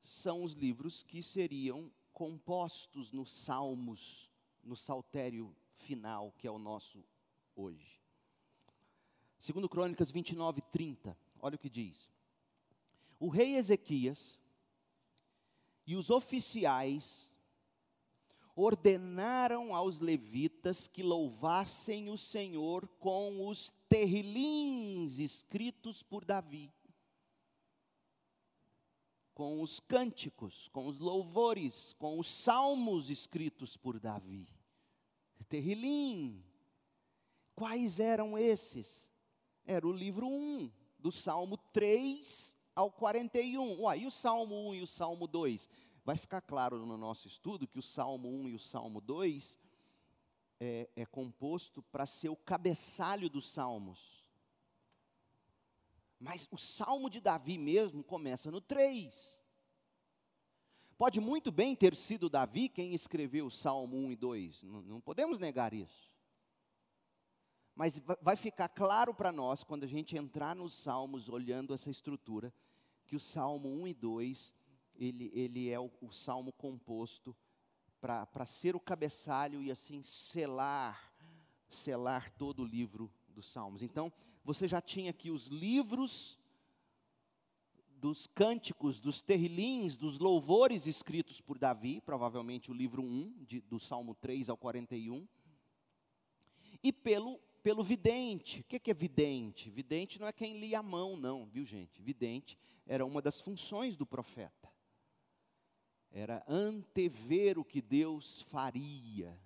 são 0.00 0.42
os 0.42 0.54
livros 0.54 1.02
que 1.02 1.22
seriam 1.22 1.92
compostos 2.14 3.12
nos 3.12 3.30
salmos, 3.30 4.32
no 4.64 4.74
saltério 4.74 5.54
final, 5.74 6.32
que 6.38 6.46
é 6.46 6.50
o 6.50 6.58
nosso 6.58 7.04
hoje. 7.54 8.00
Segundo 9.38 9.68
Crônicas 9.68 10.10
29, 10.10 10.62
30, 10.72 11.14
olha 11.42 11.56
o 11.56 11.58
que 11.58 11.68
diz. 11.68 12.08
O 13.20 13.28
rei 13.28 13.56
Ezequias 13.56 14.40
e 15.86 15.94
os 15.94 16.10
oficiais 16.10 17.30
ordenaram 18.56 19.74
aos 19.74 20.00
levitas 20.00 20.88
que 20.88 21.02
louvassem 21.02 22.08
o 22.08 22.16
Senhor 22.16 22.88
com 22.98 23.46
os 23.46 23.72
terrilins 23.88 25.18
escritos 25.18 26.02
por 26.02 26.24
Davi, 26.24 26.72
com 29.34 29.60
os 29.60 29.78
cânticos, 29.78 30.68
com 30.68 30.86
os 30.86 30.98
louvores, 30.98 31.92
com 31.98 32.18
os 32.18 32.26
salmos 32.26 33.10
escritos 33.10 33.76
por 33.76 34.00
Davi. 34.00 34.48
Terrilim. 35.48 36.42
Quais 37.54 38.00
eram 38.00 38.36
esses? 38.36 39.10
Era 39.64 39.86
o 39.86 39.92
livro 39.92 40.26
1, 40.26 40.70
do 40.98 41.12
Salmo 41.12 41.56
3 41.72 42.56
ao 42.76 42.92
41. 42.92 43.80
Uai, 43.80 44.00
e 44.00 44.06
o 44.06 44.10
Salmo 44.10 44.68
1 44.68 44.74
e 44.74 44.82
o 44.82 44.86
Salmo 44.86 45.26
2? 45.26 45.68
Vai 46.04 46.16
ficar 46.16 46.42
claro 46.42 46.84
no 46.86 46.96
nosso 46.96 47.26
estudo 47.26 47.66
que 47.66 47.78
o 47.78 47.82
Salmo 47.82 48.28
1 48.28 48.48
e 48.50 48.54
o 48.54 48.58
Salmo 48.60 49.00
2 49.00 49.58
é, 50.60 50.88
é 50.94 51.06
composto 51.06 51.82
para 51.82 52.06
ser 52.06 52.28
o 52.28 52.36
cabeçalho 52.36 53.28
dos 53.28 53.50
salmos. 53.50 54.24
Mas 56.20 56.46
o 56.50 56.56
Salmo 56.56 57.10
de 57.10 57.20
Davi 57.20 57.58
mesmo 57.58 58.04
começa 58.04 58.50
no 58.50 58.60
3. 58.60 59.40
Pode 60.96 61.20
muito 61.20 61.50
bem 61.50 61.74
ter 61.74 61.94
sido 61.94 62.30
Davi 62.30 62.68
quem 62.68 62.94
escreveu 62.94 63.46
o 63.46 63.50
Salmo 63.50 63.96
1 63.96 64.12
e 64.12 64.16
2, 64.16 64.62
não, 64.62 64.82
não 64.82 65.00
podemos 65.00 65.38
negar 65.38 65.74
isso. 65.74 66.14
Mas 67.74 68.00
vai 68.22 68.36
ficar 68.36 68.70
claro 68.70 69.12
para 69.12 69.30
nós, 69.30 69.62
quando 69.62 69.84
a 69.84 69.86
gente 69.86 70.16
entrar 70.16 70.56
nos 70.56 70.72
Salmos, 70.72 71.28
olhando 71.28 71.74
essa 71.74 71.90
estrutura, 71.90 72.50
que 73.06 73.16
o 73.16 73.20
Salmo 73.20 73.68
1 73.68 73.88
e 73.88 73.94
2, 73.94 74.54
ele, 74.96 75.30
ele 75.34 75.70
é 75.70 75.78
o, 75.78 75.90
o 76.00 76.12
salmo 76.12 76.52
composto 76.52 77.36
para 78.00 78.46
ser 78.46 78.76
o 78.76 78.80
cabeçalho 78.80 79.62
e 79.62 79.70
assim 79.70 80.02
selar, 80.02 81.12
selar 81.68 82.30
todo 82.32 82.62
o 82.62 82.66
livro 82.66 83.12
dos 83.28 83.46
Salmos. 83.46 83.82
Então, 83.82 84.12
você 84.44 84.68
já 84.68 84.80
tinha 84.80 85.10
aqui 85.10 85.30
os 85.30 85.46
livros 85.48 86.38
dos 87.96 88.26
cânticos, 88.26 89.00
dos 89.00 89.20
terrilins, 89.20 89.96
dos 89.96 90.18
louvores 90.18 90.86
escritos 90.86 91.40
por 91.40 91.58
Davi, 91.58 92.00
provavelmente 92.00 92.70
o 92.70 92.74
livro 92.74 93.02
1, 93.02 93.44
de, 93.44 93.60
do 93.62 93.80
Salmo 93.80 94.14
3 94.14 94.50
ao 94.50 94.56
41, 94.56 95.26
e 96.82 96.92
pelo 96.92 97.40
pelo 97.66 97.82
vidente. 97.82 98.60
O 98.60 98.64
que 98.64 98.88
é 98.88 98.94
vidente? 98.94 99.68
Vidente 99.68 100.20
não 100.20 100.28
é 100.28 100.32
quem 100.32 100.56
lia 100.56 100.78
a 100.78 100.82
mão, 100.84 101.16
não, 101.16 101.46
viu 101.46 101.64
gente? 101.64 102.00
Vidente 102.00 102.56
era 102.86 103.04
uma 103.04 103.20
das 103.20 103.40
funções 103.40 103.96
do 103.96 104.06
profeta. 104.06 104.72
Era 106.12 106.44
antever 106.46 107.58
o 107.58 107.64
que 107.64 107.82
Deus 107.82 108.42
faria. 108.42 109.36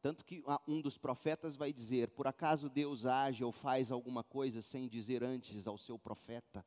Tanto 0.00 0.24
que 0.24 0.42
um 0.66 0.80
dos 0.80 0.96
profetas 0.96 1.56
vai 1.56 1.74
dizer: 1.74 2.08
Por 2.08 2.26
acaso 2.26 2.70
Deus 2.70 3.04
age 3.04 3.44
ou 3.44 3.52
faz 3.52 3.92
alguma 3.92 4.24
coisa 4.24 4.62
sem 4.62 4.88
dizer 4.88 5.22
antes 5.22 5.66
ao 5.66 5.76
seu 5.76 5.98
profeta? 5.98 6.64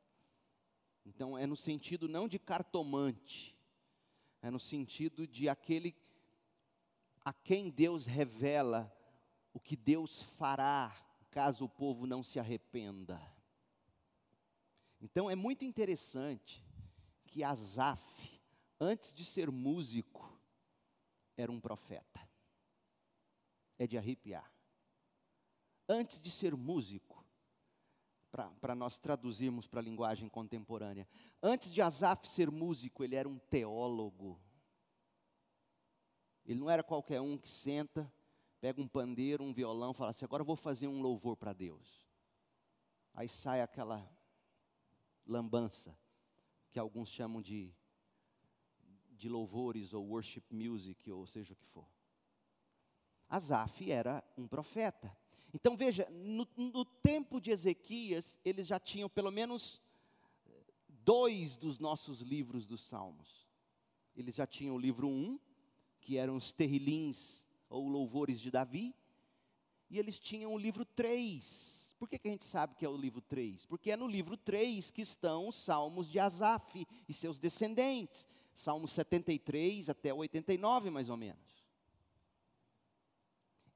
Então, 1.03 1.35
é 1.35 1.47
no 1.47 1.57
sentido 1.57 2.07
não 2.07 2.27
de 2.27 2.37
cartomante, 2.37 3.57
é 4.39 4.51
no 4.51 4.59
sentido 4.59 5.25
de 5.25 5.49
aquele 5.49 5.95
a 7.25 7.33
quem 7.33 7.71
Deus 7.71 8.05
revela 8.05 8.95
o 9.53 9.59
que 9.59 9.75
Deus 9.75 10.23
fará 10.23 10.95
caso 11.29 11.65
o 11.65 11.69
povo 11.69 12.05
não 12.05 12.23
se 12.23 12.39
arrependa. 12.39 13.21
Então, 15.01 15.29
é 15.29 15.35
muito 15.35 15.65
interessante 15.65 16.63
que 17.25 17.43
Asaf, 17.43 18.41
antes 18.79 19.13
de 19.13 19.25
ser 19.25 19.51
músico, 19.51 20.31
era 21.35 21.51
um 21.51 21.59
profeta. 21.59 22.21
É 23.77 23.87
de 23.87 23.97
arrepiar. 23.97 24.51
Antes 25.89 26.21
de 26.21 26.31
ser 26.31 26.55
músico, 26.55 27.23
para 28.59 28.73
nós 28.73 28.97
traduzirmos 28.97 29.67
para 29.67 29.79
a 29.79 29.83
linguagem 29.83 30.27
contemporânea. 30.27 31.07
Antes 31.41 31.71
de 31.71 31.81
Asaf 31.81 32.27
ser 32.31 32.49
músico, 32.49 33.03
ele 33.03 33.15
era 33.15 33.29
um 33.29 33.37
teólogo. 33.37 34.39
Ele 36.45 36.59
não 36.59 36.69
era 36.69 36.83
qualquer 36.83 37.21
um 37.21 37.37
que 37.37 37.47
senta, 37.47 38.11
pega 38.63 38.81
um 38.81 38.87
pandeiro, 38.87 39.43
um 39.43 39.51
violão, 39.51 39.93
fala 39.93 40.11
assim: 40.11 40.23
agora 40.23 40.39
eu 40.39 40.45
vou 40.45 40.55
fazer 40.55 40.87
um 40.87 41.01
louvor 41.01 41.35
para 41.35 41.51
Deus. 41.51 42.07
Aí 43.13 43.27
sai 43.27 43.59
aquela 43.59 44.09
lambança, 45.27 45.99
que 46.71 46.79
alguns 46.79 47.09
chamam 47.09 47.41
de, 47.41 47.75
de 49.11 49.27
louvores 49.27 49.93
ou 49.93 50.07
worship 50.07 50.45
music, 50.49 51.11
ou 51.11 51.27
seja 51.27 51.51
o 51.51 51.57
que 51.57 51.65
for. 51.65 51.85
Asaf 53.27 53.91
era 53.91 54.23
um 54.37 54.47
profeta. 54.47 55.13
Então 55.53 55.75
veja, 55.75 56.07
no, 56.09 56.47
no 56.55 56.85
tempo 56.85 57.41
de 57.41 57.51
Ezequias, 57.51 58.39
eles 58.45 58.65
já 58.65 58.79
tinham 58.79 59.09
pelo 59.09 59.29
menos 59.29 59.81
dois 60.87 61.57
dos 61.57 61.79
nossos 61.79 62.21
livros 62.21 62.65
dos 62.65 62.79
Salmos. 62.79 63.45
Eles 64.15 64.33
já 64.33 64.47
tinham 64.47 64.77
o 64.77 64.79
livro 64.79 65.09
1, 65.09 65.11
um, 65.11 65.39
que 65.99 66.15
eram 66.15 66.37
os 66.37 66.53
terrilins 66.53 67.42
ou 67.73 67.87
louvores 67.87 68.39
de 68.39 68.51
Davi, 68.51 68.95
e 69.89 69.97
eles 69.97 70.19
tinham 70.19 70.53
o 70.53 70.57
livro 70.57 70.85
3. 70.85 71.95
Por 71.97 72.07
que, 72.07 72.19
que 72.19 72.27
a 72.27 72.31
gente 72.31 72.43
sabe 72.43 72.75
que 72.75 72.85
é 72.85 72.89
o 72.89 72.95
livro 72.95 73.21
3? 73.21 73.65
Porque 73.65 73.91
é 73.91 73.97
no 73.97 74.07
livro 74.07 74.37
3 74.37 74.91
que 74.91 75.01
estão 75.01 75.47
os 75.47 75.55
salmos 75.55 76.09
de 76.09 76.19
Asaf 76.19 76.87
e 77.09 77.13
seus 77.13 77.39
descendentes. 77.39 78.27
Salmos 78.55 78.91
73 78.91 79.89
até 79.89 80.13
89, 80.13 80.91
mais 80.91 81.09
ou 81.09 81.17
menos. 81.17 81.63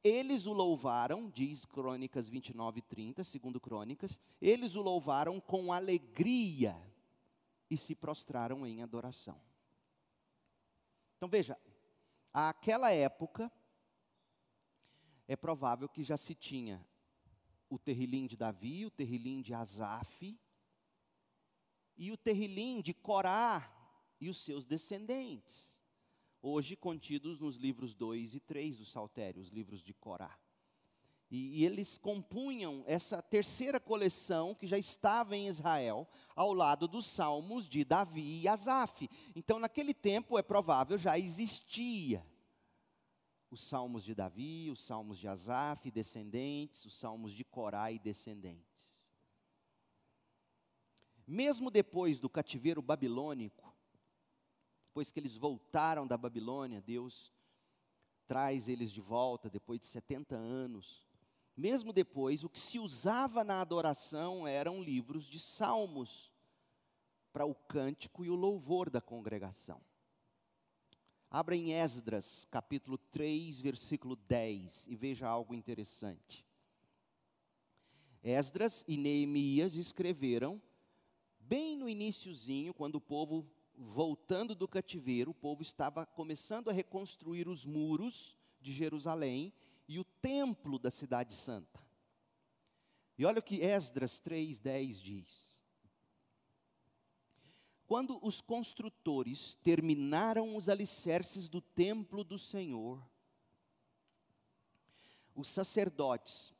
Eles 0.03 0.45
o 0.45 0.53
louvaram, 0.53 1.29
diz 1.29 1.65
Crônicas 1.65 2.29
29 2.29 2.79
e 2.79 2.81
30, 2.83 3.23
segundo 3.23 3.59
Crônicas, 3.59 4.21
eles 4.39 4.75
o 4.75 4.81
louvaram 4.81 5.39
com 5.39 5.73
alegria 5.73 6.79
e 7.69 7.75
se 7.75 7.95
prostraram 7.95 8.65
em 8.65 8.83
adoração. 8.83 9.41
Então 11.17 11.27
veja, 11.27 11.57
àquela 12.31 12.91
época, 12.91 13.51
é 15.27 15.35
provável 15.35 15.89
que 15.89 16.03
já 16.03 16.17
se 16.17 16.33
tinha 16.33 16.85
o 17.69 17.77
terrilim 17.77 18.27
de 18.27 18.37
Davi, 18.37 18.85
o 18.85 18.91
terrilim 18.91 19.41
de 19.41 19.53
Asaf, 19.53 20.39
e 21.97 22.11
o 22.11 22.17
terrilim 22.17 22.81
de 22.81 22.93
Corá 22.93 23.73
e 24.19 24.29
os 24.29 24.37
seus 24.37 24.65
descendentes 24.65 25.77
hoje 26.41 26.75
contidos 26.75 27.39
nos 27.39 27.55
livros 27.55 27.93
2 27.93 28.35
e 28.35 28.39
3 28.39 28.77
do 28.77 28.85
Saltério, 28.85 29.41
os 29.41 29.49
livros 29.49 29.81
de 29.81 29.93
Corá. 29.93 30.37
E, 31.29 31.59
e, 31.59 31.65
eles 31.65 31.97
compunham 31.97 32.85
essa 32.87 33.21
terceira 33.21 33.81
coleção 33.81 34.55
que 34.55 34.65
já 34.65 34.77
estava 34.77 35.35
em 35.35 35.47
Israel, 35.47 36.07
ao 36.33 36.53
lado 36.53 36.87
dos 36.87 37.05
salmos 37.05 37.67
de 37.67 37.83
Davi 37.83 38.41
e 38.41 38.47
Asaf. 38.47 39.09
Então, 39.35 39.59
naquele 39.59 39.93
tempo, 39.93 40.39
é 40.39 40.41
provável, 40.41 40.97
já 40.97 41.19
existia 41.19 42.25
os 43.49 43.61
salmos 43.61 44.03
de 44.03 44.13
Davi, 44.13 44.69
os 44.69 44.79
salmos 44.83 45.17
de 45.17 45.27
Asaf 45.27 45.89
descendentes, 45.89 46.85
os 46.85 46.97
salmos 46.97 47.31
de 47.31 47.43
Corá 47.43 47.91
e 47.91 47.99
descendentes. 47.99 48.95
Mesmo 51.25 51.69
depois 51.69 52.19
do 52.19 52.29
cativeiro 52.29 52.81
babilônico, 52.81 53.75
depois 54.81 55.11
que 55.11 55.19
eles 55.19 55.35
voltaram 55.35 56.07
da 56.07 56.17
Babilônia, 56.17 56.81
Deus 56.81 57.33
traz 58.25 58.67
eles 58.67 58.91
de 58.91 59.01
volta 59.01 59.49
depois 59.49 59.79
de 59.79 59.87
70 59.87 60.35
anos. 60.35 61.05
Mesmo 61.55 61.91
depois, 61.91 62.43
o 62.43 62.49
que 62.49 62.59
se 62.59 62.77
usava 62.77 63.43
na 63.43 63.61
adoração 63.61 64.47
eram 64.47 64.81
livros 64.81 65.25
de 65.25 65.39
salmos 65.39 66.31
para 67.31 67.45
o 67.45 67.55
cântico 67.55 68.25
e 68.25 68.29
o 68.29 68.35
louvor 68.35 68.89
da 68.89 69.01
congregação. 69.01 69.81
Abra 71.29 71.55
em 71.55 71.73
Esdras, 71.73 72.47
capítulo 72.49 72.97
3, 72.97 73.59
versículo 73.59 74.15
10, 74.15 74.87
e 74.87 74.95
veja 74.95 75.27
algo 75.27 75.53
interessante. 75.53 76.45
Esdras 78.23 78.85
e 78.87 78.95
Neemias 78.95 79.75
escreveram 79.75 80.61
bem 81.39 81.75
no 81.75 81.89
iníciozinho, 81.89 82.73
quando 82.73 82.95
o 82.95 83.01
povo 83.01 83.45
voltando 83.75 84.55
do 84.55 84.67
cativeiro, 84.67 85.31
o 85.31 85.35
povo 85.35 85.61
estava 85.61 86.05
começando 86.05 86.69
a 86.69 86.73
reconstruir 86.73 87.47
os 87.47 87.65
muros 87.65 88.37
de 88.61 88.71
Jerusalém 88.71 89.53
e 89.87 89.99
o 89.99 90.03
templo 90.03 90.79
da 90.79 90.89
cidade 90.89 91.33
santa. 91.33 91.85
E 93.17 93.25
olha 93.25 93.39
o 93.39 93.43
que 93.43 93.61
Esdras 93.61 94.19
3:10 94.19 95.01
diz. 95.01 95.46
Quando 97.87 98.19
os 98.21 98.41
construtores 98.41 99.55
terminaram 99.63 100.57
os 100.57 100.67
alicerces 100.67 101.47
do 101.47 101.61
templo 101.61 102.21
do 102.21 102.37
Senhor, 102.37 103.01
os 105.33 105.47
sacerdotes 105.47 106.53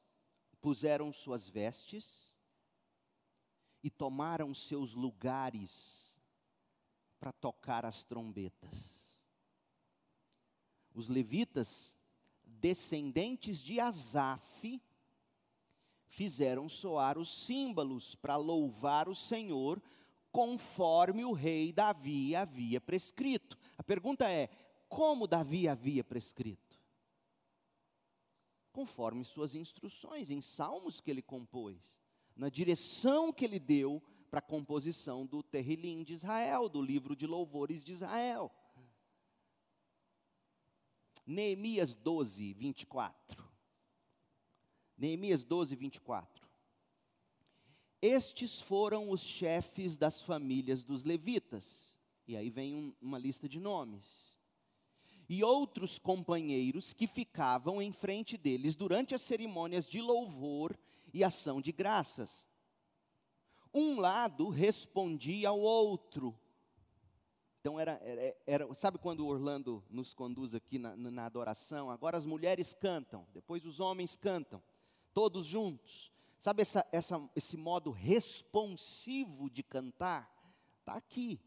puseram 0.61 1.11
suas 1.11 1.49
vestes 1.49 2.33
e 3.83 3.89
tomaram 3.89 4.53
seus 4.53 4.93
lugares 4.93 6.17
para 7.19 7.33
tocar 7.33 7.85
as 7.85 8.05
trombetas. 8.05 9.17
Os 10.93 11.09
levitas, 11.09 11.97
descendentes 12.45 13.59
de 13.59 13.81
Asaf, 13.81 14.81
fizeram 16.07 16.69
soar 16.69 17.17
os 17.17 17.31
símbolos 17.31 18.15
para 18.15 18.37
louvar 18.37 19.09
o 19.09 19.15
Senhor, 19.15 19.81
conforme 20.37 21.25
o 21.25 21.31
rei 21.31 21.73
Davi 21.73 22.35
havia 22.35 22.79
prescrito. 22.79 23.57
A 23.75 23.81
pergunta 23.81 24.29
é: 24.29 24.47
como 24.87 25.25
Davi 25.25 25.67
havia 25.67 26.03
prescrito? 26.03 26.79
Conforme 28.71 29.25
suas 29.25 29.55
instruções, 29.55 30.29
em 30.29 30.39
salmos 30.39 31.01
que 31.01 31.09
ele 31.09 31.23
compôs, 31.23 31.99
na 32.35 32.49
direção 32.49 33.33
que 33.33 33.45
ele 33.45 33.57
deu 33.57 33.99
para 34.29 34.37
a 34.37 34.43
composição 34.43 35.25
do 35.25 35.41
Terrilim 35.41 36.03
de 36.03 36.13
Israel, 36.13 36.69
do 36.69 36.83
livro 36.83 37.15
de 37.15 37.25
louvores 37.25 37.83
de 37.83 37.93
Israel. 37.93 38.51
Neemias 41.25 41.95
12, 41.95 42.53
24. 42.53 43.43
Neemias 44.95 45.43
12, 45.43 45.75
24. 45.75 46.46
Estes 48.01 48.61
foram 48.61 49.09
os 49.09 49.21
chefes 49.21 49.97
das 49.97 50.21
famílias 50.21 50.83
dos 50.83 51.03
levitas. 51.03 51.97
E 52.27 52.35
aí 52.35 52.49
vem 52.49 52.75
um, 52.75 52.93
uma 53.01 53.17
lista 53.17 53.47
de 53.47 53.59
nomes. 53.59 54.35
E 55.29 55.43
outros 55.43 55.99
companheiros 55.99 56.93
que 56.93 57.07
ficavam 57.07 57.81
em 57.81 57.91
frente 57.91 58.37
deles 58.37 58.75
durante 58.75 59.13
as 59.13 59.21
cerimônias 59.21 59.85
de 59.85 60.01
louvor 60.01 60.77
e 61.13 61.23
ação 61.23 61.61
de 61.61 61.71
graças 61.71 62.47
um 63.77 63.99
lado 63.99 64.49
respondia 64.49 65.49
ao 65.49 65.59
outro. 65.59 66.37
Então 67.59 67.79
era, 67.79 67.93
era, 68.03 68.37
era, 68.45 68.73
sabe 68.73 68.97
quando 68.97 69.21
o 69.21 69.27
Orlando 69.27 69.83
nos 69.89 70.13
conduz 70.13 70.55
aqui 70.55 70.79
na, 70.79 70.95
na 70.95 71.25
adoração? 71.25 71.89
Agora 71.89 72.17
as 72.17 72.25
mulheres 72.25 72.73
cantam, 72.73 73.27
depois 73.33 73.65
os 73.65 73.79
homens 73.79 74.15
cantam, 74.15 74.63
todos 75.13 75.45
juntos. 75.45 76.11
Sabe 76.37 76.61
essa, 76.61 76.87
essa, 76.91 77.29
esse 77.35 77.57
modo 77.57 77.91
responsivo 77.91 79.49
de 79.49 79.63
cantar? 79.63 80.31
Está 80.79 80.93
aqui. 80.93 81.41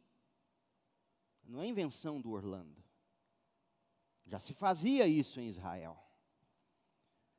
Não 1.44 1.62
é 1.62 1.66
invenção 1.66 2.20
do 2.20 2.30
Orlando. 2.30 2.82
Já 4.26 4.38
se 4.38 4.52
fazia 4.52 5.06
isso 5.06 5.40
em 5.40 5.48
Israel. 5.48 5.98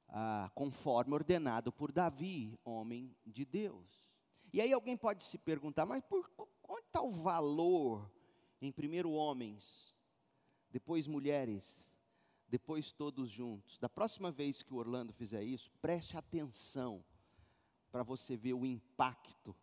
Ah, 0.08 0.52
conforme 0.56 1.14
ordenado 1.14 1.72
por 1.72 1.92
Davi, 1.92 2.58
homem 2.66 3.16
de 3.26 3.46
Deus. 3.46 4.06
E 4.52 4.60
aí 4.60 4.74
alguém 4.74 4.98
pode 4.98 5.24
se 5.24 5.38
perguntar, 5.38 5.86
mas 5.86 6.02
por, 6.02 6.30
onde 6.68 6.86
está 6.88 7.02
o 7.02 7.12
valor 7.12 8.12
em 8.62 8.72
primeiro 8.72 9.12
homens, 9.12 9.96
depois 10.70 11.08
mulheres, 11.08 11.90
depois 12.50 12.92
todos 12.92 13.30
juntos. 13.30 13.78
Da 13.80 13.88
próxima 13.88 14.30
vez 14.30 14.62
que 14.62 14.74
o 14.74 14.78
Orlando 14.78 15.14
fizer 15.14 15.44
isso, 15.44 15.72
preste 15.82 16.18
atenção 16.18 17.04
para 17.92 18.04
você 18.04 18.38
ver 18.38 18.54
o 18.54 18.66
impacto 18.66 19.56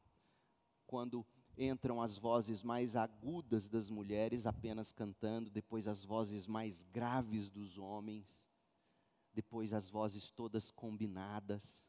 quando 0.86 1.26
entram 1.56 2.00
as 2.00 2.16
vozes 2.16 2.62
mais 2.62 2.94
agudas 2.94 3.68
das 3.68 3.90
mulheres 3.90 4.46
apenas 4.46 4.92
cantando, 4.92 5.50
depois 5.50 5.88
as 5.88 6.04
vozes 6.04 6.46
mais 6.46 6.84
graves 6.84 7.50
dos 7.50 7.76
homens, 7.76 8.48
depois 9.34 9.72
as 9.72 9.90
vozes 9.90 10.30
todas 10.30 10.70
combinadas. 10.70 11.84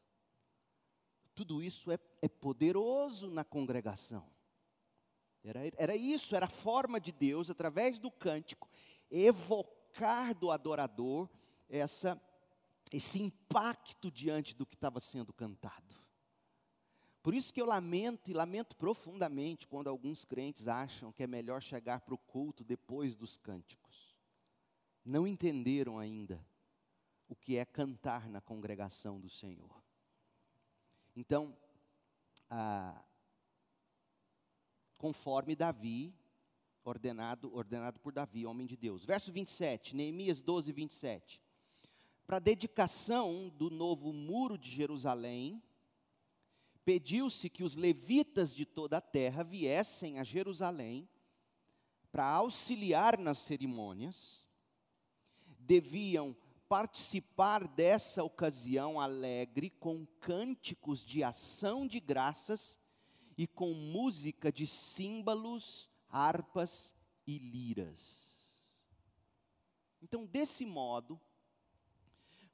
Tudo 1.34 1.62
isso 1.62 1.90
é, 1.90 1.98
é 2.20 2.28
poderoso 2.28 3.30
na 3.30 3.44
congregação. 3.44 4.26
Era, 5.42 5.60
era 5.76 5.96
isso, 5.96 6.36
era 6.36 6.46
a 6.46 6.50
forma 6.50 7.00
de 7.00 7.12
Deus, 7.12 7.50
através 7.50 7.98
do 7.98 8.10
cântico, 8.10 8.68
evocar 9.10 10.34
do 10.34 10.50
adorador 10.50 11.28
essa, 11.68 12.20
esse 12.92 13.22
impacto 13.22 14.10
diante 14.10 14.54
do 14.54 14.66
que 14.66 14.74
estava 14.74 15.00
sendo 15.00 15.32
cantado. 15.32 15.96
Por 17.22 17.34
isso 17.34 17.52
que 17.52 17.60
eu 17.60 17.66
lamento 17.66 18.30
e 18.30 18.34
lamento 18.34 18.74
profundamente 18.74 19.68
quando 19.68 19.88
alguns 19.88 20.24
crentes 20.24 20.68
acham 20.68 21.12
que 21.12 21.22
é 21.22 21.26
melhor 21.26 21.60
chegar 21.62 22.00
para 22.00 22.14
o 22.14 22.18
culto 22.18 22.64
depois 22.64 23.14
dos 23.14 23.36
cânticos. 23.36 24.16
Não 25.04 25.26
entenderam 25.26 25.98
ainda 25.98 26.44
o 27.28 27.36
que 27.36 27.56
é 27.56 27.64
cantar 27.64 28.28
na 28.28 28.40
congregação 28.40 29.20
do 29.20 29.28
Senhor. 29.28 29.82
Então, 31.14 31.56
ah, 32.48 33.04
conforme 34.96 35.54
Davi, 35.54 36.14
ordenado, 36.84 37.54
ordenado 37.54 38.00
por 38.00 38.12
Davi, 38.12 38.46
homem 38.46 38.66
de 38.66 38.76
Deus. 38.76 39.04
Verso 39.04 39.30
27, 39.30 39.94
Neemias 39.94 40.40
12, 40.40 40.72
27. 40.72 41.42
Para 42.26 42.38
a 42.38 42.40
dedicação 42.40 43.48
do 43.50 43.70
novo 43.70 44.12
muro 44.12 44.56
de 44.56 44.70
Jerusalém, 44.70 45.62
pediu-se 46.90 47.48
que 47.48 47.62
os 47.62 47.76
levitas 47.76 48.52
de 48.52 48.66
toda 48.66 48.96
a 48.96 49.00
terra 49.00 49.44
viessem 49.44 50.18
a 50.18 50.24
Jerusalém 50.24 51.08
para 52.10 52.26
auxiliar 52.26 53.16
nas 53.16 53.38
cerimônias, 53.38 54.44
deviam 55.60 56.36
participar 56.68 57.68
dessa 57.68 58.24
ocasião 58.24 58.98
alegre 58.98 59.70
com 59.70 60.04
cânticos 60.18 61.04
de 61.04 61.22
ação 61.22 61.86
de 61.86 62.00
graças 62.00 62.76
e 63.38 63.46
com 63.46 63.72
música 63.72 64.50
de 64.50 64.66
símbolos, 64.66 65.88
harpas 66.08 66.92
e 67.24 67.38
liras. 67.38 68.68
Então, 70.02 70.26
desse 70.26 70.66
modo, 70.66 71.20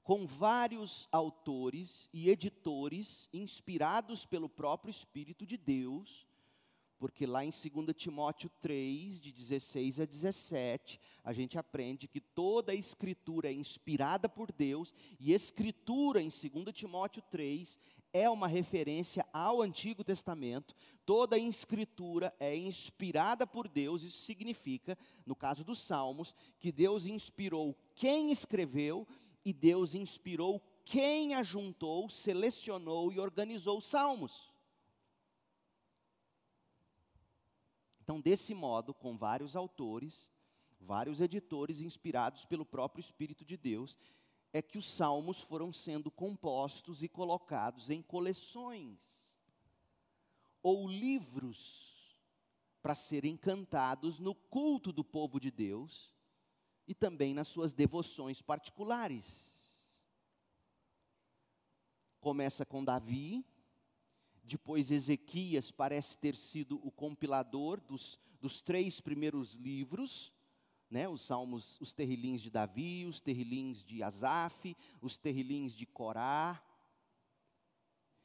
com 0.06 0.24
vários 0.24 1.08
autores 1.10 2.08
e 2.12 2.30
editores 2.30 3.28
inspirados 3.32 4.24
pelo 4.24 4.48
próprio 4.48 4.88
Espírito 4.88 5.44
de 5.44 5.56
Deus, 5.56 6.28
porque 6.96 7.26
lá 7.26 7.44
em 7.44 7.50
2 7.50 7.86
Timóteo 7.96 8.48
3, 8.62 9.18
de 9.18 9.32
16 9.32 9.98
a 9.98 10.04
17, 10.04 11.00
a 11.24 11.32
gente 11.32 11.58
aprende 11.58 12.06
que 12.06 12.20
toda 12.20 12.70
a 12.70 12.74
escritura 12.76 13.48
é 13.48 13.52
inspirada 13.52 14.28
por 14.28 14.52
Deus, 14.52 14.94
e 15.18 15.32
escritura 15.32 16.22
em 16.22 16.28
2 16.28 16.72
Timóteo 16.72 17.20
3 17.28 17.76
é 18.12 18.30
uma 18.30 18.46
referência 18.46 19.26
ao 19.32 19.60
Antigo 19.60 20.04
Testamento. 20.04 20.72
Toda 21.04 21.34
a 21.34 21.38
escritura 21.40 22.32
é 22.38 22.56
inspirada 22.56 23.44
por 23.44 23.66
Deus, 23.66 24.04
isso 24.04 24.22
significa, 24.22 24.96
no 25.26 25.34
caso 25.34 25.64
dos 25.64 25.80
Salmos, 25.80 26.32
que 26.60 26.70
Deus 26.70 27.06
inspirou 27.06 27.76
quem 27.96 28.30
escreveu 28.30 29.04
e 29.46 29.52
Deus 29.52 29.94
inspirou 29.94 30.60
quem 30.84 31.36
ajuntou, 31.36 32.10
selecionou 32.10 33.12
e 33.12 33.20
organizou 33.20 33.78
os 33.78 33.86
salmos. 33.86 34.52
Então, 38.02 38.20
desse 38.20 38.52
modo, 38.54 38.92
com 38.92 39.16
vários 39.16 39.54
autores, 39.54 40.32
vários 40.80 41.20
editores 41.20 41.80
inspirados 41.80 42.44
pelo 42.44 42.66
próprio 42.66 43.00
Espírito 43.00 43.44
de 43.44 43.56
Deus, 43.56 43.96
é 44.52 44.60
que 44.60 44.78
os 44.78 44.90
salmos 44.90 45.40
foram 45.40 45.72
sendo 45.72 46.10
compostos 46.10 47.04
e 47.04 47.08
colocados 47.08 47.88
em 47.88 48.02
coleções 48.02 49.32
ou 50.60 50.88
livros 50.88 52.18
para 52.82 52.96
serem 52.96 53.36
cantados 53.36 54.18
no 54.18 54.34
culto 54.34 54.92
do 54.92 55.04
povo 55.04 55.38
de 55.38 55.52
Deus 55.52 56.15
e 56.86 56.94
também 56.94 57.34
nas 57.34 57.48
suas 57.48 57.72
devoções 57.72 58.40
particulares. 58.40 59.58
Começa 62.20 62.64
com 62.64 62.84
Davi, 62.84 63.44
depois 64.42 64.90
Ezequias 64.90 65.70
parece 65.70 66.16
ter 66.16 66.36
sido 66.36 66.80
o 66.86 66.90
compilador 66.90 67.80
dos, 67.80 68.18
dos 68.40 68.60
três 68.60 69.00
primeiros 69.00 69.54
livros, 69.54 70.32
né, 70.88 71.08
os 71.08 71.20
salmos, 71.22 71.80
os 71.80 71.92
terrilins 71.92 72.40
de 72.40 72.50
Davi, 72.50 73.04
os 73.06 73.20
terrilins 73.20 73.82
de 73.82 74.02
Asaf, 74.02 74.76
os 75.02 75.16
terrilins 75.16 75.74
de 75.74 75.84
Corá. 75.84 76.62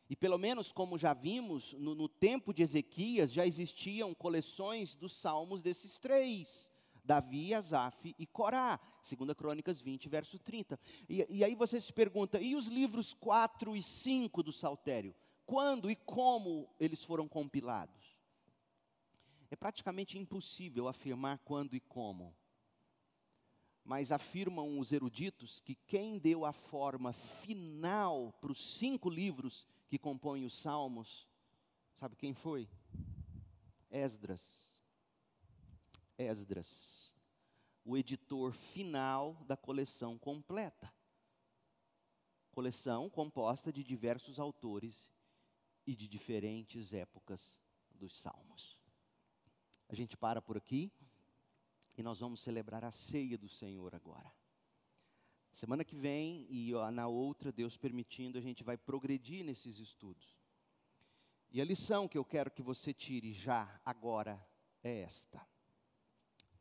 E 0.08 0.16
pelo 0.16 0.38
menos 0.38 0.72
como 0.72 0.98
já 0.98 1.14
vimos, 1.14 1.74
no, 1.74 1.96
no 1.96 2.08
tempo 2.08 2.54
de 2.54 2.62
Ezequias 2.62 3.32
já 3.32 3.48
existiam 3.48 4.14
coleções 4.14 4.94
dos 4.94 5.14
salmos 5.14 5.62
desses 5.62 5.98
três. 5.98 6.71
Davi, 7.04 7.54
Asaf 7.54 8.16
e 8.18 8.26
Corá, 8.26 8.80
2 9.02 9.34
Crônicas 9.34 9.82
20, 9.82 10.08
verso 10.10 10.40
30. 10.40 10.80
E, 11.10 11.26
e 11.30 11.44
aí 11.44 11.56
você 11.56 11.80
se 11.80 11.92
pergunta, 11.92 12.40
e 12.40 12.56
os 12.56 12.68
livros 12.68 13.14
4 13.14 13.76
e 13.76 13.82
5 13.82 14.44
do 14.44 14.52
Saltério? 14.52 15.16
Quando 15.46 15.90
e 15.90 15.96
como 15.96 16.70
eles 16.80 17.04
foram 17.04 17.28
compilados? 17.28 18.22
É 19.50 19.56
praticamente 19.56 20.18
impossível 20.18 20.88
afirmar 20.88 21.40
quando 21.40 21.76
e 21.76 21.80
como. 21.82 22.34
Mas 23.84 24.12
afirmam 24.12 24.80
os 24.80 24.94
eruditos 24.94 25.60
que 25.60 25.76
quem 25.76 26.18
deu 26.18 26.46
a 26.46 26.54
forma 26.54 27.12
final 27.12 28.32
para 28.40 28.52
os 28.52 28.78
cinco 28.78 29.10
livros 29.10 29.68
que 29.90 29.98
compõem 29.98 30.46
os 30.46 30.54
Salmos, 30.62 31.28
sabe 31.96 32.16
quem 32.16 32.34
foi? 32.34 32.70
Esdras. 33.90 34.71
Esdras, 36.22 37.14
o 37.84 37.98
editor 37.98 38.54
final 38.54 39.34
da 39.46 39.58
coleção 39.58 40.18
completa. 40.18 40.94
Coleção 42.52 43.10
composta 43.10 43.72
de 43.72 43.84
diversos 43.84 44.40
autores 44.40 45.10
e 45.88 45.96
de 45.96 46.08
diferentes 46.08 46.94
épocas 46.94 47.60
dos 47.92 48.22
Salmos. 48.22 48.80
A 49.90 49.96
gente 49.96 50.16
para 50.16 50.42
por 50.42 50.58
aqui 50.58 50.92
e 51.98 52.04
nós 52.04 52.20
vamos 52.20 52.42
celebrar 52.42 52.84
a 52.84 52.92
ceia 52.92 53.38
do 53.38 53.50
Senhor 53.50 53.96
agora. 53.96 54.32
Semana 55.52 55.84
que 55.84 55.96
vem 55.96 56.48
e 56.50 56.72
na 56.94 57.08
outra, 57.08 57.52
Deus 57.52 57.76
permitindo, 57.78 58.38
a 58.38 58.42
gente 58.42 58.64
vai 58.64 58.78
progredir 58.78 59.44
nesses 59.44 59.80
estudos. 59.80 60.40
E 61.52 61.60
a 61.60 61.66
lição 61.66 62.08
que 62.08 62.18
eu 62.18 62.24
quero 62.24 62.50
que 62.50 62.62
você 62.62 62.94
tire 62.94 63.34
já, 63.34 63.82
agora, 63.84 64.42
é 64.82 65.02
esta. 65.02 65.46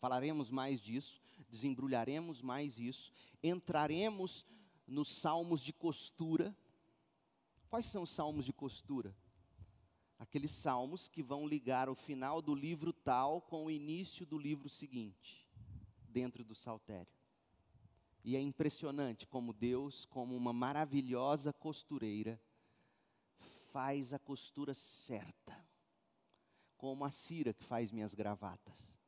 Falaremos 0.00 0.48
mais 0.50 0.80
disso, 0.80 1.20
desembrulharemos 1.50 2.40
mais 2.40 2.78
isso, 2.78 3.12
entraremos 3.42 4.46
nos 4.86 5.14
salmos 5.14 5.60
de 5.62 5.74
costura. 5.74 6.56
Quais 7.68 7.84
são 7.84 8.04
os 8.04 8.10
salmos 8.10 8.46
de 8.46 8.52
costura? 8.52 9.14
Aqueles 10.18 10.52
salmos 10.52 11.06
que 11.06 11.22
vão 11.22 11.46
ligar 11.46 11.90
o 11.90 11.94
final 11.94 12.40
do 12.40 12.54
livro 12.54 12.94
tal 12.94 13.42
com 13.42 13.66
o 13.66 13.70
início 13.70 14.24
do 14.24 14.38
livro 14.38 14.70
seguinte, 14.70 15.46
dentro 16.08 16.42
do 16.44 16.54
saltério. 16.54 17.12
E 18.24 18.36
é 18.36 18.40
impressionante 18.40 19.26
como 19.26 19.52
Deus, 19.52 20.06
como 20.06 20.34
uma 20.34 20.52
maravilhosa 20.52 21.52
costureira, 21.52 22.40
faz 23.70 24.14
a 24.14 24.18
costura 24.18 24.72
certa, 24.72 25.62
como 26.78 27.04
a 27.04 27.10
Cira 27.10 27.52
que 27.52 27.64
faz 27.64 27.92
minhas 27.92 28.14
gravatas 28.14 28.99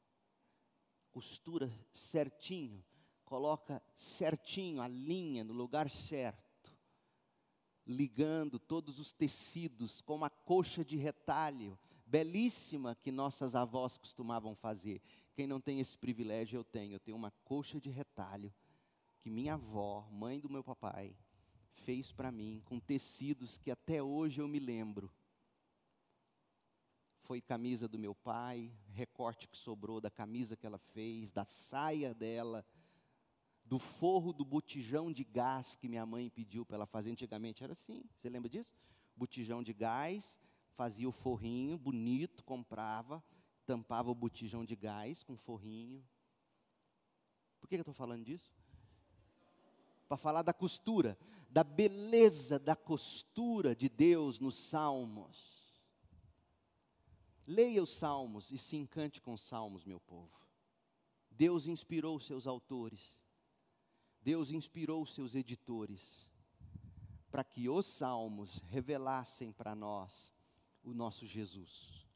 costura 1.13 1.71
certinho, 1.93 2.83
coloca 3.25 3.83
certinho 3.95 4.81
a 4.81 4.89
linha 4.89 5.45
no 5.45 5.53
lugar 5.53 5.91
certo, 5.91 6.73
ligando 7.87 8.59
todos 8.59 8.99
os 8.99 9.13
tecidos 9.13 10.01
com 10.01 10.15
uma 10.15 10.31
coxa 10.31 10.85
de 10.85 10.97
retalho, 10.97 11.79
belíssima 12.07 12.95
que 12.95 13.13
nossas 13.13 13.55
avós 13.55 13.99
costumavam 13.99 14.55
fazer. 14.55 15.01
Quem 15.35 15.47
não 15.47 15.61
tem 15.61 15.81
esse 15.81 15.97
privilégio, 15.97 16.59
eu 16.59 16.65
tenho. 16.65 16.95
Eu 16.95 17.01
tenho 17.01 17.17
uma 17.17 17.31
coxa 17.45 17.81
de 17.81 17.91
retalho 17.91 18.53
que 19.21 19.31
minha 19.31 19.55
avó, 19.55 20.09
mãe 20.11 20.41
do 20.41 20.51
meu 20.51 20.65
papai, 20.65 21.17
fez 21.73 22.13
para 22.13 22.31
mim 22.31 22.63
com 22.65 22.79
tecidos 22.79 23.57
que 23.57 23.71
até 23.71 24.03
hoje 24.03 24.41
eu 24.41 24.49
me 24.49 24.59
lembro 24.59 25.11
foi 27.23 27.41
camisa 27.41 27.89
do 27.89 27.99
meu 27.99 28.15
pai, 28.15 28.71
recorte 28.93 29.49
que 29.49 29.57
sobrou 29.57 30.01
da 30.01 30.11
camisa 30.11 30.57
que 30.57 30.67
ela 30.67 30.79
fez, 30.79 31.31
da 31.31 31.45
saia 31.45 32.15
dela, 32.15 32.65
do 33.65 33.79
forro 33.79 34.33
do 34.33 34.45
botijão 34.45 35.13
de 35.13 35.25
gás 35.25 35.77
que 35.77 35.89
minha 35.89 36.05
mãe 36.05 36.29
pediu 36.29 36.65
para 36.67 36.77
ela 36.77 36.87
fazer 36.87 37.11
antigamente. 37.11 37.63
Era 37.63 37.73
assim, 37.73 38.05
você 38.17 38.29
lembra 38.29 38.49
disso? 38.49 38.77
Botijão 39.17 39.63
de 39.63 39.73
gás, 39.73 40.39
fazia 40.75 41.09
o 41.09 41.13
forrinho 41.13 41.79
bonito, 41.79 42.45
comprava, 42.45 43.23
tampava 43.65 44.11
o 44.11 44.15
botijão 44.15 44.65
de 44.65 44.75
gás 44.75 45.23
com 45.23 45.37
forrinho. 45.37 46.05
Por 47.61 47.69
que 47.69 47.77
eu 47.77 47.81
estou 47.81 47.95
falando 47.95 48.25
disso? 48.25 48.53
Para 50.09 50.17
falar 50.17 50.43
da 50.43 50.53
costura, 50.53 51.17
da 51.49 51.63
beleza 51.63 52.59
da 52.59 52.75
costura 52.75 53.75
de 53.77 53.89
Deus 53.89 54.39
nos 54.39 54.57
salmos. 54.57 55.52
Leia 57.47 57.83
os 57.83 57.91
salmos 57.91 58.51
e 58.51 58.59
se 58.59 58.77
encante 58.77 59.21
com 59.21 59.33
os 59.35 59.41
salmos, 59.41 59.85
meu 59.85 60.01
povo. 60.01 60.41
Deus 61.31 61.67
inspirou 61.67 62.21
seus 62.21 62.47
autores, 62.47 63.21
Deus 64.21 64.51
inspirou 64.51 65.05
seus 65.07 65.35
editores, 65.35 66.29
para 67.31 67.43
que 67.43 67.69
os 67.69 67.87
salmos 67.87 68.59
revelassem 68.69 69.53
para 69.53 69.75
nós 69.75 70.35
o 70.83 70.93
nosso 70.93 71.27
Jesus. 71.27 72.07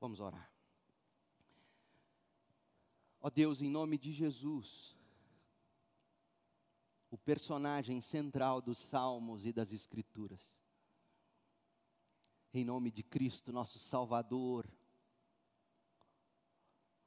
Vamos 0.00 0.20
orar. 0.20 0.50
Ó 3.20 3.28
Deus, 3.28 3.60
em 3.60 3.68
nome 3.68 3.98
de 3.98 4.12
Jesus, 4.12 4.96
o 7.10 7.18
personagem 7.18 8.00
central 8.00 8.60
dos 8.60 8.78
Salmos 8.78 9.44
e 9.44 9.52
das 9.52 9.72
Escrituras, 9.72 10.40
em 12.52 12.64
nome 12.64 12.90
de 12.90 13.02
Cristo, 13.02 13.52
nosso 13.52 13.78
Salvador, 13.78 14.68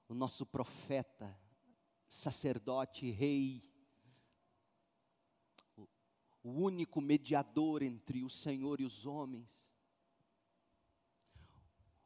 o 0.07 0.13
nosso 0.13 0.45
profeta, 0.45 1.39
sacerdote, 2.07 3.09
rei, 3.09 3.63
o, 6.43 6.49
único 6.49 6.99
mediador 6.99 7.81
entre 7.81 8.23
o 8.23 8.29
Senhor 8.29 8.81
e 8.81 8.85
os 8.85 9.05
homens, 9.05 9.49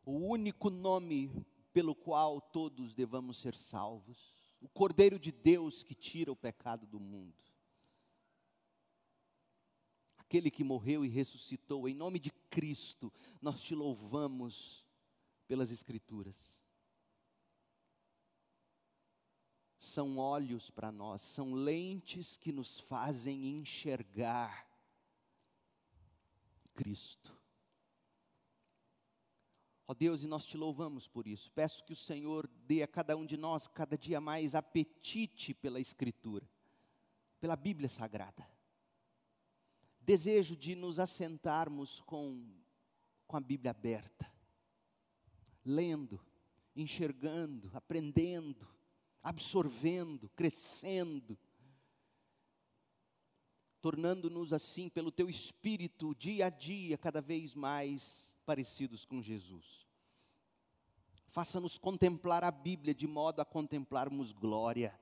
o 0.06 0.12
único 0.12 0.70
nome 0.70 1.32
pelo 1.74 1.96
qual 1.96 2.40
todos 2.40 2.94
devamos 2.94 3.38
ser 3.38 3.56
salvos, 3.56 4.34
o 4.62 4.70
Cordeiro 4.70 5.18
de 5.20 5.32
Deus 5.32 5.84
que 5.84 5.96
tira 5.96 6.32
o 6.32 6.36
pecado 6.36 6.86
do 6.86 7.00
mundo, 7.00 7.36
aquele 10.36 10.52
que 10.52 10.66
morreu 10.66 11.06
e 11.06 11.08
ressuscitou, 11.08 11.88
em 11.88 11.96
nome 11.96 12.20
de 12.20 12.30
Cristo, 12.50 13.12
nós 13.42 13.62
te 13.62 13.74
louvamos 13.74 14.86
pelas 15.48 15.72
Escrituras. 15.72 16.36
São 19.80 20.18
olhos 20.18 20.70
para 20.70 20.92
nós, 20.92 21.22
são 21.22 21.54
lentes 21.54 22.36
que 22.36 22.52
nos 22.52 22.80
fazem 22.82 23.46
enxergar 23.46 24.68
Cristo. 26.74 27.34
Ó 29.88 29.94
Deus, 29.94 30.22
e 30.22 30.28
nós 30.28 30.46
te 30.46 30.58
louvamos 30.58 31.08
por 31.08 31.28
isso. 31.28 31.50
Peço 31.54 31.82
que 31.86 31.94
o 31.94 31.96
Senhor 31.96 32.46
dê 32.68 32.84
a 32.84 32.88
cada 32.88 33.16
um 33.16 33.26
de 33.26 33.38
nós 33.38 33.68
cada 33.68 33.98
dia 33.98 34.20
mais 34.20 34.54
apetite 34.54 35.54
pela 35.54 35.80
Escritura, 35.80 36.46
pela 37.40 37.56
Bíblia 37.56 37.88
Sagrada. 37.88 38.55
Desejo 40.06 40.56
de 40.56 40.76
nos 40.76 41.00
assentarmos 41.00 42.00
com, 42.02 42.48
com 43.26 43.38
a 43.38 43.40
Bíblia 43.40 43.72
aberta, 43.72 44.32
lendo, 45.66 46.24
enxergando, 46.76 47.72
aprendendo, 47.74 48.68
absorvendo, 49.24 50.30
crescendo, 50.36 51.36
tornando-nos 53.82 54.54
assim, 54.54 54.90
pelo 54.90 55.12
Teu 55.12 55.28
Espírito, 55.28 56.14
dia 56.14 56.46
a 56.46 56.50
dia, 56.52 57.00
cada 57.00 57.20
vez 57.20 57.56
mais 57.56 58.32
parecidos 58.46 59.06
com 59.06 59.24
Jesus. 59.24 59.88
Faça-nos 61.30 61.80
contemplar 61.80 62.44
a 62.44 62.52
Bíblia 62.52 62.94
de 62.94 63.08
modo 63.08 63.40
a 63.40 63.46
contemplarmos 63.46 64.32
glória. 64.32 64.98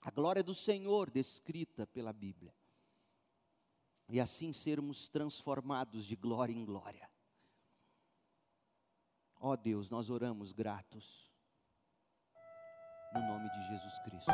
A 0.00 0.10
glória 0.10 0.42
do 0.42 0.54
Senhor 0.54 1.10
descrita 1.10 1.86
pela 1.86 2.14
Bíblia 2.14 2.54
e 4.08 4.20
assim 4.20 4.52
sermos 4.52 5.08
transformados 5.08 6.04
de 6.04 6.14
glória 6.14 6.52
em 6.52 6.64
glória. 6.64 7.08
Ó 9.38 9.54
Deus, 9.56 9.90
nós 9.90 10.10
oramos 10.10 10.52
gratos, 10.52 11.30
no 13.12 13.20
nome 13.20 13.48
de 13.50 13.68
Jesus 13.68 13.98
Cristo. 14.00 14.30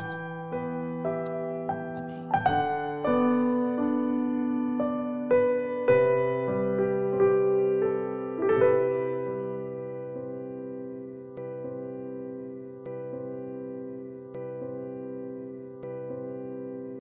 Amém. 2.34 2.71